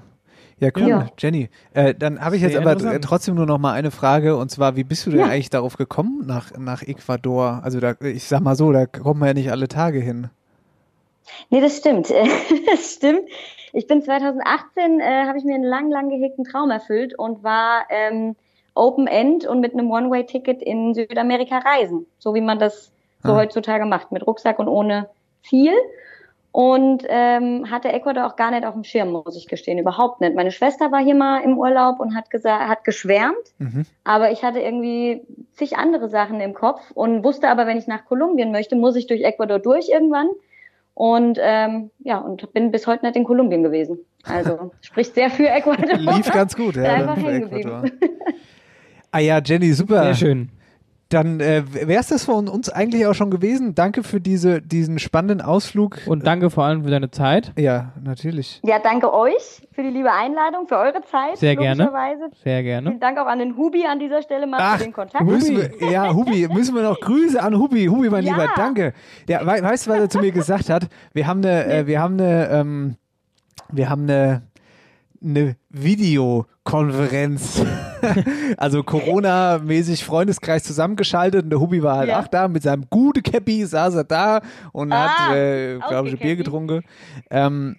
Ja, 0.62 0.70
cool, 0.76 0.88
Ja. 0.88 1.06
Jenny. 1.18 1.50
Äh, 1.74 1.92
dann 1.94 2.24
habe 2.24 2.36
ich 2.36 2.42
jetzt 2.42 2.56
aber 2.56 2.76
trotzdem 3.00 3.34
nur 3.34 3.46
noch 3.46 3.58
mal 3.58 3.72
eine 3.72 3.90
Frage 3.90 4.36
und 4.36 4.48
zwar, 4.50 4.76
wie 4.76 4.84
bist 4.84 5.04
du 5.06 5.10
denn 5.10 5.18
Ja. 5.20 5.26
eigentlich 5.26 5.50
darauf 5.50 5.76
gekommen 5.76 6.22
nach, 6.24 6.56
nach 6.56 6.82
Ecuador? 6.82 7.60
Also 7.64 7.80
da, 7.80 7.94
ich 8.00 8.24
sag 8.24 8.40
mal 8.42 8.54
so, 8.54 8.70
da 8.70 8.86
kommt 8.86 9.18
man 9.18 9.26
ja 9.28 9.34
nicht 9.34 9.50
alle 9.50 9.66
Tage 9.66 9.98
hin. 9.98 10.28
Nee, 11.50 11.60
das 11.60 11.76
stimmt. 11.78 12.10
das 12.70 12.94
stimmt. 12.94 13.22
Ich 13.72 13.88
bin 13.88 14.02
2018, 14.02 15.00
äh, 15.00 15.24
habe 15.26 15.38
ich 15.38 15.44
mir 15.44 15.54
einen 15.56 15.64
lang, 15.64 15.90
lang 15.90 16.10
gehegten 16.10 16.44
Traum 16.44 16.70
erfüllt 16.70 17.18
und 17.18 17.42
war 17.42 17.86
ähm, 17.90 18.36
Open 18.74 19.06
End 19.08 19.44
und 19.46 19.60
mit 19.60 19.72
einem 19.72 19.90
One-Way-Ticket 19.90 20.62
in 20.62 20.94
Südamerika 20.94 21.58
reisen. 21.58 22.06
So 22.18 22.34
wie 22.34 22.40
man 22.40 22.58
das 22.60 22.92
so 23.24 23.32
Ah. 23.32 23.36
heutzutage 23.36 23.84
macht, 23.84 24.12
mit 24.12 24.26
Rucksack 24.26 24.58
und 24.60 24.68
ohne 24.68 25.08
Ziel. 25.42 25.72
Und 26.54 27.04
ähm, 27.08 27.70
hatte 27.70 27.88
Ecuador 27.90 28.26
auch 28.26 28.36
gar 28.36 28.50
nicht 28.50 28.66
auf 28.66 28.74
dem 28.74 28.84
Schirm, 28.84 29.10
muss 29.10 29.36
ich 29.36 29.48
gestehen, 29.48 29.78
überhaupt 29.78 30.20
nicht. 30.20 30.34
Meine 30.34 30.50
Schwester 30.50 30.92
war 30.92 31.00
hier 31.02 31.14
mal 31.14 31.38
im 31.42 31.56
Urlaub 31.56 31.98
und 31.98 32.14
hat 32.14 32.28
gesagt, 32.28 32.68
hat 32.68 32.84
geschwärmt, 32.84 33.36
Mhm. 33.58 33.86
aber 34.04 34.32
ich 34.32 34.42
hatte 34.44 34.60
irgendwie 34.60 35.22
zig 35.52 35.78
andere 35.78 36.10
Sachen 36.10 36.40
im 36.42 36.52
Kopf 36.52 36.90
und 36.92 37.24
wusste 37.24 37.48
aber, 37.48 37.66
wenn 37.66 37.78
ich 37.78 37.86
nach 37.86 38.04
Kolumbien 38.04 38.52
möchte, 38.52 38.76
muss 38.76 38.96
ich 38.96 39.06
durch 39.06 39.22
Ecuador 39.22 39.60
durch 39.60 39.88
irgendwann. 39.88 40.28
Und 40.94 41.38
ähm, 41.40 41.90
ja, 42.00 42.18
und 42.18 42.52
bin 42.52 42.70
bis 42.70 42.86
heute 42.86 43.06
nicht 43.06 43.16
in 43.16 43.24
Kolumbien 43.24 43.62
gewesen. 43.62 44.00
Also 44.24 44.72
spricht 44.82 45.14
sehr 45.14 45.30
für 45.30 45.48
Ecuador. 45.48 45.96
Lief 45.96 46.30
ganz 46.30 46.54
gut, 46.54 46.76
ja, 46.76 46.82
Einfach 46.82 47.16
hängen 47.16 47.50
Ecuador. 47.50 47.80
geblieben. 47.80 48.18
Ah 49.10 49.20
ja, 49.20 49.40
Jenny, 49.42 49.72
super. 49.72 50.02
Sehr 50.02 50.14
schön. 50.16 50.50
Dann 51.12 51.40
äh, 51.40 51.62
wäre 51.72 52.00
es 52.00 52.08
das 52.08 52.24
von 52.24 52.48
uns 52.48 52.68
eigentlich 52.70 53.06
auch 53.06 53.14
schon 53.14 53.30
gewesen. 53.30 53.74
Danke 53.74 54.02
für 54.02 54.20
diese, 54.20 54.62
diesen 54.62 54.98
spannenden 54.98 55.40
Ausflug. 55.40 55.98
Und 56.06 56.26
danke 56.26 56.48
vor 56.50 56.64
allem 56.64 56.84
für 56.84 56.90
deine 56.90 57.10
Zeit. 57.10 57.52
ja, 57.58 57.92
natürlich. 58.02 58.60
Ja, 58.64 58.78
danke 58.78 59.12
euch 59.12 59.62
für 59.72 59.82
die 59.82 59.90
liebe 59.90 60.10
Einladung, 60.12 60.66
für 60.66 60.76
eure 60.78 61.02
Zeit. 61.02 61.36
Sehr 61.38 61.56
gerne. 61.56 61.90
Sehr 62.42 62.62
gerne. 62.62 62.88
Vielen 62.90 63.00
Dank 63.00 63.18
auch 63.18 63.26
an 63.26 63.38
den 63.38 63.56
Hubi 63.56 63.84
an 63.86 63.98
dieser 63.98 64.22
Stelle 64.22 64.46
mal 64.46 64.58
Ach, 64.60 64.78
für 64.78 64.84
den 64.84 64.92
Kontakt. 64.92 65.24
müssen 65.24 65.56
wir, 65.56 65.90
ja, 65.90 66.14
Hubi, 66.14 66.48
müssen 66.52 66.74
wir 66.74 66.82
noch 66.82 67.00
Grüße 67.00 67.42
an 67.42 67.58
Hubi. 67.58 67.86
Hubi, 67.86 68.08
mein 68.10 68.24
Ja. 68.24 68.32
Lieber, 68.32 68.48
danke. 68.56 68.92
Der, 69.28 69.40
we, 69.42 69.62
weißt 69.62 69.86
du, 69.86 69.90
was 69.90 69.98
er 69.98 70.08
zu 70.08 70.18
mir 70.20 70.32
gesagt 70.32 70.70
hat? 70.70 70.88
Wir 71.12 71.26
haben 71.26 71.40
eine, 71.44 71.66
äh, 71.66 71.86
wir 71.86 72.00
haben 72.00 72.14
eine, 72.20 72.48
ähm, 72.50 72.96
wir 73.70 73.88
haben 73.90 74.02
eine, 74.02 74.42
eine 75.22 75.56
Videokonferenz, 75.70 77.62
also 78.56 78.82
Corona-mäßig 78.82 80.04
Freundeskreis 80.04 80.62
zusammengeschaltet 80.64 81.44
und 81.44 81.50
der 81.50 81.60
Hubi 81.60 81.82
war 81.82 81.96
halt 81.98 82.08
Ja. 82.08 82.20
auch 82.20 82.28
da 82.28 82.48
mit 82.48 82.62
seinem 82.62 82.86
gute 82.90 83.22
Käppi, 83.22 83.64
saß 83.64 83.94
er 83.94 84.04
da 84.04 84.40
und 84.72 84.92
Ah, 84.92 85.28
hat, 85.28 85.36
äh, 85.36 85.78
glaube 85.78 86.08
ich, 86.08 86.14
ein 86.14 86.20
Bier 86.20 86.36
getrunken. 86.36 86.82
Ähm, 87.30 87.76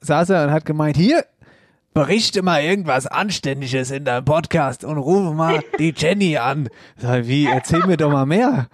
saß 0.00 0.30
er 0.30 0.44
und 0.44 0.50
hat 0.52 0.64
gemeint, 0.64 0.96
hier, 0.96 1.24
berichte 1.94 2.42
mal 2.42 2.62
irgendwas 2.62 3.06
Anständiges 3.06 3.90
in 3.90 4.04
deinem 4.04 4.24
Podcast 4.26 4.84
und 4.84 4.98
rufe 4.98 5.32
mal 5.34 5.60
die 5.78 5.94
Jenny 5.96 6.36
an. 6.36 6.68
Sag, 6.98 7.26
wie, 7.26 7.46
erzähl 7.46 7.86
mir 7.86 7.96
doch 7.96 8.10
mal 8.12 8.26
mehr. 8.26 8.66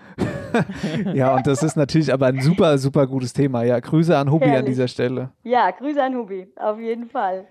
ja, 1.15 1.35
und 1.35 1.47
das 1.47 1.63
ist 1.63 1.77
natürlich 1.77 2.13
aber 2.13 2.27
ein 2.27 2.41
super, 2.41 2.77
super 2.79 3.07
gutes 3.07 3.33
Thema. 3.33 3.63
Ja, 3.63 3.79
Grüße 3.79 4.17
an 4.17 4.31
Hubi 4.31 4.45
an 4.47 4.51
Herrlich. 4.51 4.71
dieser 4.71 4.89
Stelle. 4.89 5.31
Ja, 5.45 5.71
Grüße 5.71 6.03
an 6.03 6.17
Hubi, 6.17 6.49
auf 6.57 6.79
jeden 6.81 7.09
Fall. 7.09 7.45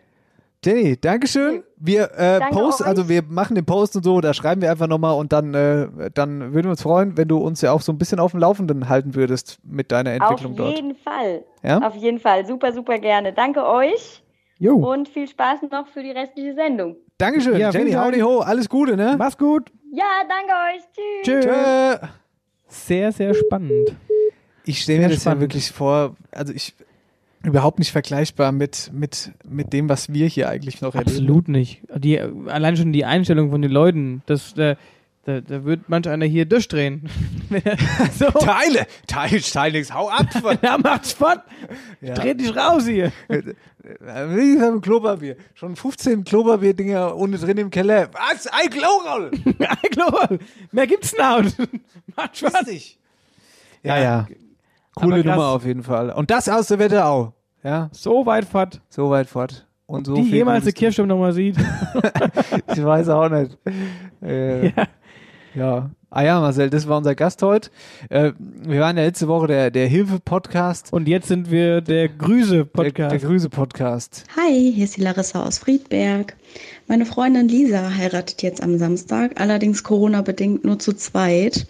Jenny, 0.63 0.95
Dankeschön. 0.95 1.63
Wir 1.77 2.11
äh, 2.15 2.37
Danke 2.39 2.55
posten, 2.55 2.83
also 2.83 3.09
wir 3.09 3.23
machen 3.23 3.55
den 3.55 3.65
Post 3.65 3.95
und 3.95 4.03
so, 4.03 4.21
da 4.21 4.33
schreiben 4.35 4.61
wir 4.61 4.69
einfach 4.69 4.85
nochmal 4.87 5.15
und 5.15 5.33
dann, 5.33 5.55
äh, 5.55 6.11
dann 6.13 6.53
würden 6.53 6.65
wir 6.65 6.71
uns 6.71 6.83
freuen, 6.83 7.17
wenn 7.17 7.27
du 7.27 7.37
uns 7.37 7.61
ja 7.61 7.71
auch 7.71 7.81
so 7.81 7.91
ein 7.91 7.97
bisschen 7.97 8.19
auf 8.19 8.31
dem 8.31 8.39
Laufenden 8.41 8.87
halten 8.87 9.15
würdest 9.15 9.57
mit 9.63 9.91
deiner 9.91 10.11
Entwicklung 10.11 10.51
auf 10.51 10.57
dort. 10.57 10.75
jeden 10.75 10.95
Fall. 10.95 11.43
Ja? 11.63 11.79
Auf 11.79 11.95
jeden 11.95 12.19
Fall. 12.19 12.45
Super, 12.45 12.73
super 12.73 12.99
gerne. 12.99 13.33
Danke 13.33 13.65
euch 13.65 14.21
Jo. 14.59 14.75
und 14.75 15.09
viel 15.09 15.27
Spaß 15.27 15.61
noch 15.71 15.87
für 15.87 16.03
die 16.03 16.11
restliche 16.11 16.53
Sendung. 16.53 16.95
Dankeschön, 17.17 17.57
Ja, 17.59 17.71
Jenny, 17.71 17.93
howdy 17.93 18.19
ho, 18.19 18.39
alles 18.41 18.69
Gute, 18.69 18.95
ne? 18.95 19.15
Mach's 19.17 19.37
gut. 19.39 19.71
Ja, 19.91 20.05
danke 20.29 20.53
euch. 20.53 20.83
Tschüss. 21.23 21.43
Tschö. 21.45 22.07
Sehr, 22.67 23.11
sehr 23.11 23.33
spannend. 23.33 23.95
Ich 24.63 24.83
stelle 24.83 24.99
mir 24.99 25.07
das 25.07 25.15
ja 25.15 25.21
spannend. 25.21 25.41
wirklich 25.41 25.71
vor, 25.71 26.15
also 26.31 26.53
ich 26.53 26.75
überhaupt 27.43 27.79
nicht 27.79 27.91
vergleichbar 27.91 28.51
mit, 28.51 28.91
mit, 28.93 29.31
mit 29.43 29.73
dem, 29.73 29.89
was 29.89 30.13
wir 30.13 30.27
hier 30.27 30.49
eigentlich 30.49 30.81
noch 30.81 30.93
erleben. 30.95 31.11
Absolut 31.11 31.47
nicht. 31.47 31.81
Die, 31.95 32.19
allein 32.19 32.77
schon 32.77 32.93
die 32.93 33.05
Einstellung 33.05 33.51
von 33.51 33.61
den 33.61 33.71
Leuten, 33.71 34.21
das, 34.25 34.53
da, 34.53 34.75
da, 35.25 35.41
da 35.41 35.63
wird 35.65 35.87
manch 35.87 36.07
einer 36.07 36.25
hier 36.25 36.45
durchdrehen. 36.45 37.09
so, 38.17 38.25
Teile, 38.31 38.85
teile, 39.07 39.41
teile 39.41 39.77
nix, 39.77 39.93
hau 39.93 40.09
ab. 40.09 40.27
ja, 40.61 40.77
macht's 40.77 41.13
fort. 41.13 41.41
Ja. 41.99 42.13
Dreh 42.13 42.33
dich 42.33 42.55
raus 42.55 42.87
hier. 42.87 43.11
Wie 43.27 44.53
gesagt, 44.53 44.81
Klopapier. 44.83 45.35
Schon 45.55 45.75
15 45.75 46.23
Klopapier-Dinger 46.23 47.15
ohne 47.15 47.37
drin 47.37 47.57
im 47.57 47.69
Keller. 47.71 48.09
Was? 48.13 48.47
Ein 48.47 48.69
Kloroll! 48.69 49.31
Klar, 49.91 50.37
mehr 50.71 50.87
gibt's 50.87 51.13
nicht. 51.13 51.57
Macht 52.15 52.37
Spaß. 52.37 52.65
dich. 52.65 52.99
Ja, 53.83 53.97
ja. 53.99 54.27
Coole. 55.01 55.23
Nummer 55.23 55.47
auf 55.47 55.65
jeden 55.65 55.83
Fall. 55.83 56.11
Und 56.11 56.29
das 56.31 56.47
aus 56.49 56.67
der 56.67 56.79
Wetterau. 56.79 57.33
Ja, 57.63 57.89
So 57.91 58.25
weit 58.25 58.45
fort. 58.45 58.81
so 58.89 59.09
weit 59.09 59.27
fort. 59.27 59.67
Und 59.85 60.07
so 60.07 60.15
die 60.15 60.23
viel 60.23 60.35
jemals 60.35 60.63
eine 60.63 60.71
Gutes. 60.71 60.79
Kirchturm 60.79 61.07
nochmal 61.07 61.33
sieht. 61.33 61.57
Ich 62.75 62.83
weiß 62.83 63.09
auch 63.09 63.29
nicht. 63.29 63.57
Äh, 64.23 64.67
ja. 64.67 64.87
Ja. 65.55 65.89
Ah 66.11 66.21
ja, 66.23 66.39
Marcel, 66.39 66.69
das 66.69 66.87
war 66.87 66.97
unser 66.97 67.15
Gast 67.15 67.41
heute. 67.41 67.69
Äh, 68.09 68.33
wir 68.37 68.81
waren 68.81 68.97
ja 68.97 69.03
letzte 69.03 69.27
Woche 69.27 69.47
der, 69.47 69.71
der 69.71 69.87
Hilfe-Podcast. 69.87 70.93
Und 70.93 71.07
jetzt 71.07 71.27
sind 71.27 71.49
wir 71.49 71.81
der 71.81 71.81
Der, 71.81 72.07
der 72.07 72.17
Grüße-Podcast. 72.17 73.25
Grüße-Podcast. 73.25 74.25
Hi, 74.37 74.71
hier 74.73 74.83
ist 74.85 74.97
die 74.97 75.01
Larissa 75.01 75.43
aus 75.45 75.57
Friedberg. 75.57 76.35
Meine 76.87 77.05
Freundin 77.05 77.47
Lisa 77.47 77.91
heiratet 77.97 78.41
jetzt 78.43 78.61
am 78.61 78.77
Samstag, 78.77 79.39
allerdings 79.41 79.83
Corona-bedingt 79.83 80.63
nur 80.65 80.79
zu 80.79 80.93
zweit. 80.93 81.65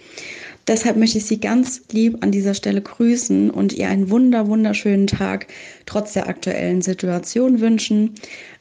Deshalb 0.68 0.98
möchte 0.98 1.18
ich 1.18 1.26
sie 1.26 1.40
ganz 1.40 1.82
lieb 1.92 2.24
an 2.24 2.32
dieser 2.32 2.54
Stelle 2.54 2.82
grüßen 2.82 3.50
und 3.50 3.74
ihr 3.74 3.88
einen 3.88 4.10
wunder, 4.10 4.48
wunderschönen 4.48 5.08
Tag 5.08 5.48
trotz 5.86 6.14
der 6.14 6.28
aktuellen 6.28 6.82
Situation 6.82 7.60
wünschen. 7.60 8.16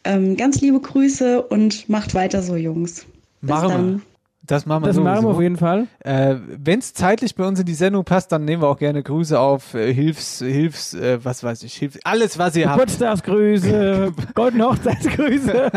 Ähm, 0.05 0.37
ganz 0.37 0.61
liebe 0.61 0.81
Grüße 0.81 1.43
und 1.43 1.89
macht 1.89 2.15
weiter 2.15 2.43
so, 2.43 2.57
Jungs. 2.57 3.07
Bis 3.43 3.51
Machen 3.51 3.69
dann. 3.69 4.03
Das 4.51 4.67
machen 4.67 4.83
wir 4.83 4.89
Das 4.89 4.97
machen 4.97 5.25
wir 5.25 5.31
auf 5.31 5.41
jeden 5.41 5.57
Fall. 5.57 5.87
Äh, 6.01 6.35
Wenn 6.59 6.81
es 6.81 6.93
zeitlich 6.93 7.37
bei 7.37 7.47
uns 7.47 7.61
in 7.61 7.67
die 7.67 7.75
Sendung 7.75 8.05
passt, 8.05 8.33
dann 8.33 8.45
nehmen 8.45 8.63
wir 8.63 8.69
auch 8.69 8.79
gerne 8.79 9.01
Grüße 9.01 9.39
auf. 9.39 9.75
Äh, 9.75 9.95
Hilfs, 9.95 10.41
Hilfs, 10.41 10.93
äh, 10.95 11.25
was 11.25 11.45
weiß 11.45 11.63
ich, 11.63 11.75
Hilfs, 11.75 12.01
alles, 12.03 12.37
was 12.37 12.57
ihr 12.57 12.69
habt. 12.69 12.81
Geburtstagsgrüße, 12.81 14.13
goldene 14.35 14.65
Hochzeitsgrüße. 14.65 15.71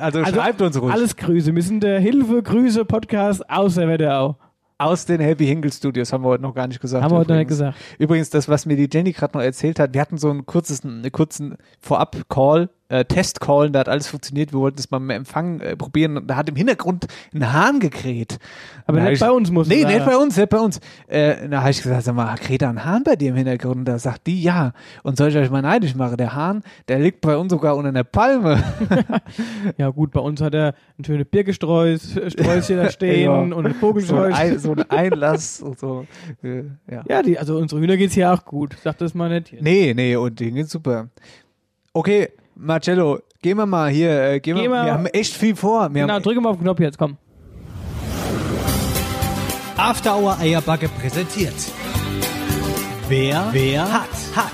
Also, 0.00 0.24
schreibt 0.24 0.62
uns 0.62 0.80
ruhig. 0.80 0.92
Alles 0.92 1.16
Grüße. 1.16 1.54
Wir 1.54 1.62
sind 1.62 1.82
der 1.82 2.00
Hilfe-Grüße-Podcast 2.00 3.48
aus 3.50 3.74
der 3.74 3.88
Wetterau. 3.88 4.36
Aus 4.78 5.04
den 5.04 5.20
Happy 5.20 5.46
Hingle 5.46 5.72
Studios 5.72 6.12
haben 6.12 6.24
wir 6.24 6.28
heute 6.28 6.42
noch 6.42 6.54
gar 6.54 6.66
nicht 6.66 6.80
gesagt. 6.80 7.04
Haben 7.04 7.12
wir 7.12 7.18
heute 7.18 7.32
noch 7.32 7.38
nicht 7.38 7.50
übrigens. 7.50 7.74
gesagt. 7.76 7.98
Übrigens, 7.98 8.30
das, 8.30 8.48
was 8.48 8.64
mir 8.64 8.76
die 8.76 8.88
Jenny 8.90 9.12
gerade 9.12 9.36
noch 9.36 9.44
erzählt 9.44 9.78
hat, 9.78 9.92
wir 9.92 10.00
hatten 10.00 10.16
so 10.18 10.30
einen 10.30 10.44
kurzen 10.46 11.56
Vorab-Call 11.80 12.70
äh, 12.88 13.04
Testcallen, 13.04 13.72
da 13.72 13.80
hat 13.80 13.88
alles 13.88 14.06
funktioniert. 14.08 14.52
Wir 14.52 14.60
wollten 14.60 14.78
es 14.78 14.90
mal 14.90 14.98
mit 15.00 15.10
dem 15.10 15.16
Empfang 15.18 15.60
äh, 15.60 15.76
probieren 15.76 16.16
und 16.16 16.26
da 16.28 16.36
hat 16.36 16.48
im 16.48 16.56
Hintergrund 16.56 17.06
ein 17.34 17.52
Hahn 17.52 17.80
gekräht. 17.80 18.38
Aber 18.86 19.00
nicht 19.00 19.12
ich- 19.14 19.20
bei 19.20 19.30
uns 19.30 19.50
muss 19.50 19.66
Nee, 19.68 19.82
es 19.82 19.86
nicht 19.88 20.04
bei 20.04 20.16
uns, 20.16 20.36
nicht 20.36 20.48
bei 20.48 20.58
uns. 20.58 20.80
Äh, 21.08 21.48
da 21.48 21.60
habe 21.62 21.70
ich 21.70 21.82
gesagt, 21.82 22.04
sag 22.04 22.14
mal, 22.14 22.34
kräht 22.36 22.62
da 22.62 22.70
ein 22.70 22.84
Hahn 22.84 23.02
bei 23.02 23.16
dir 23.16 23.30
im 23.30 23.36
Hintergrund? 23.36 23.76
Und 23.76 23.84
da 23.86 23.98
sagt 23.98 24.26
die, 24.28 24.40
ja. 24.42 24.72
Und 25.02 25.16
soll 25.16 25.28
ich 25.30 25.36
euch 25.36 25.50
mal 25.50 25.62
neidisch 25.62 25.94
machen? 25.94 26.16
Der 26.16 26.34
Hahn, 26.34 26.62
der 26.88 26.98
liegt 27.00 27.20
bei 27.22 27.36
uns 27.36 27.50
sogar 27.50 27.76
unter 27.76 27.88
einer 27.88 28.04
Palme. 28.04 28.62
Ja 29.78 29.90
gut, 29.90 30.12
bei 30.12 30.20
uns 30.20 30.40
hat 30.40 30.54
er 30.54 30.74
ein 30.98 31.04
schönes 31.04 31.26
Birkesträuß, 31.28 32.20
Sträußchen 32.28 32.76
da 32.76 32.90
stehen 32.90 33.24
Ja. 33.24 33.38
und 33.40 33.52
ein 33.66 33.74
so, 34.00 34.16
ein 34.16 34.58
so 34.58 34.72
ein 34.72 34.90
Einlass 34.90 35.60
und 35.60 35.78
so. 35.78 36.06
Äh, 36.42 36.62
ja. 36.90 37.02
Ja, 37.08 37.22
die, 37.22 37.38
also 37.38 37.56
unsere 37.58 37.80
Hühner 37.80 37.96
geht's 37.96 38.14
hier 38.14 38.32
auch 38.32 38.44
gut. 38.44 38.76
Sag 38.82 38.98
das 38.98 39.14
mal 39.14 39.28
nicht. 39.28 39.54
Nee, 39.60 39.92
nee, 39.94 40.16
und 40.16 40.38
denen 40.40 40.54
geht's 40.56 40.70
super. 40.70 41.08
Okay, 41.92 42.28
Marcello, 42.58 43.18
gehen 43.42 43.58
wir 43.58 43.66
mal 43.66 43.90
hier. 43.90 44.10
Äh, 44.32 44.40
gehen 44.40 44.56
Geh 44.56 44.62
wir, 44.62 44.70
mal- 44.70 44.86
wir 44.86 44.92
haben 44.94 45.06
echt 45.06 45.34
viel 45.34 45.54
vor. 45.54 45.92
Wir 45.92 46.02
Genau, 46.02 46.14
haben, 46.14 46.22
drücke 46.22 46.40
mal 46.40 46.50
auf 46.50 46.56
den 46.56 46.62
Knopf 46.62 46.80
jetzt, 46.80 46.98
komm. 46.98 47.16
After 49.76 50.16
Hour 50.16 50.38
Eierbacke 50.40 50.88
präsentiert. 50.88 51.52
Wer, 53.08 53.48
wer 53.52 53.92
hat, 53.92 54.08
hat. 54.34 54.52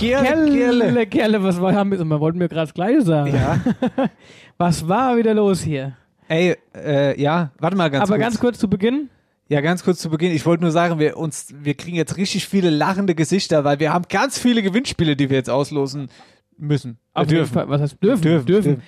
Kerle, 0.00 0.50
Kerle, 0.58 1.06
Kerle, 1.06 1.42
was 1.44 1.60
war, 1.60 1.74
haben 1.74 1.92
wir, 1.92 2.02
wir 2.02 2.20
wollten 2.20 2.38
mir 2.38 2.48
gerade 2.48 2.62
das 2.66 2.74
Gleiche 2.74 3.02
sagen. 3.02 3.34
Ja. 3.34 3.60
Was 4.58 4.86
war 4.88 5.16
wieder 5.16 5.32
los 5.34 5.60
hier? 5.62 5.96
Ey, 6.28 6.56
äh, 6.74 7.20
ja, 7.20 7.50
warte 7.58 7.76
mal 7.76 7.88
ganz 7.90 8.02
Aber 8.08 8.16
kurz. 8.16 8.20
ganz 8.20 8.40
kurz 8.40 8.58
zu 8.58 8.68
Beginn. 8.68 9.10
Ja, 9.48 9.60
ganz 9.60 9.84
kurz 9.84 10.00
zu 10.00 10.08
Beginn. 10.08 10.32
Ich 10.32 10.46
wollte 10.46 10.62
nur 10.62 10.72
sagen, 10.72 10.98
wir 10.98 11.16
uns, 11.16 11.52
wir 11.58 11.74
kriegen 11.74 11.96
jetzt 11.96 12.16
richtig 12.16 12.46
viele 12.46 12.70
lachende 12.70 13.14
Gesichter, 13.14 13.64
weil 13.64 13.80
wir 13.80 13.92
haben 13.92 14.06
ganz 14.08 14.38
viele 14.38 14.62
Gewinnspiele, 14.62 15.16
die 15.16 15.30
wir 15.30 15.36
jetzt 15.36 15.50
auslosen 15.50 16.08
müssen. 16.56 16.98
Auf 17.12 17.24
jeden 17.26 17.38
dürfen. 17.38 17.52
Fall. 17.52 17.68
Was 17.68 17.80
heißt 17.80 18.02
dürfen? 18.02 18.22
Dürfen, 18.22 18.46
Dürfen. 18.46 18.82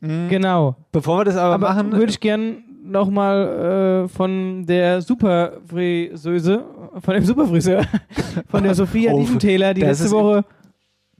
Mhm. 0.00 0.28
Genau. 0.28 0.76
Bevor 0.90 1.18
wir 1.20 1.24
das 1.24 1.36
aber, 1.36 1.54
Aber 1.54 1.68
machen, 1.68 1.92
würde 1.92 2.10
ich 2.10 2.20
gern 2.20 2.64
nochmal 2.84 4.04
äh, 4.04 4.08
von 4.08 4.64
der 4.66 5.02
Superfriseuse, 5.02 6.64
von 7.00 7.14
dem 7.14 7.24
Superfriseur, 7.24 7.84
von 8.48 8.62
der 8.62 8.74
Sophia 8.74 9.12
Oh, 9.14 9.20
Diefentäler, 9.20 9.74
die 9.74 9.82
letzte 9.82 10.10
Woche 10.10 10.44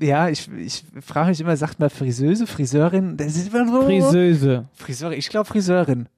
ja, 0.01 0.28
ich, 0.28 0.49
ich 0.53 0.84
frage 1.01 1.30
mich 1.30 1.40
immer, 1.40 1.57
sagt 1.57 1.80
man 1.80 1.90
Friseuse, 1.90 2.46
Friseurin? 2.46 3.16
Das 3.16 3.36
ist 3.36 3.53
immer 3.53 3.66
so. 3.70 3.82
Friseuse. 3.82 4.68
Friseurin, 4.74 5.18
ich 5.18 5.28
glaube 5.28 5.46
Friseurin. 5.46 6.09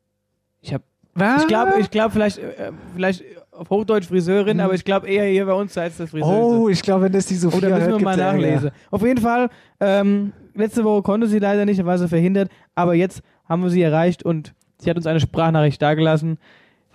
Ich 0.61 0.75
hab, 0.75 0.83
Was? 1.15 1.43
ich 1.43 1.49
glaube, 1.49 1.73
ich 1.81 1.91
glaube 1.91 2.13
vielleicht, 2.13 2.39
äh, 2.39 2.73
vielleicht 2.95 3.25
auf 3.51 3.69
Hochdeutsch 3.69 4.07
Friseurin, 4.07 4.61
aber 4.61 4.75
ich 4.75 4.85
glaube 4.85 5.09
eher 5.09 5.25
hier 5.25 5.45
bei 5.45 5.53
uns 5.53 5.77
heißt 5.77 6.01
das 6.01 6.11
Friseuse. 6.11 6.33
Oh, 6.33 6.69
ich 6.69 6.83
glaube, 6.83 7.05
wenn 7.05 7.13
das 7.13 7.27
die 7.27 7.35
Sophia 7.35 7.59
Oder 7.59 7.69
müssen 7.71 7.87
wir 7.87 7.93
hört, 7.93 8.03
mal 8.03 8.17
nachlesen. 8.17 8.71
Auf 8.91 9.03
jeden 9.03 9.21
Fall, 9.21 9.51
ähm, 9.81 10.33
letzte 10.55 10.85
Woche 10.85 11.03
konnte 11.03 11.27
sie 11.27 11.39
leider 11.39 11.65
nicht, 11.65 11.81
da 11.81 11.85
war 11.85 11.99
sie 11.99 12.09
verhindert, 12.09 12.51
aber 12.75 12.95
jetzt 12.95 13.23
haben 13.49 13.63
wir 13.63 13.71
sie 13.71 13.83
erreicht 13.83 14.25
und 14.25 14.55
sie 14.79 14.89
hat 14.89 14.97
uns 14.97 15.07
eine 15.07 15.21
Sprachnachricht 15.21 15.83
dagelassen. 15.83 16.39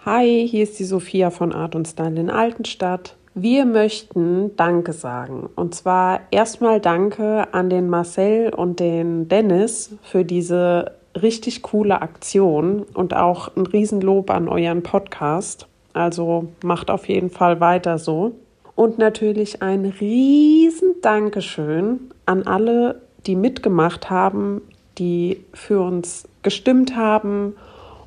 Hi, 0.06 0.48
hier 0.48 0.64
ist 0.64 0.80
die 0.80 0.86
Sophia 0.86 1.30
von 1.30 1.52
Art 1.52 1.76
und 1.76 1.88
Style 1.88 2.20
in 2.20 2.30
Altenstadt. 2.30 3.18
Wir 3.34 3.66
möchten 3.66 4.56
Danke 4.56 4.94
sagen. 4.94 5.50
Und 5.56 5.76
zwar 5.76 6.22
erstmal 6.32 6.80
Danke 6.80 7.54
an 7.54 7.70
den 7.70 7.90
Marcel 7.90 8.54
und 8.54 8.80
den 8.80 9.28
Dennis 9.28 9.98
für 10.04 10.24
diese 10.24 10.94
richtig 11.22 11.62
coole 11.62 12.02
Aktion 12.02 12.84
und 12.94 13.16
auch 13.16 13.56
ein 13.56 13.66
Riesenlob 13.66 14.30
an 14.30 14.48
euren 14.48 14.84
Podcast. 14.84 15.68
Also 15.94 16.50
macht 16.64 16.92
auf 16.92 17.08
jeden 17.08 17.30
Fall 17.30 17.60
weiter 17.60 17.98
so. 17.98 18.36
Und 18.76 18.98
natürlich 18.98 19.62
ein 19.62 19.86
riesen 19.86 20.96
Dankeschön 21.02 22.12
an 22.26 22.46
alle, 22.46 23.02
die 23.26 23.38
mitgemacht 23.38 24.10
haben, 24.10 24.62
die 24.98 25.44
für 25.54 25.82
uns 25.82 26.28
gestimmt 26.44 26.96
haben 26.96 27.56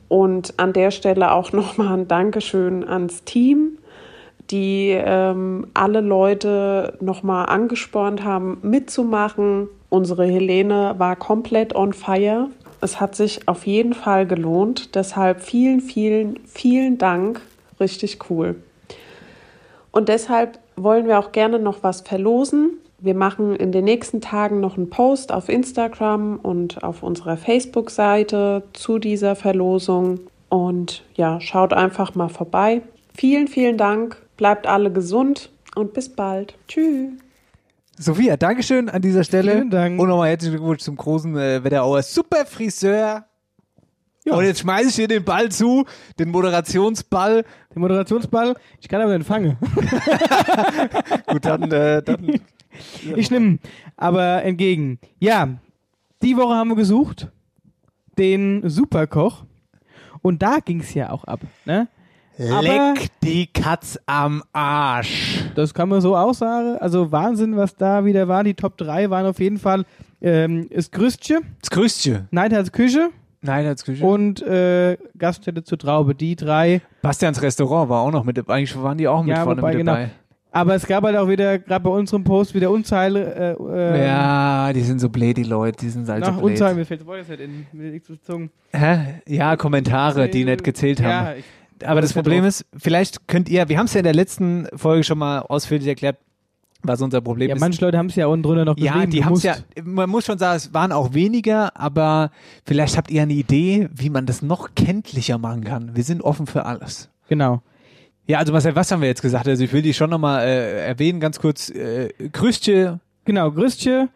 und 0.09 0.55
an 0.59 0.73
der 0.73 0.91
Stelle 0.91 1.33
auch 1.33 1.53
nochmal 1.53 1.95
ein 1.99 2.09
Dankeschön 2.09 2.87
ans 2.87 3.25
Team, 3.25 3.79
die 4.51 4.91
ähm, 4.91 5.67
alle 5.75 6.01
Leute 6.01 6.97
nochmal 7.01 7.47
angespornt 7.47 8.25
haben, 8.25 8.59
mitzumachen. 8.63 9.69
Unsere 9.91 10.27
Helene 10.27 10.95
war 10.99 11.17
komplett 11.17 11.75
on 11.75 11.93
fire. 11.95 12.49
Es 12.81 13.01
hat 13.01 13.15
sich 13.17 13.49
auf 13.49 13.67
jeden 13.67 13.95
Fall 13.95 14.27
gelohnt. 14.27 14.95
Deshalb 14.95 15.43
vielen, 15.43 15.81
vielen, 15.81 16.39
vielen 16.47 16.99
Dank. 16.99 17.41
Richtig 17.81 18.19
cool. 18.31 18.57
Und 19.91 20.09
deshalb 20.09 20.59
wollen 20.77 21.07
wir 21.07 21.19
auch 21.19 21.33
gerne 21.33 21.59
noch 21.59 21.83
was 21.83 22.03
verlosen. 22.03 22.79
Wir 23.01 23.15
machen 23.15 23.55
in 23.57 23.71
den 23.73 23.85
nächsten 23.85 24.21
Tagen 24.21 24.61
noch 24.61 24.77
einen 24.77 24.91
Post 24.91 25.33
auf 25.33 25.49
Instagram 25.49 26.39
und 26.43 26.83
auf 26.83 27.03
unserer 27.03 27.37
Facebook-Seite 27.37 28.65
zu 28.73 28.99
dieser 28.99 29.37
Verlosung. 29.37 30.21
Und 30.49 31.05
ja, 31.15 31.41
schaut 31.41 31.73
einfach 31.73 32.15
mal 32.15 32.29
vorbei. 32.29 32.83
Vielen, 33.15 33.49
vielen 33.49 33.77
Dank. 33.77 34.17
Bleibt 34.37 34.67
alle 34.67 34.93
gesund 34.93 35.51
und 35.75 35.93
bis 35.95 36.09
bald. 36.09 36.55
Tschüss. 36.67 37.11
Sophia, 38.01 38.37
Dankeschön 38.37 38.89
an 38.89 39.03
dieser 39.03 39.25
Stelle. 39.25 39.53
Vielen 39.53 39.71
Dank. 39.71 39.99
Und 39.99 40.09
nochmal 40.09 40.29
herzlichen 40.29 40.55
Glückwunsch 40.55 40.83
zum 40.83 40.95
großen 40.95 41.37
äh, 41.37 41.65
Wetterauer 41.65 42.01
Superfriseur. 42.03 43.25
Und 44.25 44.45
jetzt 44.45 44.61
schmeiße 44.61 44.89
ich 44.91 44.95
dir 44.95 45.09
den 45.09 45.25
Ball 45.25 45.51
zu, 45.51 45.85
den 46.17 46.31
Moderationsball. 46.31 47.45
Den 47.75 47.81
Moderationsball, 47.81 48.55
ich 48.81 48.89
kann 48.89 49.01
aber 49.01 49.13
den 49.13 49.25
fangen. 49.25 49.57
Gut, 51.27 51.45
dann, 51.45 51.73
äh, 51.73 52.01
dann 52.03 52.41
Ich 53.17 53.33
nehme 53.33 53.59
aber 53.97 54.45
entgegen. 54.45 55.01
Ja, 55.19 55.49
die 56.23 56.37
Woche 56.37 56.55
haben 56.55 56.69
wir 56.69 56.77
gesucht, 56.77 57.29
den 58.17 58.69
Superkoch. 58.69 59.45
Und 60.23 60.43
da 60.43 60.59
ging 60.65 60.81
es 60.81 60.95
ja 60.95 61.11
auch 61.11 61.25
ab. 61.25 61.41
Ne? 61.65 61.89
Leck 62.39 63.09
die 63.23 63.47
Katz 63.47 63.99
am 64.07 64.43
Arsch. 64.53 65.45
das 65.55 65.75
kann 65.75 65.89
man 65.89 66.01
so 66.01 66.17
auch 66.17 66.35
sagen. 66.35 66.77
Also 66.79 67.11
Wahnsinn, 67.11 67.57
was 67.57 67.75
da 67.77 68.05
wieder 68.05 68.29
war. 68.29 68.45
Die 68.45 68.55
Top 68.55 68.77
3 68.77 69.11
waren 69.11 69.27
auf 69.27 69.41
jeden 69.41 69.59
Fall 69.59 69.85
ähm, 70.21 70.69
das 70.73 70.91
Grüßtje, 70.91 71.41
Das 71.61 71.71
Grüßtje. 71.71 72.27
Neidhards 72.31 72.73
Küche 72.73 73.11
Nein, 73.41 73.67
als 73.67 73.85
Küche. 73.85 74.05
und 74.05 74.43
äh, 74.43 74.97
Gaststätte 75.17 75.63
zur 75.63 75.79
Traube. 75.79 76.15
Die 76.15 76.35
drei. 76.37 76.81
Bastians 77.03 77.41
Restaurant 77.43 77.89
war 77.89 78.01
auch 78.03 78.11
noch 78.11 78.25
mit 78.25 78.37
dabei. 78.37 78.55
Eigentlich 78.55 78.81
waren 78.83 78.99
die 78.99 79.07
auch 79.09 79.23
mit 79.23 79.37
Ja, 79.37 79.45
vorne 79.45 79.61
wobei, 79.63 79.71
mit 79.71 79.79
genau. 79.79 79.93
dabei. 79.95 80.11
Aber 80.51 80.75
es 80.75 80.87
gab 80.87 81.05
halt 81.05 81.17
auch 81.17 81.29
wieder, 81.29 81.59
gerade 81.59 81.85
bei 81.85 81.91
unserem 81.91 82.25
Post, 82.25 82.55
wieder 82.55 82.71
Unzeile. 82.71 83.57
Äh, 83.61 83.73
äh, 84.03 84.07
Ja, 84.07 84.73
die 84.73 84.81
sind 84.81 84.99
so 84.99 85.09
blöd, 85.09 85.37
die 85.37 85.43
Leute. 85.45 85.79
Die 85.85 85.91
sind 85.91 86.09
halt 86.09 86.21
Nach 86.23 86.29
so 86.35 86.41
blöd. 86.41 86.53
Unzeile, 86.53 86.75
mir 86.75 86.85
fällt 86.87 87.01
das 87.01 87.07
Wort 87.07 87.19
jetzt 87.19 87.29
nicht 87.29 87.41
in. 87.41 87.67
Mir. 87.73 88.49
Hä? 88.73 88.99
Ja, 89.27 89.57
Kommentare, 89.57 90.29
die 90.29 90.45
nicht 90.45 90.65
gezählt 90.65 91.01
haben. 91.03 91.27
Ja, 91.27 91.35
ich, 91.35 91.45
Aber 91.85 92.01
das 92.01 92.13
Problem 92.13 92.41
auf. 92.43 92.49
ist, 92.49 92.67
vielleicht 92.77 93.27
könnt 93.29 93.49
ihr, 93.49 93.69
wir 93.69 93.79
haben 93.79 93.87
es 93.87 93.95
ja 93.95 94.01
in 94.01 94.05
der 94.05 94.15
letzten 94.15 94.67
Folge 94.75 95.05
schon 95.05 95.19
mal 95.19 95.41
ausführlich 95.41 95.87
erklärt, 95.89 96.17
was 96.83 97.03
unser 97.03 97.21
Problem 97.21 97.49
ja, 97.49 97.57
ist. 97.57 97.61
manche 97.61 97.81
Leute 97.85 97.99
haben 97.99 98.07
es 98.07 98.15
ja 98.17 98.27
unten 98.29 98.45
drunter 98.45 98.65
noch 98.65 98.79
ja, 98.79 98.93
geschrieben. 98.93 99.11
die 99.11 99.19
du 99.19 99.25
haben 99.25 99.33
es 99.35 99.43
ja, 99.43 99.57
man 99.83 100.09
muss 100.09 100.25
schon 100.27 100.39
sagen, 100.39 100.57
es 100.57 100.73
waren 100.73 100.93
auch 100.93 101.13
weniger, 101.13 101.77
aber 101.77 102.31
vielleicht 102.65 102.97
habt 102.97 103.11
ihr 103.11 103.23
eine 103.23 103.33
Idee, 103.33 103.89
wie 103.93 104.11
man 104.11 104.27
das 104.27 104.43
noch 104.43 104.75
kenntlicher 104.77 105.39
machen 105.39 105.65
kann. 105.65 105.97
Wir 105.97 106.05
sind 106.05 106.23
offen 106.23 106.47
für 106.47 106.67
alles. 106.67 107.11
Genau. 107.29 107.63
Ja, 108.27 108.39
also 108.39 108.53
Marcel, 108.53 108.77
was 108.77 108.91
haben 108.93 109.01
wir 109.01 109.09
jetzt 109.09 109.23
gesagt? 109.23 109.49
Also 109.49 109.65
ich 109.65 109.73
will 109.73 109.83
die 109.83 109.93
schon 109.95 110.11
nochmal 110.11 110.45
äh, 110.47 110.87
erwähnen, 110.87 111.19
ganz 111.19 111.41
kurz. 111.41 111.69
Äh, 111.71 112.11
Krüstje, 112.33 113.01
Genau, 113.25 113.51
Grüßtje. 113.51 114.09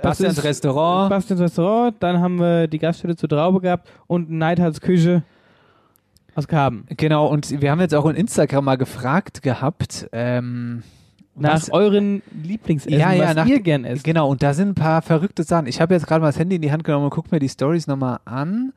Bastians 0.00 0.38
ist- 0.38 0.44
Restaurant. 0.44 1.10
Bastians 1.10 1.40
Restaurant. 1.40 1.96
Dann 2.00 2.20
haben 2.20 2.36
wir 2.38 2.68
die 2.68 2.78
Gaststätte 2.78 3.16
zur 3.16 3.28
Traube 3.28 3.60
gehabt 3.60 3.88
und 4.06 4.30
Neidhards 4.30 4.80
Küche 4.80 5.24
aus 6.36 6.46
Karben. 6.48 6.84
Genau, 6.96 7.26
und 7.26 7.60
wir 7.60 7.70
haben 7.70 7.80
jetzt 7.80 7.94
auch 7.94 8.06
in 8.06 8.14
Instagram 8.16 8.64
mal 8.64 8.76
gefragt 8.76 9.42
gehabt, 9.42 10.08
ähm, 10.12 10.82
Nach 11.34 11.54
was- 11.54 11.70
euren 11.70 12.22
Lieblingsessen, 12.42 12.98
Ja, 12.98 13.12
ja, 13.12 13.28
was 13.28 13.34
nach- 13.36 13.46
ihr 13.46 13.60
gern 13.60 13.84
esst. 13.84 14.04
Genau, 14.04 14.28
und 14.30 14.42
da 14.42 14.54
sind 14.54 14.68
ein 14.70 14.74
paar 14.74 15.02
verrückte 15.02 15.42
Sachen. 15.42 15.66
Ich 15.66 15.80
habe 15.80 15.94
jetzt 15.94 16.06
gerade 16.06 16.20
mal 16.20 16.28
das 16.28 16.38
Handy 16.38 16.56
in 16.56 16.62
die 16.62 16.70
Hand 16.72 16.84
genommen 16.84 17.04
und 17.06 17.10
guck 17.10 17.32
mir 17.32 17.38
die 17.40 17.48
Stories 17.48 17.86
nochmal 17.86 18.20
an. 18.24 18.72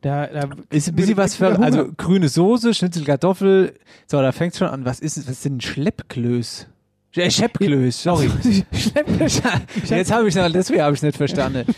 Da, 0.00 0.26
da 0.26 0.48
Ist 0.70 0.88
ein 0.88 0.96
bisschen 0.96 1.16
was 1.16 1.36
für, 1.36 1.60
also 1.60 1.88
grüne 1.96 2.28
Soße, 2.28 2.74
Schnitzel, 2.74 3.04
Kartoffel. 3.04 3.74
So, 4.08 4.20
da 4.20 4.32
fängt 4.32 4.56
schon 4.56 4.66
an. 4.68 4.84
Was 4.84 4.98
ist 4.98 5.16
es? 5.16 5.28
Was 5.28 5.42
sind 5.44 5.62
Schleppklöß? 5.62 6.66
Äh, 7.14 7.30
Scheppklöß, 7.30 8.02
sorry. 8.02 8.28
Jetzt 9.84 10.10
habe 10.12 10.26
ich 10.28 10.34
noch, 10.34 10.50
deswegen 10.50 10.82
habe 10.82 10.94
ich 10.96 11.02
nicht 11.02 11.16
verstanden. 11.16 11.66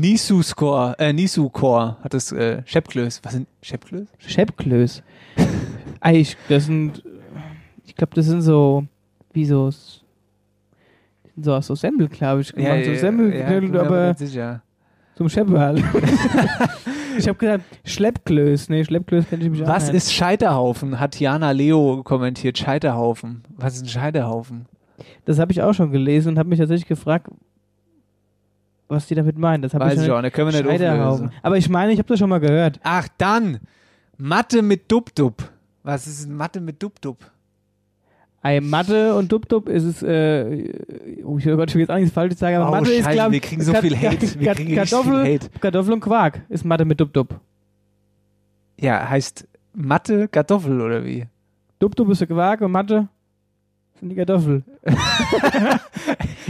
Nisu-Score, 0.00 0.96
äh, 0.98 1.12
Nisu-Core 1.12 1.96
hat 2.02 2.14
das, 2.14 2.32
äh, 2.32 2.62
Scheppklöß. 2.64 3.20
Was 3.24 3.32
sind 3.32 3.48
Scheppklöß? 3.62 4.06
Scheppklöß. 4.18 5.02
Eigentlich, 6.00 6.36
das 6.48 6.66
sind, 6.66 7.02
ich 7.84 7.94
glaube, 7.94 8.14
das 8.14 8.26
sind 8.26 8.42
so, 8.42 8.84
wie 9.32 9.44
so, 9.44 9.70
so 11.36 11.54
aus 11.54 11.66
so 11.66 11.74
Semmel, 11.74 12.08
glaube 12.08 12.42
ich. 12.42 12.52
gemacht. 12.52 12.84
so 12.84 12.94
Semmel, 12.94 13.30
bin 13.30 13.70
mir 13.70 13.80
aber 13.80 14.14
sicher. 14.14 14.62
zum 15.16 15.28
Scheppe 15.28 15.58
halt. 15.58 15.78
ich 17.18 17.26
habe 17.28 17.38
gesagt, 17.38 17.64
Schleppklöß. 17.84 18.68
Nee, 18.68 18.84
Schleppklöß 18.84 19.28
kenne 19.28 19.44
ich 19.44 19.50
mich 19.50 19.62
auch 19.62 19.68
Was 19.68 19.88
ist 19.88 20.12
Scheiterhaufen? 20.12 21.00
Hat 21.00 21.18
Jana 21.18 21.50
Leo 21.50 22.02
kommentiert. 22.04 22.58
Scheiterhaufen. 22.58 23.42
Was 23.56 23.76
ist 23.76 23.82
ein 23.82 23.88
Scheiterhaufen? 23.88 24.66
Das 25.24 25.38
habe 25.38 25.52
ich 25.52 25.62
auch 25.62 25.72
schon 25.72 25.90
gelesen 25.90 26.30
und 26.30 26.38
habe 26.38 26.48
mich 26.48 26.58
tatsächlich 26.58 26.88
gefragt, 26.88 27.28
was 28.88 29.06
die 29.06 29.14
damit 29.14 29.38
meinen. 29.38 29.62
Das 29.62 29.74
Weiß 29.74 29.94
ich, 29.94 30.02
ich 30.02 30.08
noch 30.08 30.16
auch 30.18 30.22
nicht, 30.22 30.34
können 30.34 30.52
wir 30.52 30.62
nicht 30.62 30.82
auflösen. 30.84 31.30
Aber 31.42 31.56
ich 31.56 31.68
meine, 31.68 31.92
ich 31.92 31.98
habe 31.98 32.08
das 32.08 32.18
schon 32.18 32.30
mal 32.30 32.40
gehört. 32.40 32.80
Ach, 32.82 33.06
dann. 33.18 33.60
Mathe 34.16 34.62
mit 34.62 34.90
Dub-Dub. 34.90 35.34
Was 35.84 36.06
ist 36.06 36.28
Mathe 36.28 36.60
mit 36.60 36.82
Dub-Dub? 36.82 37.18
Ei, 38.42 38.60
Mathe 38.60 39.14
und 39.14 39.30
Dub-Dub 39.30 39.68
ist 39.68 39.84
es, 39.84 40.02
äh, 40.02 40.72
oh 41.24 41.38
ich 41.38 41.46
will 41.46 41.58
jetzt 41.58 41.90
auch 41.90 41.96
nichts 41.96 42.12
Falsches 42.12 42.38
sagen, 42.38 42.56
aber 42.56 42.68
Oh, 42.68 42.70
Mathe 42.70 42.92
ist, 42.92 43.04
Scheiße, 43.04 43.14
glaube 43.14 43.32
wir 43.32 43.40
kriegen 43.40 43.62
so 43.62 43.74
viel 43.74 43.96
Hate. 43.96 44.40
Wir 44.40 44.54
kriegen 44.54 44.74
Kartoffel, 44.74 45.24
viel 45.24 45.34
Hate. 45.34 45.48
Kartoffel 45.60 45.92
und 45.94 46.00
Quark 46.00 46.42
ist 46.48 46.64
Mathe 46.64 46.84
mit 46.84 47.00
Dub-Dub. 47.00 47.40
Ja, 48.80 49.08
heißt 49.08 49.46
Mathe 49.74 50.28
Kartoffel 50.28 50.80
oder 50.80 51.04
wie? 51.04 51.26
Dub-Dub 51.78 52.10
ist 52.10 52.20
der 52.20 52.28
Quark 52.28 52.60
und 52.60 52.70
Mathe 52.70 53.08
sind 54.00 54.08
die 54.10 54.14
Kartoffel. 54.14 54.62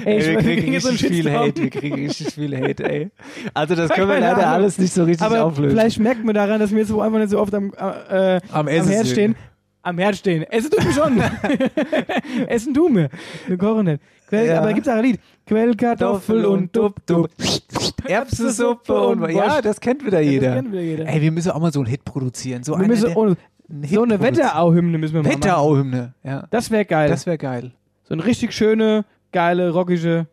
Ey, 0.04 0.18
ich- 0.18 0.26
wir 0.28 0.36
kriegen 0.38 0.72
jetzt 0.72 0.82
so 0.84 0.88
richtig 0.90 1.08
viel. 1.10 1.32
Hate. 1.32 1.62
Wir 1.62 1.70
kriegen 1.70 1.94
richtig 1.96 2.32
viel 2.34 2.56
Hate, 2.56 2.84
ey. 2.90 3.10
Also 3.54 3.74
das 3.74 3.90
können 3.94 4.08
wir 4.08 4.20
leider 4.20 4.36
Ahnung. 4.38 4.44
alles 4.54 4.78
nicht 4.78 4.92
so 4.92 5.04
richtig 5.04 5.26
Aber 5.26 5.44
auflösen. 5.44 5.70
vielleicht 5.76 5.98
merkt 5.98 6.24
man 6.24 6.34
daran, 6.34 6.60
dass 6.60 6.70
wir 6.70 6.78
jetzt 6.78 6.88
so 6.88 7.00
einfach 7.00 7.18
nicht 7.18 7.30
so 7.30 7.40
oft 7.40 7.54
am, 7.54 7.72
äh, 7.72 8.36
Am 8.52 8.66
am 8.66 8.68
Herd 8.68 9.06
stehen. 9.06 9.34
Am 9.82 9.98
Herd 9.98 10.16
stehen. 10.16 10.42
Essen 10.44 10.70
tun 10.70 10.84
wir 10.84 10.92
schon. 10.92 11.20
Essen 12.48 12.74
tun 12.74 12.96
wir. 12.96 13.08
Wir 13.46 13.56
kochen 13.56 13.86
nicht. 13.86 14.00
Quell, 14.28 14.46
Ja. 14.46 14.58
Aber 14.58 14.66
da 14.68 14.72
gibt 14.72 14.86
es 14.86 14.92
auch 14.92 14.96
ein 14.98 15.04
Lied. 15.04 15.20
Quellkartoffel 15.46 16.44
und 16.44 16.76
Dub-Dub. 16.76 17.30
Erbsensuppe 18.06 18.92
und 18.92 19.30
ja, 19.30 19.62
das 19.62 19.80
kennt 19.80 20.04
wieder 20.04 20.20
jeder. 20.20 20.48
Das 20.48 20.54
kennt 20.56 20.72
wieder 20.72 20.82
jeder. 20.82 21.06
Ey, 21.06 21.22
wir 21.22 21.32
müssen 21.32 21.50
auch 21.52 21.60
mal 21.60 21.72
so 21.72 21.80
einen 21.80 21.88
Hit 21.88 22.04
produzieren. 22.04 22.62
So, 22.64 22.78
wir 22.78 22.86
müssen 22.86 23.06
der- 23.06 23.16
einen 23.70 23.82
Hit 23.82 23.94
so 23.96 24.02
eine. 24.02 24.20
Wetterau-Hymne 24.20 24.98
müssen 24.98 25.14
wir 25.14 25.22
mal 25.22 25.28
machen. 25.30 25.42
Wetterau-Hymne, 25.42 26.14
ja. 26.24 26.44
Das 26.50 26.70
wäre 26.70 26.84
geil. 26.84 27.08
Das 27.10 27.26
wäre 27.26 27.38
geil. 27.38 27.72
so 28.04 28.14
eine 28.14 28.24
richtig 28.24 28.52
schöne, 28.52 29.04
geile, 29.32 29.70
rockige 29.70 30.26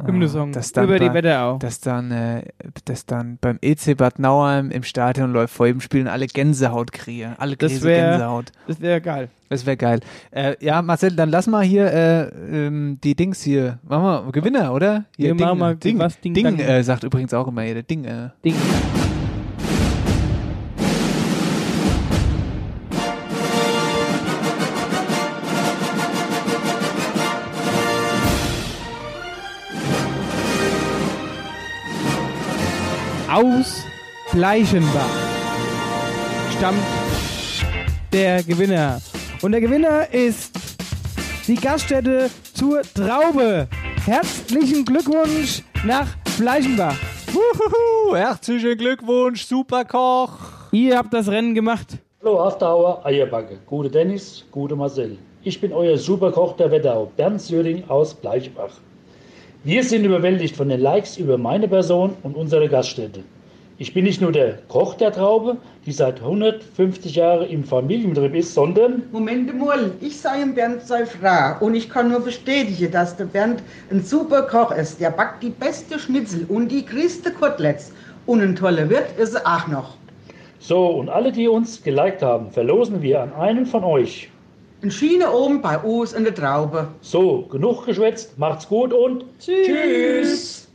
Hymne-Song 0.00 0.52
das 0.52 0.70
dann 0.70 0.84
über 0.84 1.00
die 1.00 1.08
bei- 1.08 1.14
Wetterau. 1.14 1.58
Dass 1.58 1.80
dann, 1.80 2.12
äh, 2.12 2.42
dass 2.84 3.04
dann 3.04 3.36
beim 3.40 3.58
EC 3.60 3.96
Bad 3.96 4.20
Nauheim 4.20 4.70
im 4.70 4.84
Stadion 4.84 5.32
läuft, 5.32 5.52
vor 5.52 5.66
jedem 5.66 5.80
Spielen 5.80 6.06
alle 6.06 6.28
Gänsehaut 6.28 6.92
kriegen. 6.92 7.34
Alle 7.38 7.56
Das 7.56 7.82
wär- 7.82 8.10
Gänsehaut. 8.12 8.52
Das 8.68 8.80
wäre 8.80 9.00
geil. 9.00 9.28
Das 9.48 9.66
wäre 9.66 9.76
geil. 9.76 9.98
Äh, 10.30 10.54
ja, 10.60 10.82
Marcel, 10.82 11.16
dann 11.16 11.30
lass 11.30 11.48
mal 11.48 11.64
hier 11.64 11.92
äh, 11.92 12.28
ähm, 12.66 12.98
die 13.02 13.16
Dings 13.16 13.42
hier. 13.42 13.80
Machen 13.88 14.26
wir 14.26 14.30
Gewinner, 14.32 14.72
oder? 14.72 15.06
Hier, 15.16 15.28
Wir 15.30 15.34
Ding, 15.34 15.44
machen 15.46 15.58
mal 15.58 15.74
Ding, 15.74 15.98
was, 15.98 16.20
Ding, 16.20 16.34
Ding, 16.34 16.60
äh, 16.60 16.80
sagt 16.84 17.02
übrigens 17.02 17.34
auch 17.34 17.48
immer 17.48 17.64
jeder. 17.64 17.82
Ding, 17.82 18.04
äh. 18.04 18.28
Ding. 18.44 18.54
Aus 33.38 33.84
Bleichenbach 34.32 35.14
stammt 36.56 36.82
der 38.12 38.42
Gewinner. 38.42 39.00
Und 39.42 39.52
der 39.52 39.60
Gewinner 39.60 40.12
ist 40.12 40.50
die 41.46 41.54
Gaststätte 41.54 42.30
zur 42.52 42.82
Traube. 42.82 43.68
Herzlichen 44.04 44.84
Glückwunsch 44.84 45.62
nach 45.84 46.08
Bleichenbach. 46.36 46.96
Wuhuhu, 47.32 48.16
herzlichen 48.16 48.76
Glückwunsch, 48.76 49.44
Superkoch. 49.44 50.32
Ihr 50.72 50.98
habt 50.98 51.14
das 51.14 51.28
Rennen 51.28 51.54
gemacht. 51.54 51.96
Hallo 52.20 52.40
After 52.40 52.76
Hour 52.76 53.06
Eierbacke. 53.06 53.60
Gute 53.66 53.88
Dennis, 53.88 54.44
gute 54.50 54.74
Marcel. 54.74 55.16
Ich 55.44 55.60
bin 55.60 55.72
euer 55.72 55.96
Superkoch 55.96 56.56
der 56.56 56.72
Wetterau, 56.72 57.12
Bernd 57.16 57.40
Söring 57.40 57.88
aus 57.88 58.14
Bleichbach. 58.14 58.72
Wir 59.68 59.84
sind 59.84 60.06
überwältigt 60.06 60.56
von 60.56 60.70
den 60.70 60.80
Likes 60.80 61.18
über 61.18 61.36
meine 61.36 61.68
Person 61.68 62.16
und 62.22 62.38
unsere 62.38 62.70
Gaststätte. 62.70 63.20
Ich 63.76 63.92
bin 63.92 64.04
nicht 64.04 64.18
nur 64.18 64.32
der 64.32 64.60
Koch 64.68 64.94
der 64.94 65.12
Traube, 65.12 65.58
die 65.84 65.92
seit 65.92 66.22
150 66.22 67.14
Jahren 67.14 67.46
im 67.50 67.64
Familienbetrieb 67.64 68.36
ist, 68.36 68.54
sondern 68.54 69.02
Moment 69.12 69.54
mal, 69.58 69.90
ich 70.00 70.18
sei 70.18 70.40
im 70.40 70.54
Bernd 70.54 70.80
sei 70.86 71.04
Frau 71.04 71.62
und 71.62 71.74
ich 71.74 71.90
kann 71.90 72.08
nur 72.08 72.20
bestätigen, 72.20 72.90
dass 72.90 73.14
der 73.14 73.26
Bernd 73.26 73.62
ein 73.90 74.02
super 74.02 74.40
Koch 74.44 74.70
ist. 74.70 75.02
Der 75.02 75.10
backt 75.10 75.42
die 75.42 75.50
beste 75.50 75.98
Schnitzel 75.98 76.46
und 76.48 76.68
die 76.68 76.86
größte 76.86 77.30
Koteletts. 77.30 77.92
Und 78.24 78.40
ein 78.40 78.56
toller 78.56 78.88
Wirt 78.88 79.18
ist 79.18 79.34
er 79.34 79.46
auch 79.46 79.66
noch. 79.66 79.96
so 80.60 80.86
und 80.86 81.10
alle, 81.10 81.30
die 81.30 81.46
uns 81.46 81.82
geliked 81.82 82.22
haben, 82.22 82.50
verlosen 82.52 83.02
wir 83.02 83.20
an 83.20 83.34
einen 83.34 83.66
von 83.66 83.84
euch. 83.84 84.30
Ein 84.80 84.90
Schiene 84.92 85.30
oben 85.32 85.60
bei 85.60 85.76
uns 85.78 86.12
in 86.12 86.22
der 86.24 86.34
Traube. 86.34 86.88
So, 87.00 87.42
genug 87.50 87.84
geschwätzt, 87.84 88.38
macht's 88.38 88.68
gut 88.68 88.92
und 88.92 89.24
tschüss. 89.40 90.68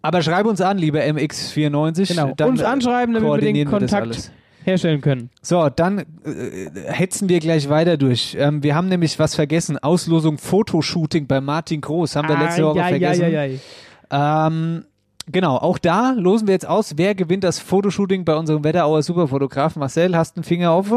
Aber 0.00 0.22
schreib 0.22 0.46
uns 0.46 0.60
an, 0.60 0.78
lieber 0.78 1.00
MX94. 1.00 2.06
Genau, 2.06 2.34
dann, 2.36 2.50
uns 2.50 2.62
anschreiben, 2.62 3.12
damit 3.12 3.28
wir 3.28 3.38
den 3.38 3.56
wir 3.56 3.64
Kontakt 3.64 4.30
herstellen 4.62 5.00
können. 5.00 5.30
So, 5.42 5.68
dann 5.70 5.98
äh, 5.98 6.70
hetzen 6.86 7.28
wir 7.28 7.40
gleich 7.40 7.68
weiter 7.68 7.96
durch. 7.96 8.36
Ähm, 8.38 8.62
wir 8.62 8.76
haben 8.76 8.88
nämlich 8.88 9.18
was 9.18 9.34
vergessen. 9.34 9.76
Auslosung 9.78 10.38
Fotoshooting 10.38 11.26
bei 11.26 11.40
Martin 11.40 11.80
Groß. 11.80 12.14
Haben 12.14 12.28
wir 12.28 12.38
letzte 12.38 12.64
Woche 12.64 12.78
Ai, 12.78 12.84
ai, 12.84 12.90
vergessen. 12.90 13.24
ai, 13.24 13.38
ai, 13.38 13.60
ai. 14.10 14.46
Ähm, 14.46 14.84
genau, 15.30 15.56
auch 15.56 15.78
da 15.78 16.12
losen 16.12 16.46
wir 16.48 16.52
jetzt 16.54 16.66
aus, 16.68 16.94
wer 16.96 17.14
gewinnt 17.14 17.44
das 17.44 17.58
Fotoshooting 17.58 18.24
bei 18.24 18.36
unserem 18.36 18.64
Wetterauer 18.64 19.02
Superfotograf. 19.02 19.76
Marcel, 19.76 20.16
hast 20.16 20.36
du 20.36 20.40
einen 20.40 20.44
Finger 20.44 20.70
auf? 20.70 20.92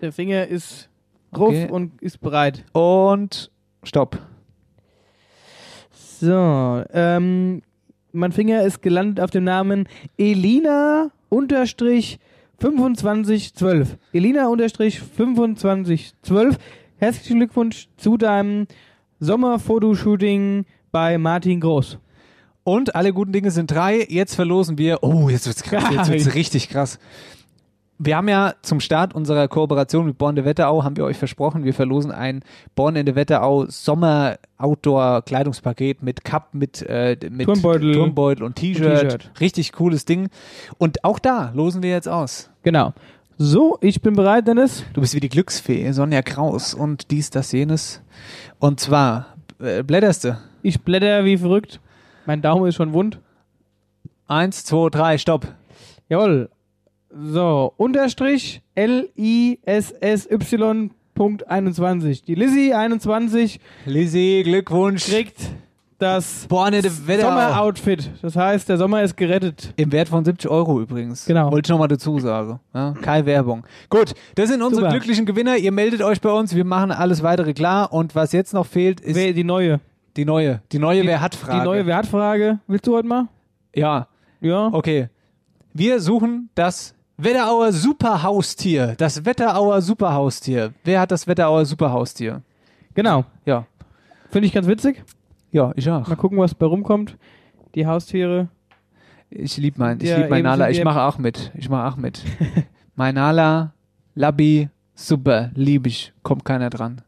Der 0.00 0.12
Finger 0.12 0.46
ist 0.46 0.88
drauf 1.32 1.48
Okay. 1.48 1.68
und 1.70 2.00
ist 2.02 2.20
bereit. 2.20 2.64
Und 2.72 3.50
Stopp. 3.82 4.18
So, 6.20 6.84
ähm, 6.92 7.62
mein 8.12 8.32
Finger 8.32 8.62
ist 8.62 8.82
gelandet 8.82 9.20
auf 9.22 9.30
dem 9.30 9.44
Namen 9.44 9.88
Elina 10.18 11.10
unterstrich 11.28 12.18
2512. 12.60 13.96
Elina 14.12 14.46
unterstrich 14.48 15.00
2512. 15.16 16.58
Herzlichen 16.98 17.38
Glückwunsch 17.38 17.88
zu 17.96 18.16
deinem 18.16 18.66
Sommerfotoshooting 19.18 20.64
bei 20.92 21.18
Martin 21.18 21.60
Groß. 21.60 21.98
Und 22.64 22.94
alle 22.94 23.12
guten 23.12 23.32
Dinge 23.32 23.50
sind 23.50 23.70
drei. 23.70 24.06
Jetzt 24.08 24.34
verlosen 24.34 24.78
wir. 24.78 25.02
Oh, 25.02 25.28
jetzt 25.28 25.46
wird's 25.46 25.62
krass. 25.62 25.84
Jetzt 25.90 26.10
wird's 26.10 26.34
richtig 26.34 26.68
krass. 26.68 26.98
Wir 28.04 28.16
haben 28.16 28.28
ja 28.28 28.54
zum 28.62 28.80
Start 28.80 29.14
unserer 29.14 29.46
Kooperation 29.46 30.06
mit 30.06 30.18
Born 30.18 30.34
de 30.34 30.44
Wetterau, 30.44 30.82
haben 30.82 30.96
wir 30.96 31.04
euch 31.04 31.18
versprochen, 31.18 31.62
wir 31.62 31.72
verlosen 31.72 32.10
ein 32.10 32.42
Born 32.74 32.96
in 32.96 33.06
de 33.06 33.14
Wetterau 33.14 33.66
Sommer 33.66 34.38
Outdoor 34.58 35.22
Kleidungspaket 35.22 36.02
mit 36.02 36.24
Cup, 36.24 36.48
mit, 36.52 36.82
äh, 36.82 37.16
mit 37.30 37.46
Turmbeutel. 37.46 37.92
Turmbeutel 37.92 38.42
und 38.42 38.56
T-Shirt. 38.56 39.30
Richtig 39.38 39.70
cooles 39.72 40.04
Ding. 40.04 40.30
Und 40.78 41.04
auch 41.04 41.20
da 41.20 41.52
losen 41.54 41.84
wir 41.84 41.90
jetzt 41.90 42.08
aus. 42.08 42.50
Genau. 42.64 42.92
So, 43.38 43.78
ich 43.80 44.02
bin 44.02 44.14
bereit, 44.14 44.48
Dennis. 44.48 44.84
Du 44.94 45.00
bist 45.00 45.14
wie 45.14 45.20
die 45.20 45.28
Glücksfee, 45.28 45.92
Sonja 45.92 46.22
Kraus 46.22 46.74
und 46.74 47.10
dies, 47.12 47.30
das, 47.30 47.52
jenes. 47.52 48.02
Und 48.58 48.80
zwar, 48.80 49.36
äh, 49.60 49.84
blätterst 49.84 50.24
du? 50.24 50.38
Ich 50.62 50.80
blätter 50.80 51.24
wie 51.24 51.38
verrückt. 51.38 51.78
Mein 52.26 52.42
Daumen 52.42 52.66
ist 52.68 52.76
schon 52.76 52.92
wund. 52.92 53.20
Eins, 54.28 54.64
zwei, 54.64 54.88
drei, 54.88 55.18
stopp. 55.18 55.46
Jawohl. 56.08 56.48
So, 57.14 57.74
Unterstrich 57.76 58.62
L-I-S-S-Y 58.74 60.30
Punkt 61.14 61.46
21. 61.48 62.22
Die 62.22 62.34
Lizzie 62.34 62.72
21 62.72 63.60
Lizzie, 63.84 64.42
Glückwunsch. 64.44 65.04
kriegt 65.04 65.36
das. 65.98 66.46
Sommeroutfit. 66.48 68.10
Das 68.22 68.34
heißt, 68.34 68.68
der 68.68 68.76
Sommer 68.76 69.02
ist 69.02 69.16
gerettet. 69.16 69.72
Im 69.76 69.92
Wert 69.92 70.08
von 70.08 70.24
70 70.24 70.50
Euro 70.50 70.80
übrigens. 70.80 71.26
Genau. 71.26 71.52
Wollte 71.52 71.66
ich 71.68 71.70
nochmal 71.70 71.88
dazu 71.88 72.18
sagen. 72.18 72.58
Ja, 72.74 72.94
keine 73.00 73.26
Werbung. 73.26 73.64
Gut, 73.88 74.14
das 74.34 74.48
sind 74.48 74.62
unsere 74.62 74.86
Super. 74.86 74.92
glücklichen 74.92 75.26
Gewinner. 75.26 75.56
Ihr 75.56 75.70
meldet 75.70 76.02
euch 76.02 76.20
bei 76.20 76.32
uns. 76.32 76.54
Wir 76.56 76.64
machen 76.64 76.90
alles 76.90 77.22
weitere 77.22 77.52
klar. 77.52 77.92
Und 77.92 78.14
was 78.14 78.32
jetzt 78.32 78.52
noch 78.52 78.66
fehlt, 78.66 79.00
ist 79.00 79.16
die 79.16 79.44
neue. 79.44 79.80
Die 80.16 80.24
neue. 80.24 80.60
Die 80.72 80.78
neue 80.78 81.04
Wer 81.04 81.20
hat 81.20 81.34
Frage. 81.34 81.58
Die 81.60 81.64
neue 81.64 81.86
Wer 81.86 81.96
hat 81.96 82.06
Frage. 82.06 82.58
Willst 82.66 82.86
du 82.86 82.94
heute 82.94 83.08
mal? 83.08 83.28
Ja, 83.74 84.08
Ja. 84.40 84.68
okay. 84.72 85.08
Wir 85.72 86.00
suchen 86.00 86.50
das 86.54 86.94
Wetterauer 87.16 87.72
Superhaustier. 87.72 88.94
Das 88.98 89.24
Wetterauer 89.24 89.80
Superhaustier. 89.80 90.72
Wer 90.84 91.00
hat 91.00 91.10
das 91.10 91.26
Wetterauer 91.26 91.64
Superhaustier? 91.64 92.42
Genau. 92.94 93.24
Ja. 93.46 93.66
Finde 94.30 94.46
ich 94.48 94.52
ganz 94.52 94.66
witzig. 94.66 95.02
Ja, 95.50 95.72
ich 95.76 95.88
auch. 95.90 96.06
Mal 96.08 96.16
gucken, 96.16 96.38
was 96.38 96.54
bei 96.54 96.66
rumkommt. 96.66 97.16
Die 97.74 97.86
Haustiere. 97.86 98.48
Ich 99.30 99.56
liebe 99.56 99.78
mein, 99.78 99.98
ich 100.00 100.08
Ja, 100.10 100.18
lieb 100.18 100.28
mein 100.30 100.42
Nala. 100.42 100.68
Ich 100.68 100.84
mache 100.84 101.00
auch 101.02 101.16
mit. 101.18 101.52
Ich 101.54 101.68
mache 101.70 101.90
auch 101.90 101.96
mit. 101.96 102.22
mein 102.96 103.14
Nala, 103.14 103.72
Labby, 104.14 104.68
super, 104.94 105.50
lieb 105.54 105.86
ich. 105.86 106.12
Kommt 106.22 106.44
keiner 106.44 106.68
dran. 106.68 107.00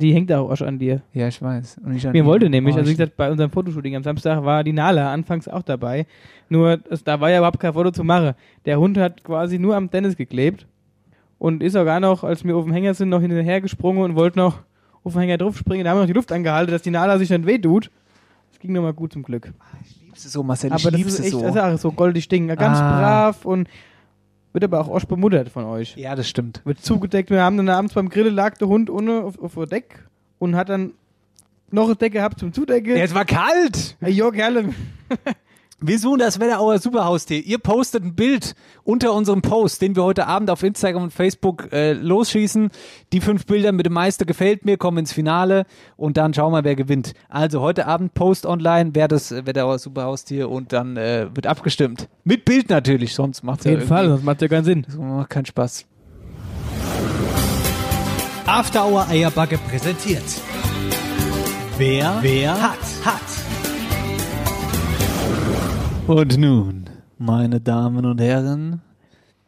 Die 0.00 0.14
hängt 0.14 0.30
auch 0.32 0.54
schon 0.56 0.68
an 0.68 0.78
dir. 0.78 1.02
Ja, 1.12 1.26
ich 1.26 1.42
weiß. 1.42 1.78
Und 1.84 1.96
ich 1.96 2.04
Mir 2.10 2.24
wollte 2.24 2.48
nämlich, 2.48 2.74
Oh, 2.76 2.78
also 2.78 2.88
wie 2.88 2.92
ich- 2.92 2.98
gesagt, 2.98 3.16
bei 3.16 3.30
unserem 3.30 3.50
Fotoshooting 3.50 3.96
am 3.96 4.02
Samstag 4.04 4.44
war 4.44 4.62
die 4.62 4.72
Nala 4.72 5.12
anfangs 5.12 5.48
auch 5.48 5.62
dabei. 5.62 6.06
Nur, 6.48 6.78
es, 6.88 7.02
da 7.02 7.20
war 7.20 7.30
ja 7.30 7.38
überhaupt 7.38 7.58
kein 7.58 7.72
Foto 7.72 7.90
zu 7.90 8.04
machen. 8.04 8.34
Der 8.64 8.78
Hund 8.78 8.96
hat 8.96 9.24
quasi 9.24 9.58
nur 9.58 9.74
am 9.74 9.90
Dennis 9.90 10.16
geklebt 10.16 10.66
und 11.38 11.62
ist 11.64 11.76
auch 11.76 11.84
gar 11.84 11.98
noch, 12.00 12.22
als 12.22 12.44
wir 12.44 12.56
auf 12.56 12.64
dem 12.64 12.72
Hänger 12.72 12.94
sind, 12.94 13.08
noch 13.08 13.20
hinterher 13.20 13.60
gesprungen 13.60 14.02
und 14.02 14.14
wollte 14.14 14.38
noch 14.38 14.60
auf 15.02 15.12
den 15.14 15.20
Hänger 15.22 15.38
drauf 15.38 15.56
springen. 15.58 15.82
Da 15.84 15.90
haben 15.90 15.96
wir 15.96 16.02
noch 16.02 16.06
die 16.06 16.12
Luft 16.12 16.30
angehalten, 16.30 16.70
dass 16.70 16.82
die 16.82 16.90
Nala 16.90 17.18
sich 17.18 17.28
dann 17.28 17.44
wehtut. 17.46 17.90
Das 18.50 18.60
ging 18.60 18.72
nochmal 18.72 18.92
gut 18.94 19.12
zum 19.12 19.22
Glück. 19.24 19.52
liebst 20.04 20.26
es 20.26 20.32
so, 20.32 20.42
Marcel. 20.42 20.70
aber 20.70 20.78
ich 20.78 20.84
das 20.84 20.92
lieb's 20.94 21.12
ist 21.14 21.20
echt, 21.20 21.30
so. 21.32 21.42
das 21.42 21.54
ist 21.54 21.60
auch 21.60 21.78
so 21.78 21.92
goldig 21.92 22.28
Ding. 22.28 22.46
Ganz 22.48 22.78
Ah. 22.78 23.00
brav 23.00 23.44
und 23.44 23.68
wird 24.60 24.72
aber 24.72 24.80
auch 24.80 24.88
oft 24.88 25.06
bemuttert 25.06 25.50
von 25.50 25.64
euch. 25.66 25.96
Ja, 25.96 26.16
das 26.16 26.28
stimmt. 26.28 26.62
Wird 26.64 26.84
zugedeckt. 26.84 27.30
Wir 27.30 27.42
haben 27.42 27.56
dann 27.56 27.68
abends 27.68 27.94
beim 27.94 28.08
Grillen 28.08 28.34
lag 28.34 28.58
der 28.58 28.66
Hund 28.66 28.90
ohne 28.90 29.22
auf, 29.22 29.38
auf 29.38 29.54
dem 29.54 29.68
Deck 29.68 30.04
und 30.40 30.56
hat 30.56 30.68
dann 30.68 30.94
noch 31.70 31.84
eine 31.84 31.94
Decke 31.94 32.14
gehabt 32.14 32.40
zum 32.40 32.52
Zudecken. 32.52 32.96
Ja, 32.96 33.04
es 33.04 33.14
war 33.14 33.24
kalt. 33.24 33.96
Hey, 34.00 34.12
jo, 34.12 34.32
Kerle. 34.32 34.74
Wir 35.80 36.00
suchen 36.00 36.18
das 36.18 36.40
Wetterauer 36.40 36.80
Superhaustier. 36.80 37.44
Ihr 37.46 37.58
postet 37.58 38.02
ein 38.02 38.16
Bild 38.16 38.56
unter 38.82 39.12
unserem 39.12 39.42
Post, 39.42 39.80
den 39.80 39.94
wir 39.94 40.02
heute 40.02 40.26
Abend 40.26 40.50
auf 40.50 40.64
Instagram 40.64 41.04
und 41.04 41.12
Facebook 41.12 41.72
äh, 41.72 41.92
losschießen. 41.92 42.70
Die 43.12 43.20
fünf 43.20 43.46
Bilder 43.46 43.70
mit 43.70 43.86
dem 43.86 43.92
meisten 43.92 44.26
gefällt 44.26 44.64
mir, 44.64 44.76
kommen 44.76 44.98
ins 44.98 45.12
Finale 45.12 45.66
und 45.96 46.16
dann 46.16 46.34
schauen 46.34 46.52
wir, 46.52 46.64
wer 46.64 46.74
gewinnt. 46.74 47.14
Also 47.28 47.60
heute 47.60 47.86
Abend 47.86 48.14
Post 48.14 48.44
online, 48.44 48.90
wer 48.94 49.06
das 49.06 49.30
äh, 49.30 49.46
Wetterauer 49.46 49.78
Superhaustier 49.78 50.50
und 50.50 50.72
dann 50.72 50.96
äh, 50.96 51.28
wird 51.32 51.46
abgestimmt. 51.46 52.08
Mit 52.24 52.44
Bild 52.44 52.70
natürlich, 52.70 53.14
sonst 53.14 53.44
macht 53.44 53.60
Auf 53.60 53.66
jeden 53.66 53.86
Fall, 53.86 54.08
sonst 54.08 54.24
macht 54.24 54.42
ja 54.42 54.48
keinen 54.48 54.64
Sinn. 54.64 54.82
Das 54.82 54.96
macht 54.96 55.30
keinen 55.30 55.46
Spaß. 55.46 55.86
After 58.46 58.84
Hour 58.84 59.06
Eierbacke 59.06 59.58
präsentiert. 59.58 60.24
Wer, 61.76 62.18
wer 62.20 62.60
hat, 62.60 62.78
hat. 63.04 63.37
Und 66.08 66.38
nun, 66.38 66.84
meine 67.18 67.60
Damen 67.60 68.04
und 68.06 68.18
Herren, 68.20 68.80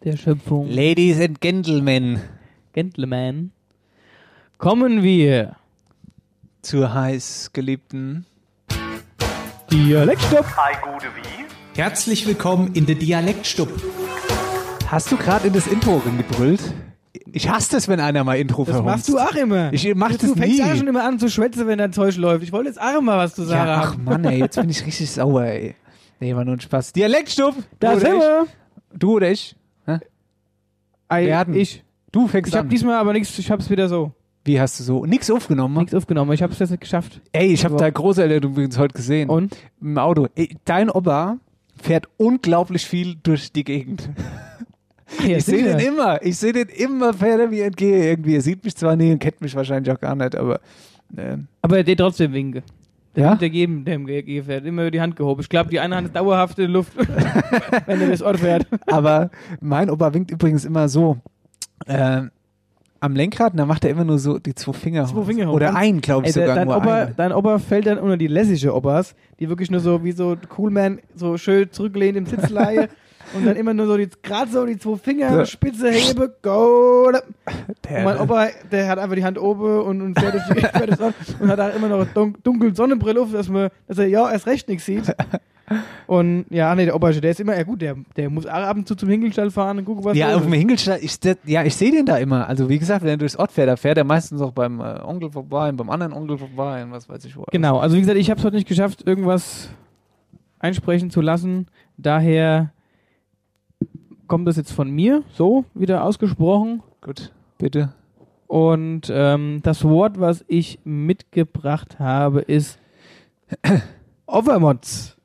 Der 0.04 0.16
Schöpfung. 0.16 0.68
Ladies 0.68 1.18
and 1.20 1.40
Gentlemen, 1.40 2.20
Gentleman. 2.74 3.50
Kommen 4.58 5.02
wir. 5.02 5.56
zur 6.62 6.92
heiß 6.92 7.50
geliebten 7.54 8.26
Dialektstopp. 9.72 10.44
Herzlich 11.74 12.26
willkommen 12.26 12.74
in 12.74 12.84
der 12.84 12.96
Dialektstub. 12.96 13.70
Hast 14.88 15.10
du 15.10 15.16
gerade 15.16 15.46
in 15.46 15.54
das 15.54 15.66
Intro 15.66 16.00
gebrüllt? 16.00 16.60
Ich 17.32 17.48
hasse 17.48 17.70
das, 17.72 17.88
wenn 17.88 18.00
einer 18.00 18.22
mal 18.24 18.34
Intro 18.36 18.64
Das 18.64 18.74
verhunzt. 18.76 19.08
machst 19.08 19.08
du 19.08 19.18
auch 19.18 19.34
immer. 19.34 19.72
Ich 19.72 19.90
mach 19.94 20.10
du 20.10 20.18
das 20.18 20.32
fängst 20.32 20.58
nie. 20.58 20.62
auch 20.62 20.76
schon 20.76 20.88
immer 20.88 21.04
an 21.04 21.18
zu 21.18 21.30
schwätzen, 21.30 21.66
wenn 21.66 21.78
dein 21.78 21.92
Zeug 21.94 22.16
läuft. 22.18 22.42
Ich 22.44 22.52
wollte 22.52 22.68
jetzt 22.68 22.80
auch 22.80 23.00
mal 23.00 23.16
was 23.16 23.34
zu 23.34 23.44
sagen 23.44 23.68
Ja, 23.68 23.80
ach. 23.82 23.96
Mann, 23.96 24.24
ey, 24.26 24.40
jetzt 24.40 24.56
bin 24.56 24.68
ich 24.68 24.84
richtig 24.84 25.10
sauer, 25.10 25.44
ey. 25.44 25.74
Nee, 26.20 26.34
war 26.36 26.44
nur 26.44 26.54
ein 26.54 26.60
Spaß. 26.60 26.92
Dialektstub! 26.92 27.54
Da 27.78 27.92
du 27.92 27.96
oder 27.96 28.00
sind 28.06 28.14
ich? 28.16 28.20
wir. 28.22 28.46
Du 28.98 29.12
oder 29.16 29.30
ich? 29.30 29.56
Ei, 31.08 31.26
Werden. 31.26 31.54
Ich. 31.54 31.82
Du 32.12 32.28
fängst 32.28 32.50
Ich 32.50 32.56
habe 32.56 32.66
an. 32.66 32.70
diesmal 32.70 32.94
aber 32.96 33.12
nichts, 33.12 33.36
ich 33.38 33.50
hab's 33.50 33.68
wieder 33.70 33.88
so. 33.88 34.12
Wie 34.44 34.60
hast 34.60 34.78
du 34.80 34.84
so? 34.84 35.04
Nix 35.06 35.30
aufgenommen? 35.30 35.76
Nichts 35.78 35.94
aufgenommen. 35.94 36.32
Ich 36.32 36.42
hab's 36.42 36.58
jetzt 36.58 36.70
nicht 36.70 36.80
geschafft. 36.80 37.20
Ey, 37.32 37.48
ich 37.52 37.64
habe 37.64 37.74
Aber- 37.74 37.80
deine 37.80 37.92
Großeltern 37.92 38.50
übrigens 38.50 38.78
heute 38.78 38.94
gesehen. 38.94 39.28
Und? 39.28 39.56
Im 39.80 39.98
Auto. 39.98 40.28
Ey, 40.34 40.56
dein 40.64 40.88
Opa 40.90 41.38
fährt 41.82 42.06
unglaublich 42.16 42.86
viel 42.86 43.16
durch 43.22 43.52
die 43.52 43.64
Gegend. 43.64 44.08
Ja, 45.26 45.38
ich 45.38 45.44
sehe 45.44 45.58
sicher. 45.64 45.76
den 45.76 45.88
immer. 45.88 46.22
Ich 46.24 46.36
sehe 46.38 46.52
den 46.52 46.68
immer 46.68 47.12
fährt 47.12 47.40
er 47.40 47.48
mir 47.48 47.64
entgegen 47.64 48.00
irgendwie. 48.00 48.36
Er 48.36 48.42
sieht 48.42 48.62
mich 48.64 48.76
zwar 48.76 48.94
nie 48.94 49.10
und 49.10 49.18
kennt 49.18 49.40
mich 49.40 49.56
wahrscheinlich 49.56 49.92
auch 49.92 49.98
gar 49.98 50.14
nicht, 50.14 50.36
aber 50.36 50.60
ähm, 51.18 51.48
Aber 51.62 51.78
er 51.78 51.82
geht 51.82 51.98
trotzdem 51.98 52.32
winke. 52.32 52.62
Der 53.16 53.24
Ja? 53.24 53.30
ja? 53.30 53.34
der 53.36 53.50
geben, 53.50 53.84
dem 53.84 54.06
GG 54.06 54.42
fährt. 54.42 54.64
Immer 54.64 54.90
die 54.90 55.00
Hand 55.00 55.16
gehoben. 55.16 55.40
Ich 55.40 55.48
glaube, 55.48 55.70
die 55.70 55.80
eine 55.80 55.96
Hand 55.96 56.06
ist 56.08 56.16
dauerhaft 56.16 56.58
in 56.58 56.64
der 56.66 56.70
Luft, 56.72 56.92
wenn 57.86 58.00
er 58.00 58.08
das 58.08 58.22
Ort 58.22 58.38
fährt. 58.38 58.66
Aber 58.86 59.30
mein 59.60 59.90
Opa 59.90 60.14
winkt 60.14 60.30
übrigens 60.30 60.64
immer 60.64 60.88
so 60.88 61.16
äh, 61.86 62.22
am 63.00 63.14
Lenkrad 63.16 63.52
und 63.52 63.56
dann 63.58 63.66
macht 63.68 63.84
er 63.84 63.90
immer 63.90 64.04
nur 64.04 64.18
so 64.18 64.38
die 64.38 64.54
zwei 64.54 64.72
Finger 64.74 65.06
Zwei. 65.06 65.24
Finger 65.24 65.48
hoch. 65.48 65.54
Oder 65.54 65.74
einen, 65.74 66.00
glaube 66.00 66.26
ich 66.26 66.36
Ey, 66.36 66.40
der- 66.40 66.42
sogar 66.48 66.56
dein, 66.56 66.68
nur 66.68 66.76
Opa, 66.76 66.94
einen. 66.94 67.14
dein 67.16 67.32
Opa 67.32 67.58
fällt 67.58 67.86
dann 67.86 67.98
unter 67.98 68.16
die 68.16 68.26
lässige 68.26 68.74
Opas, 68.74 69.14
die 69.40 69.48
wirklich 69.48 69.70
nur 69.70 69.80
so 69.80 70.04
wie 70.04 70.12
so 70.12 70.36
Coolman 70.48 71.00
so 71.14 71.36
schön 71.38 71.70
zurücklehnt 71.72 72.16
im 72.16 72.26
Sitzleihe 72.26 72.88
und 73.34 73.46
dann 73.46 73.56
immer 73.56 73.74
nur 73.74 73.86
so 73.86 73.96
die 73.96 74.08
gerade 74.22 74.50
so 74.50 74.64
die 74.66 74.78
zwei 74.78 74.96
Finger 74.96 75.44
spitze 75.46 75.90
hebe, 75.90 76.34
go. 76.42 77.10
Der- 77.12 77.98
Und 77.98 78.04
mein 78.04 78.18
Opa, 78.18 78.48
der 78.70 78.88
hat 78.88 78.98
einfach 78.98 79.16
die 79.16 79.24
Hand 79.24 79.38
oben 79.38 79.80
und, 79.82 80.00
und 80.02 80.18
fährt, 80.18 80.34
das 80.90 81.00
an 81.00 81.14
und 81.40 81.48
hat 81.48 81.60
auch 81.60 81.74
immer 81.74 81.88
noch 81.88 81.96
eine 82.00 82.06
dun 82.06 82.36
dunkle 82.42 82.74
Sonnenbrille 82.74 83.20
auf, 83.20 83.32
dass, 83.32 83.48
man, 83.48 83.70
dass 83.88 83.98
er 83.98 84.06
ja 84.06 84.30
erst 84.30 84.46
recht 84.46 84.68
nichts 84.68 84.86
sieht. 84.86 85.14
Und 86.08 86.46
ja, 86.50 86.74
nee, 86.74 86.84
der 86.84 86.96
Opa, 86.96 87.12
der 87.12 87.30
ist 87.30 87.38
immer, 87.38 87.56
ja 87.56 87.62
gut, 87.62 87.80
der, 87.80 87.94
der 88.16 88.28
muss 88.28 88.44
auch 88.44 88.50
ab 88.50 88.76
und 88.76 88.88
zu 88.88 88.96
zum 88.96 89.08
Hinkelstall 89.08 89.52
fahren 89.52 89.78
und 89.78 89.84
gucken, 89.84 90.04
was 90.04 90.16
ja, 90.16 90.34
auf 90.34 90.42
dem 90.42 90.52
ist. 90.52 90.58
Hinkelstein, 90.58 90.98
ich, 91.00 91.20
das- 91.20 91.36
ja, 91.44 91.62
ich 91.62 91.76
sehe 91.76 91.92
den 91.92 92.06
da 92.06 92.16
immer. 92.16 92.48
Also 92.48 92.68
wie 92.68 92.80
gesagt, 92.80 93.02
wenn 93.04 93.10
er 93.10 93.16
durchs 93.18 93.36
Ort 93.36 93.52
fährt, 93.52 93.68
da 93.68 93.76
fährt 93.76 93.96
er 93.96 94.02
meistens 94.02 94.40
auch 94.40 94.50
beim 94.50 94.80
äh, 94.80 94.98
Onkel 95.04 95.30
vorbei 95.30 95.68
und 95.68 95.76
beim 95.76 95.88
anderen 95.88 96.12
Onkel 96.12 96.38
vorbei 96.38 96.82
und 96.82 96.90
was 96.90 97.08
weiß 97.08 97.24
ich 97.24 97.36
wo. 97.36 97.44
Genau, 97.52 97.78
also 97.78 97.94
wie 97.94 98.00
gesagt, 98.00 98.18
ich 98.18 98.28
habe 98.30 98.40
es 98.40 98.44
heute 98.44 98.56
nicht 98.56 98.66
geschafft, 98.66 99.06
irgendwas 99.06 99.68
einsprechen 100.58 101.10
zu 101.10 101.20
lassen. 101.20 101.68
Daher 101.96 102.72
kommt 104.30 104.46
das 104.46 104.56
jetzt 104.56 104.70
von 104.70 104.88
mir, 104.88 105.24
so 105.34 105.64
wieder 105.74 106.04
ausgesprochen. 106.04 106.84
Gut, 107.00 107.32
bitte. 107.58 107.92
Und 108.46 109.10
ähm, 109.12 109.58
das 109.64 109.82
Wort, 109.82 110.20
was 110.20 110.44
ich 110.46 110.78
mitgebracht 110.84 111.98
habe, 111.98 112.40
ist 112.40 112.78
Overmods. 114.26 115.16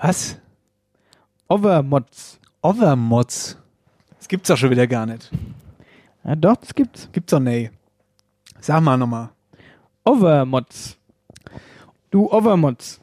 Was? 0.00 0.38
Overmods. 1.48 2.38
Overmods. 2.62 3.58
Das 4.18 4.28
gibt's 4.28 4.46
doch 4.46 4.56
schon 4.56 4.70
wieder 4.70 4.86
gar 4.86 5.04
nicht. 5.04 5.32
Ja, 6.22 6.36
doch, 6.36 6.56
das 6.56 6.76
gibt's. 6.76 7.08
Gibt's 7.10 7.32
doch 7.32 7.40
nicht. 7.40 7.72
Sag 8.60 8.80
mal 8.82 8.96
nochmal. 8.96 9.30
Overmods. 10.04 10.96
Du 12.08 12.30
Overmods. 12.30 13.00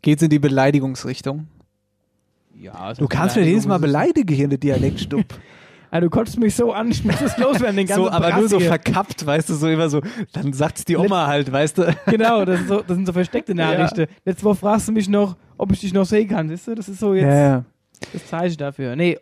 Geht's 0.00 0.22
in 0.22 0.30
die 0.30 0.38
Beleidigungsrichtung? 0.38 1.48
Ja, 2.64 2.94
Du 2.94 3.06
kannst 3.08 3.36
mir 3.36 3.44
jedes 3.44 3.66
Mal 3.66 3.78
beleidigen 3.78 4.34
hier 4.34 4.44
in 4.44 4.50
der 4.50 4.58
Dialektstub. 4.58 5.24
Ah, 5.90 6.00
du 6.00 6.10
kotzt 6.10 6.40
mich 6.40 6.56
so 6.56 6.72
an, 6.72 6.90
ich 6.90 7.04
muss 7.04 7.20
das 7.20 7.38
loswerden, 7.38 7.76
den 7.76 7.86
ganzen 7.86 8.02
So, 8.02 8.10
aber 8.10 8.26
Brass 8.28 8.40
nur 8.40 8.48
so 8.48 8.58
hier. 8.58 8.66
verkappt, 8.66 9.24
weißt 9.24 9.48
du, 9.48 9.54
so 9.54 9.68
immer 9.68 9.88
so, 9.88 10.00
dann 10.32 10.52
sagt's 10.52 10.84
die 10.84 10.96
Oma 10.96 11.28
halt, 11.28 11.52
weißt 11.52 11.78
du. 11.78 11.94
Genau, 12.06 12.44
das, 12.44 12.66
so, 12.66 12.78
das 12.80 12.96
sind 12.96 13.06
so 13.06 13.12
versteckte 13.12 13.54
Nachrichten. 13.54 14.06
Letzte 14.24 14.44
Woche 14.44 14.56
fragst 14.56 14.88
du 14.88 14.92
mich 14.92 15.08
noch, 15.08 15.36
ob 15.56 15.70
ich 15.70 15.78
dich 15.82 15.94
noch 15.94 16.04
sehen 16.04 16.26
kann, 16.28 16.48
siehst 16.48 16.66
du? 16.66 16.74
Das 16.74 16.88
ist 16.88 16.98
so 16.98 17.14
jetzt 17.14 17.26
Ja, 17.26 17.34
ja. 17.38 17.64
das 18.12 18.26
Zeichen 18.26 18.56
dafür. 18.56 18.96
Nee, 18.96 19.20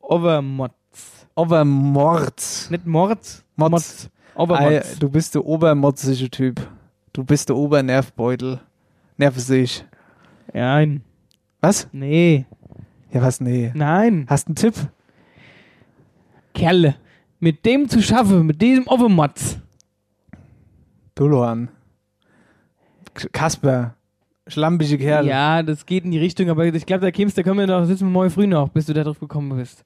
Overmotz. 0.00 1.26
Overmords. 1.34 2.70
Nicht 2.70 2.86
Mord, 2.86 3.44
Motz. 3.56 4.10
Overmotz. 4.34 4.92
Ei, 4.92 4.96
Du 5.00 5.08
bist 5.08 5.34
der 5.34 5.46
obermotzige 5.46 6.30
Typ. 6.30 6.60
Du 7.14 7.24
bist 7.24 7.48
der 7.48 7.56
Obernervbeutel. 7.56 8.60
Nervensig. 9.16 9.82
Nein. 10.52 11.02
Was? 11.62 11.88
Nee. 11.92 12.44
Ja, 13.12 13.22
was? 13.22 13.40
Nee. 13.40 13.72
Nein. 13.74 14.26
Hast 14.28 14.48
einen 14.48 14.56
Tipp? 14.56 14.74
Kerle, 16.54 16.96
mit 17.38 17.64
dem 17.66 17.88
zu 17.88 18.02
schaffen, 18.02 18.46
mit 18.46 18.60
diesem 18.62 18.86
Overmotz. 18.86 19.58
Duluan. 21.14 21.68
K- 23.14 23.28
Kasper. 23.32 23.94
Schlampige 24.48 24.96
Kerl. 24.98 25.26
Ja, 25.26 25.62
das 25.62 25.86
geht 25.86 26.04
in 26.04 26.12
die 26.12 26.18
Richtung, 26.18 26.48
aber 26.50 26.64
ich 26.66 26.86
glaube, 26.86 27.02
da 27.02 27.10
kämst, 27.10 27.36
da 27.36 27.42
können 27.42 27.58
wir 27.58 27.66
noch, 27.66 27.84
sitzen 27.84 28.06
wir 28.06 28.10
morgen 28.12 28.30
früh 28.30 28.46
noch, 28.46 28.68
bis 28.68 28.86
du 28.86 28.92
da 28.92 29.02
drauf 29.02 29.18
gekommen 29.18 29.56
bist. 29.56 29.84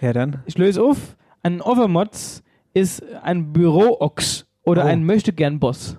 Ja, 0.00 0.12
dann. 0.12 0.42
Ich 0.46 0.56
löse 0.56 0.82
auf. 0.82 1.16
Ein 1.42 1.60
Overmotz 1.60 2.42
ist 2.74 3.02
ein 3.22 3.52
Büro-Ochs 3.52 4.46
oder 4.62 4.84
Oh. 4.84 4.88
ein 4.88 5.04
Möchtegern-Boss. 5.04 5.98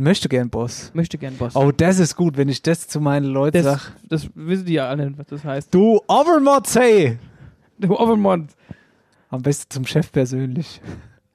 Möchte 0.00 0.30
gern 0.30 0.48
Boss. 0.48 0.90
Möchtegern-Boss. 0.94 1.54
Oh, 1.54 1.72
das 1.72 1.98
ist 1.98 2.16
gut, 2.16 2.38
wenn 2.38 2.48
ich 2.48 2.62
das 2.62 2.88
zu 2.88 3.02
meinen 3.02 3.26
Leuten 3.26 3.62
das, 3.62 3.82
sag. 3.82 3.92
das 4.08 4.30
wissen 4.34 4.64
die 4.64 4.72
ja 4.72 4.88
alle, 4.88 5.12
was 5.18 5.26
das 5.26 5.44
heißt. 5.44 5.74
Du 5.74 6.00
Overmotze! 6.08 7.18
Du 7.78 7.94
Overmotz. 7.98 8.56
Am 9.28 9.42
besten 9.42 9.68
zum 9.68 9.84
Chef 9.86 10.10
persönlich. 10.10 10.80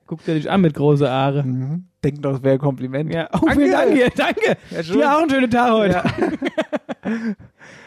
Guckt 0.07 0.27
er 0.27 0.33
dich 0.33 0.49
an 0.49 0.61
mit 0.61 0.73
große 0.73 1.07
Aare. 1.07 1.43
Mhm. 1.43 1.85
Denkt 2.03 2.25
doch, 2.25 2.33
es 2.37 2.41
wäre 2.43 2.55
ein 2.55 2.59
Kompliment. 2.59 3.13
Ja, 3.13 3.29
oh, 3.33 3.47
vielen 3.51 3.71
Dank 3.71 3.91
hier, 3.93 4.09
danke. 4.09 4.57
Ja. 4.71 4.81
Dir 4.81 5.13
auch 5.15 5.21
einen 5.21 5.29
schönen 5.29 5.51
Tag 5.51 5.71
heute. 5.71 6.03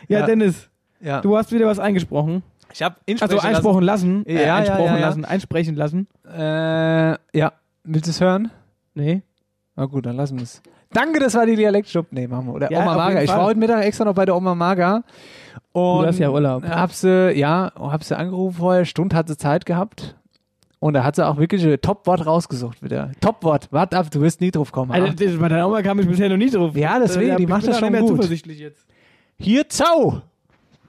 Ja, 0.06 0.20
Ja. 0.20 0.26
Dennis, 0.26 0.70
Ja. 1.00 1.20
du 1.22 1.36
hast 1.36 1.50
wieder 1.50 1.66
was 1.66 1.80
eingesprochen. 1.80 2.44
Ich 2.72 2.82
habe 2.82 2.94
Also 3.20 3.40
einsprochen 3.40 3.82
lassen. 3.82 4.22
Ja, 4.28 4.32
äh, 4.32 4.46
ja, 4.46 4.56
einsprochen 4.56 4.84
ja, 4.84 4.94
ja. 4.98 5.06
lassen, 5.06 5.24
einsprechen 5.24 5.74
lassen. 5.74 6.06
Äh, 6.24 7.16
ja. 7.36 7.52
Willst 7.82 8.06
du 8.06 8.10
es 8.10 8.20
hören? 8.20 8.52
Nee. 8.94 9.22
Na 9.78 9.84
gut, 9.86 10.06
dann 10.06 10.16
lassen 10.16 10.36
wir 10.38 10.42
es. 10.42 10.60
Danke, 10.92 11.20
das 11.20 11.34
war 11.34 11.46
die 11.46 11.54
Dialektstub. 11.54 12.06
Nee, 12.10 12.26
machen 12.26 12.46
wir. 12.48 12.54
Oder 12.54 12.72
Ja, 12.72 12.82
Oma 12.82 12.96
Maga. 12.96 13.22
Ich 13.22 13.30
war 13.30 13.44
heute 13.44 13.60
Mittag 13.60 13.84
extra 13.84 14.04
noch 14.04 14.14
bei 14.14 14.24
der 14.24 14.34
Oma 14.34 14.56
Maga. 14.56 15.04
Und 15.70 16.04
hast 16.04 16.18
ja 16.18 16.30
Urlaub. 16.30 16.64
Hab 16.64 16.92
sie, 16.92 17.30
ja, 17.38 17.70
hab 17.78 18.02
sie 18.02 18.18
angerufen 18.18 18.56
vorher. 18.58 18.84
Stunde 18.84 19.14
hat 19.14 19.28
sie 19.28 19.36
Zeit 19.36 19.66
gehabt. 19.66 20.16
Und 20.80 20.94
da 20.94 21.04
hat 21.04 21.14
sie 21.14 21.24
auch 21.24 21.36
wirklich 21.38 21.64
ein 21.64 21.80
Top-Wort 21.80 22.26
rausgesucht 22.26 22.82
wieder. 22.82 23.12
Top-Wort. 23.20 23.68
Wart 23.70 23.94
ab, 23.94 24.10
du 24.10 24.20
wirst 24.20 24.40
nie 24.40 24.50
drauf 24.50 24.72
kommen. 24.72 24.90
Also, 24.90 25.12
das, 25.12 25.38
bei 25.38 25.48
deiner 25.48 25.68
Oma 25.68 25.80
kam 25.82 26.00
ich 26.00 26.08
bisher 26.08 26.28
noch 26.28 26.36
nie 26.36 26.50
drauf. 26.50 26.74
Ja, 26.76 26.98
deswegen, 26.98 27.30
Äh, 27.34 27.36
die 27.36 27.46
macht 27.46 27.68
das 27.68 27.78
schon 27.78 27.92
gut. 27.92 28.08
zuversichtlich 28.08 28.58
jetzt. 28.58 28.84
Hier, 29.38 29.68
Zau! 29.68 30.22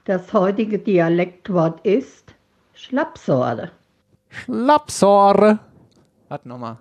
Das 0.04 0.32
heutige 0.32 0.80
Dialektwort 0.80 1.86
ist 1.86 2.34
Schlappsorte. 2.74 3.70
Schlappsore. 4.30 5.60
Warte 6.28 6.48
nochmal. 6.48 6.78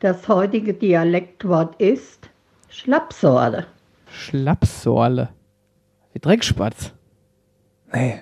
Das 0.00 0.28
heutige 0.28 0.74
Dialektwort 0.74 1.80
ist 1.80 2.30
Schlappsorte. 2.68 3.66
Schlappsorle. 4.10 5.28
Wie 6.12 6.18
Dreckspatz. 6.18 6.92
Nee. 7.92 8.20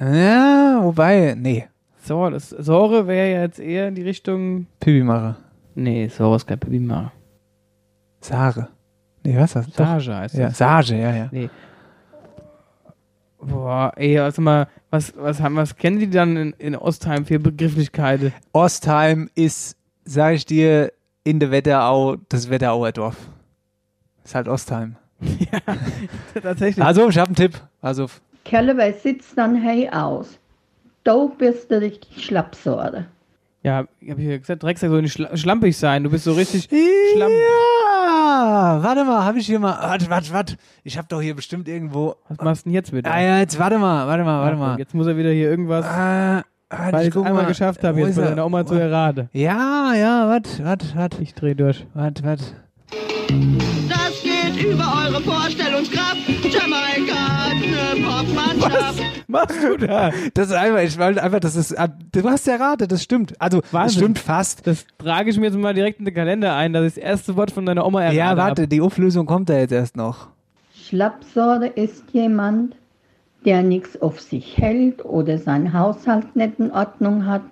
Ja, 0.00 0.80
wobei, 0.82 1.34
nee. 1.36 1.68
So, 2.02 2.28
das 2.28 2.50
Sore 2.50 3.06
wäre 3.06 3.30
ja 3.32 3.40
jetzt 3.42 3.58
eher 3.58 3.88
in 3.88 3.94
die 3.94 4.02
Richtung. 4.02 4.66
Pibimacher. 4.80 5.36
Nee, 5.74 6.08
Sore 6.08 6.36
ist 6.36 6.46
kein 6.46 6.58
Pibimacher. 6.58 7.12
Sare. 8.20 8.68
Nee, 9.24 9.36
was 9.38 9.56
ist 9.56 9.78
das? 9.78 10.04
Sage 10.04 10.16
heißt 10.16 10.34
Ja, 10.34 10.48
das. 10.48 10.58
Sage, 10.58 10.98
ja, 11.00 11.14
ja. 11.14 11.28
Nee. 11.30 11.48
Boah, 13.40 13.92
ey, 13.96 14.18
also 14.18 14.42
mal, 14.42 14.68
was, 14.90 15.14
was, 15.16 15.40
haben, 15.40 15.56
was 15.56 15.76
kennen 15.76 15.98
die 15.98 16.10
dann 16.10 16.36
in, 16.36 16.52
in 16.58 16.76
Ostheim 16.76 17.24
für 17.24 17.38
Begrifflichkeiten? 17.38 18.32
Ostheim 18.52 19.30
ist, 19.34 19.76
sag 20.04 20.34
ich 20.34 20.46
dir, 20.46 20.92
in 21.24 21.38
der 21.40 21.50
Wetterau, 21.50 22.16
das 22.28 22.50
Wetterauer 22.50 22.92
Dorf. 22.92 23.16
Ist 24.24 24.34
halt 24.34 24.48
Ostheim. 24.48 24.96
Tatsächlich. 26.42 26.84
Also, 26.84 27.08
ich 27.08 27.18
habe 27.18 27.28
einen 27.28 27.36
Tipp. 27.36 27.60
Also, 27.80 28.06
wer 28.50 28.92
sitzt 28.92 29.38
dann 29.38 29.56
hey 29.56 29.88
aus? 29.90 30.38
Du 31.04 31.30
bist 31.30 31.70
du 31.70 31.80
richtig 31.80 32.24
Schlappsorte. 32.24 33.06
Ja, 33.64 33.84
ich 34.00 34.10
hab 34.10 34.18
hier 34.18 34.38
gesagt, 34.38 34.62
Drecksack 34.64 34.90
soll 34.90 35.02
nicht 35.02 35.12
schla 35.12 35.36
schlampig 35.36 35.76
sein. 35.76 36.02
Du 36.02 36.10
bist 36.10 36.24
so 36.24 36.32
richtig 36.32 36.68
schlamm. 37.14 37.30
Ja, 37.30 38.80
warte 38.82 39.04
mal, 39.04 39.24
habe 39.24 39.38
ich 39.38 39.46
hier 39.46 39.60
mal. 39.60 39.80
Warte, 39.80 40.10
warte, 40.10 40.32
warte. 40.32 40.56
Ich 40.82 40.98
habe 40.98 41.06
doch 41.08 41.20
hier 41.20 41.36
bestimmt 41.36 41.68
irgendwo. 41.68 42.16
Was 42.28 42.38
machst 42.38 42.64
du 42.64 42.70
denn 42.70 42.74
jetzt 42.74 42.92
wieder? 42.92 43.08
Ah 43.12 43.20
ja, 43.20 43.38
jetzt 43.38 43.58
warte 43.60 43.78
mal, 43.78 44.08
warte 44.08 44.24
mal, 44.24 44.42
warte 44.42 44.56
mal. 44.56 44.78
Jetzt 44.78 44.94
muss 44.94 45.06
er 45.06 45.16
wieder 45.16 45.30
hier 45.30 45.48
irgendwas, 45.48 45.84
Ah, 45.86 46.42
warte, 46.78 46.92
weil 46.92 47.02
ich 47.02 47.08
ich 47.08 47.14
es 47.16 47.22
einmal 47.22 47.42
mal. 47.42 47.48
geschafft 47.48 47.84
habe, 47.84 48.00
jetzt 48.00 48.16
bei 48.16 48.22
er? 48.22 48.28
deiner 48.30 48.46
Oma 48.46 48.64
zu 48.66 48.74
erraten. 48.74 49.28
Ja, 49.32 49.94
ja, 49.94 50.28
warte, 50.28 50.64
warte, 50.64 50.86
warte. 50.94 51.22
Ich 51.22 51.34
dreh 51.34 51.54
durch. 51.54 51.86
Warte, 51.94 52.24
warte. 52.24 52.44
Das 53.88 54.22
geht 54.22 54.64
über 54.64 54.84
eure 55.06 55.20
Vorstellungskraft. 55.22 56.16
Jamaika 56.44 57.14
hat 57.14 57.52
eine 57.52 58.04
Popmannschaft. 58.04 59.02
Machst 59.28 59.62
du 59.62 59.76
da? 59.78 60.10
Das 60.34 60.48
ist 60.48 60.54
einfach, 60.54 60.82
ich 60.82 60.98
wollte 60.98 61.22
einfach, 61.22 61.40
das 61.40 61.56
ist. 61.56 61.74
Du 62.12 62.28
hast 62.28 62.46
erraten, 62.48 62.86
das 62.88 63.02
stimmt. 63.02 63.40
Also, 63.40 63.60
das 63.62 63.72
Wahnsinn. 63.72 63.98
stimmt 64.00 64.18
fast. 64.18 64.66
Das 64.66 64.84
trage 64.98 65.30
ich 65.30 65.38
mir 65.38 65.46
jetzt 65.46 65.56
mal 65.56 65.72
direkt 65.72 66.00
in 66.00 66.04
den 66.04 66.14
Kalender 66.14 66.54
ein, 66.56 66.72
dass 66.74 66.84
ich 66.84 66.94
das 66.94 67.02
erste 67.02 67.36
Wort 67.36 67.50
von 67.50 67.64
deiner 67.64 67.86
Oma 67.86 68.02
errate. 68.02 68.16
Ja, 68.16 68.36
warte, 68.36 68.62
hab. 68.62 68.70
die 68.70 68.80
Auflösung 68.80 69.24
kommt 69.26 69.48
da 69.48 69.54
jetzt 69.56 69.72
erst 69.72 69.96
noch. 69.96 70.28
Schlappsorte 70.74 71.66
ist 71.66 72.04
jemand, 72.12 72.74
der 73.44 73.62
nichts 73.62 74.00
auf 74.00 74.20
sich 74.20 74.58
hält 74.58 75.04
oder 75.04 75.38
sein 75.38 75.72
Haushalt 75.72 76.34
nicht 76.36 76.58
in 76.58 76.70
Ordnung 76.72 77.26
hat 77.26 77.42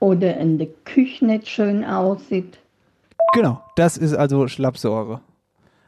oder 0.00 0.36
in 0.36 0.58
der 0.58 0.68
Küche 0.84 1.24
nicht 1.26 1.48
schön 1.48 1.84
aussieht. 1.84 2.58
Genau, 3.34 3.62
das 3.76 3.96
ist 3.96 4.14
also 4.14 4.48
Schlappsäure. 4.48 5.20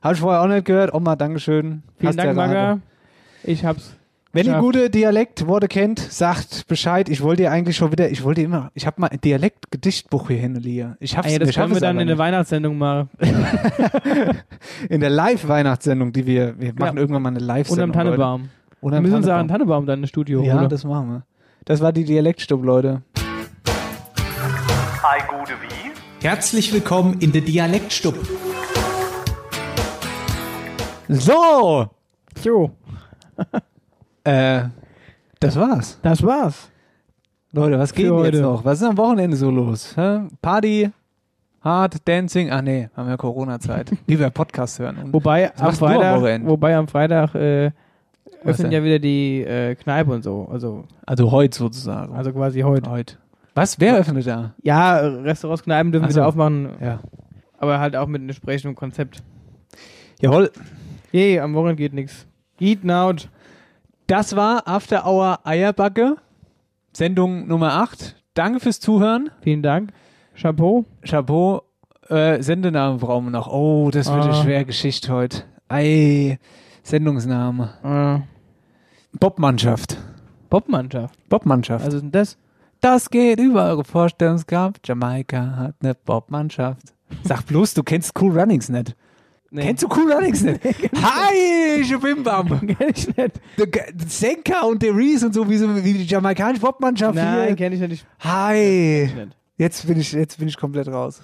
Habe 0.03 0.15
ich 0.15 0.21
vorher 0.21 0.43
auch 0.43 0.47
nicht 0.47 0.65
gehört. 0.67 0.95
Oma, 0.95 1.17
Dankeschön. 1.17 1.83
Vielen 1.99 2.09
Hast 2.09 2.19
Dank. 2.19 2.37
Maga. 2.37 2.79
Ich 3.43 3.65
hab's. 3.65 3.97
Wenn 4.33 4.47
ihr 4.47 4.59
gute 4.59 4.91
Dialektworte 4.91 5.69
kennt, 5.69 6.01
sagt 6.01 6.67
Bescheid. 6.67 7.09
Ich 7.09 7.23
wollte 7.23 7.45
dir 7.45 7.53
eigentlich 7.53 7.77
schon 7.77 7.93
wieder, 7.93 8.11
ich 8.11 8.25
wollte 8.25 8.43
immer, 8.43 8.73
ich 8.75 8.85
habe 8.85 9.01
mal 9.01 9.07
ein 9.07 9.21
Dialektgedichtbuch 9.21 10.27
hier 10.27 10.39
hinliegen. 10.39 10.97
Ich 10.99 11.17
hab's, 11.17 11.31
Ey, 11.31 11.39
das 11.39 11.55
können 11.55 11.73
wir 11.73 11.81
dann 11.81 12.01
in 12.01 12.09
der. 12.09 12.19
Weihnachtssendung 12.19 12.77
machen. 12.77 13.09
in 14.89 15.01
der 15.01 15.11
Live-Weihnachtssendung, 15.11 16.13
die 16.13 16.27
wir, 16.27 16.59
wir 16.59 16.73
machen 16.75 16.97
Ja. 16.97 17.01
irgendwann 17.01 17.23
mal 17.23 17.29
eine 17.29 17.39
Live-Sendung. 17.39 17.91
Unterm 17.91 18.07
Tannebaum. 18.07 18.41
Leute. 18.41 18.51
Wir 18.85 18.89
Unterm 18.89 19.03
müssen 19.05 19.15
uns 19.17 19.29
auch 19.29 19.47
Tannebaum. 19.47 19.87
dann 19.87 20.01
ins 20.01 20.11
Studio 20.11 20.43
Ja, 20.43 20.59
holen. 20.59 20.69
das 20.69 20.85
machen 20.85 21.09
wir. 21.09 21.23
Das 21.65 21.81
war 21.81 21.91
die 21.91 22.05
Dialektstub, 22.05 22.63
Leute. 22.63 23.01
Hi, 25.03 25.23
gute 25.27 25.53
wie? 25.63 26.23
Herzlich 26.23 26.71
willkommen 26.71 27.17
in 27.21 27.33
der 27.33 27.41
Dialektstub. 27.41 28.15
So! 31.09 31.87
So. 32.37 32.71
Äh, 34.27 34.65
das 35.41 35.57
war's. 35.57 35.99
Das 36.03 36.23
war's. 36.23 36.71
Leute, 37.53 37.79
was 37.79 37.93
geht 37.93 38.11
jetzt 38.11 38.41
noch? 38.41 38.65
Was 38.67 38.81
ist 38.83 38.87
am 38.89 38.97
Wochenende 38.99 39.37
so 39.37 39.51
los? 39.51 39.95
Hä? 39.97 40.21
Party, 40.41 40.91
Hard, 41.63 42.07
Dancing? 42.09 42.51
Ach 42.51 42.61
nee, 42.63 42.89
haben 42.97 43.09
wir 43.09 43.17
Corona-Zeit. 43.19 43.93
Lieber 44.07 44.29
Podcast 44.31 44.79
hören. 44.79 44.97
Und 44.99 45.13
Wobei 45.15 45.55
am, 45.59 45.73
Freitag, 45.75 46.47
wobei 46.47 46.77
am 46.77 46.89
Freitag 46.89 47.35
äh, 47.35 47.71
öffnen 48.45 48.73
ja 48.73 48.83
wieder 48.83 48.99
die 48.99 49.43
äh, 49.43 49.75
Kneipe 49.75 50.11
und 50.13 50.23
so. 50.23 50.49
Also, 50.51 50.85
Also 51.07 51.31
heute 51.31 51.57
sozusagen. 51.59 52.15
also 52.15 52.33
quasi 52.33 52.61
heute. 52.61 52.91
heute. 52.91 53.17
Was? 53.55 53.79
Wer 53.79 53.97
öffnet 53.99 54.27
da? 54.27 54.55
Ja, 54.63 54.97
Restaurants, 54.99 55.63
Kneipen 55.63 55.93
dürfen 55.93 56.07
Ach 56.07 56.11
so. 56.11 56.17
wieder 56.17 56.27
aufmachen, 56.27 56.71
Ja. 56.81 57.01
aber 57.59 57.79
halt 57.79 57.95
auch 57.97 58.07
mit 58.07 58.21
einem 58.21 58.31
entsprechendem 58.31 58.75
Konzept. 58.75 59.23
Jawohl. 60.21 60.51
Je, 61.13 61.39
am 61.41 61.55
Wochenende 61.55 61.77
geht 61.77 61.93
nichts. 61.95 62.27
Geht 62.57 62.85
naut. 62.85 63.29
Das 64.07 64.35
war 64.37 64.67
After 64.67 65.07
Hour 65.07 65.41
Eierbacke, 65.45 66.17
Sendung 66.93 67.47
Nummer 67.47 67.75
8. 67.75 68.17
Danke 68.35 68.61
fürs 68.61 68.81
Zuhören. 68.81 69.31
Vielen 69.43 69.63
Dank. 69.63 69.93
Chapeau. 70.35 70.85
Chapeau. 71.09 71.63
Äh, 72.09 72.43
Sendenamen 72.43 72.99
brauchen 72.99 73.27
wir 73.27 73.31
noch. 73.31 73.47
Oh, 73.47 73.91
das 73.93 74.13
wird 74.13 74.23
eine 74.25 74.33
Ah. 74.35 74.43
schwere 74.43 74.65
Geschichte 74.65 75.13
heute. 75.13 75.45
Ei, 75.69 76.39
Sendungsname. 76.85 78.23
Äh, 78.23 79.19
Bobmannschaft. 79.19 79.99
Popmannschaft. 80.51 81.19
Bobmannschaft. 81.29 81.85
Also 81.85 81.99
denn 81.99 82.13
das? 82.13 82.39
Das 82.81 83.11
geht 83.11 83.41
über 83.41 83.65
eure 83.65 83.85
Vorstellungskraft. 83.85 84.87
Jamaika 84.87 85.57
hat 85.57 85.75
eine 85.83 85.95
Bobmannschaft. 85.95 86.95
Sag 87.25 87.47
bloß, 87.47 87.75
du 87.75 87.83
kennst 87.83 88.13
Cool 88.21 88.39
Runnings 88.39 88.69
nicht. 88.69 88.95
Kennst 89.63 89.85
du 89.85 89.89
Cool 89.89 90.13
Alex 90.13 90.43
nicht? 90.43 90.61
Hi, 90.65 91.81
ich 91.81 92.01
bin 92.01 92.25
Bam. 92.25 92.49
Kenn 92.67 92.89
ich 92.93 93.07
nicht. 93.17 93.41
Der 93.57 93.69
Senka 94.07 94.63
und 94.63 94.83
der 94.83 94.95
Reese 94.97 95.27
und 95.27 95.33
so, 95.33 95.49
wie, 95.49 95.57
so, 95.57 95.75
wie 95.77 95.93
die 95.93 96.05
jamaikanische 96.05 96.61
Popmannschaft 96.61 97.15
Nein, 97.15 97.49
hier. 97.49 97.57
kenn 97.57 97.73
ich 97.73 97.81
nicht. 97.81 98.07
Hi. 98.19 99.05
Ich 99.05 99.15
nicht. 99.15 99.37
Jetzt 99.57 99.87
bin 99.87 100.01
ich, 100.01 100.13
jetzt 100.13 100.39
bin 100.39 100.49
ich 100.49 100.57
komplett 100.57 100.89
raus. 100.89 101.23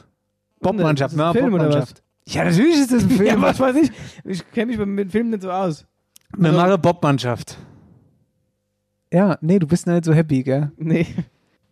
Popmannschaft, 0.60 1.18
das 1.18 1.34
ne? 1.34 1.40
Popmannschaft. 1.40 2.02
Ja, 2.32 2.44
natürlich 2.44 2.76
ist 2.78 2.92
das 2.92 3.02
ein 3.04 3.10
Film. 3.10 3.26
Ja, 3.26 3.40
was 3.40 3.58
weiß 3.60 3.76
ich. 3.76 3.90
Ich 4.24 4.50
kenne 4.52 4.76
mich 4.76 4.86
mit, 4.86 5.10
Filmen 5.12 5.30
nicht 5.30 5.42
so 5.42 5.50
aus. 5.50 5.86
Wir 6.36 6.50
Also- 6.50 6.58
machen 6.60 6.82
Popmannschaft. 6.82 7.56
Ja, 9.12 9.36
nee, 9.40 9.58
du 9.58 9.66
bist 9.66 9.86
nicht 9.86 10.04
so 10.04 10.12
happy, 10.12 10.42
gell? 10.42 10.70
Nee. 10.78 11.06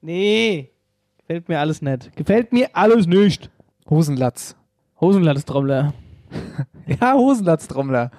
Nee. 0.00 0.70
Gefällt 1.18 1.48
mir 1.48 1.60
alles 1.60 1.82
nicht. 1.82 2.14
Gefällt 2.16 2.52
mir 2.52 2.68
alles 2.72 3.06
nicht. 3.06 3.50
Hosenlatz. 3.88 4.56
Hosenlatz-Trommler. 5.00 5.92
Ja, 7.00 7.12
Hosenlatz-Trommler. 7.14 8.10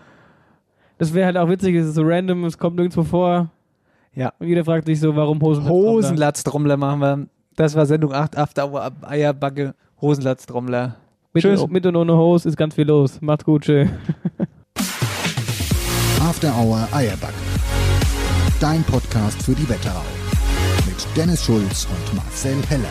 Das 1.00 1.12
wäre 1.14 1.26
halt 1.26 1.38
auch 1.38 1.50
witzig, 1.50 1.74
es 1.76 1.88
ist 1.88 1.96
so 1.96 2.04
random, 2.04 2.44
es 2.46 2.56
kommt 2.58 2.76
nirgendwo 2.76 3.04
vor. 3.04 3.50
Ja. 4.14 4.32
Und 4.38 4.48
jeder 4.48 4.64
fragt 4.64 4.86
sich 4.86 5.00
so, 5.00 5.16
warum 5.16 5.42
Hosenlatz-Trommler? 5.42 5.90
Hosenlatz-Trommler 5.92 6.78
machen 6.78 7.00
wir. 7.02 7.28
Das 7.56 7.76
war 7.76 7.86
Sendung 7.88 8.14
8, 8.14 8.38
After 8.38 8.70
Hour 8.72 8.92
Eierbacke, 9.02 9.74
Hosenlatz-Trommler. 10.02 10.98
Mit, 11.34 11.44
Tschüss. 11.44 11.62
und, 11.62 11.72
mit 11.72 11.86
und 11.86 11.96
ohne 11.96 12.16
Hose 12.18 12.50
ist 12.50 12.58
ganz 12.58 12.74
viel 12.74 12.88
los. 12.88 13.22
Macht's 13.22 13.46
gut, 13.46 13.66
schön. 13.66 13.90
After 16.22 16.52
Hour 16.56 16.88
Eierback. 16.92 17.34
Dein 18.60 18.84
Podcast 18.84 19.44
für 19.44 19.54
die 19.54 19.70
Wetterau. 19.70 20.02
Mit 20.88 21.06
Dennis 21.16 21.46
Schulz 21.46 21.86
und 21.86 22.16
Marcel 22.16 22.58
Heller. 22.68 22.90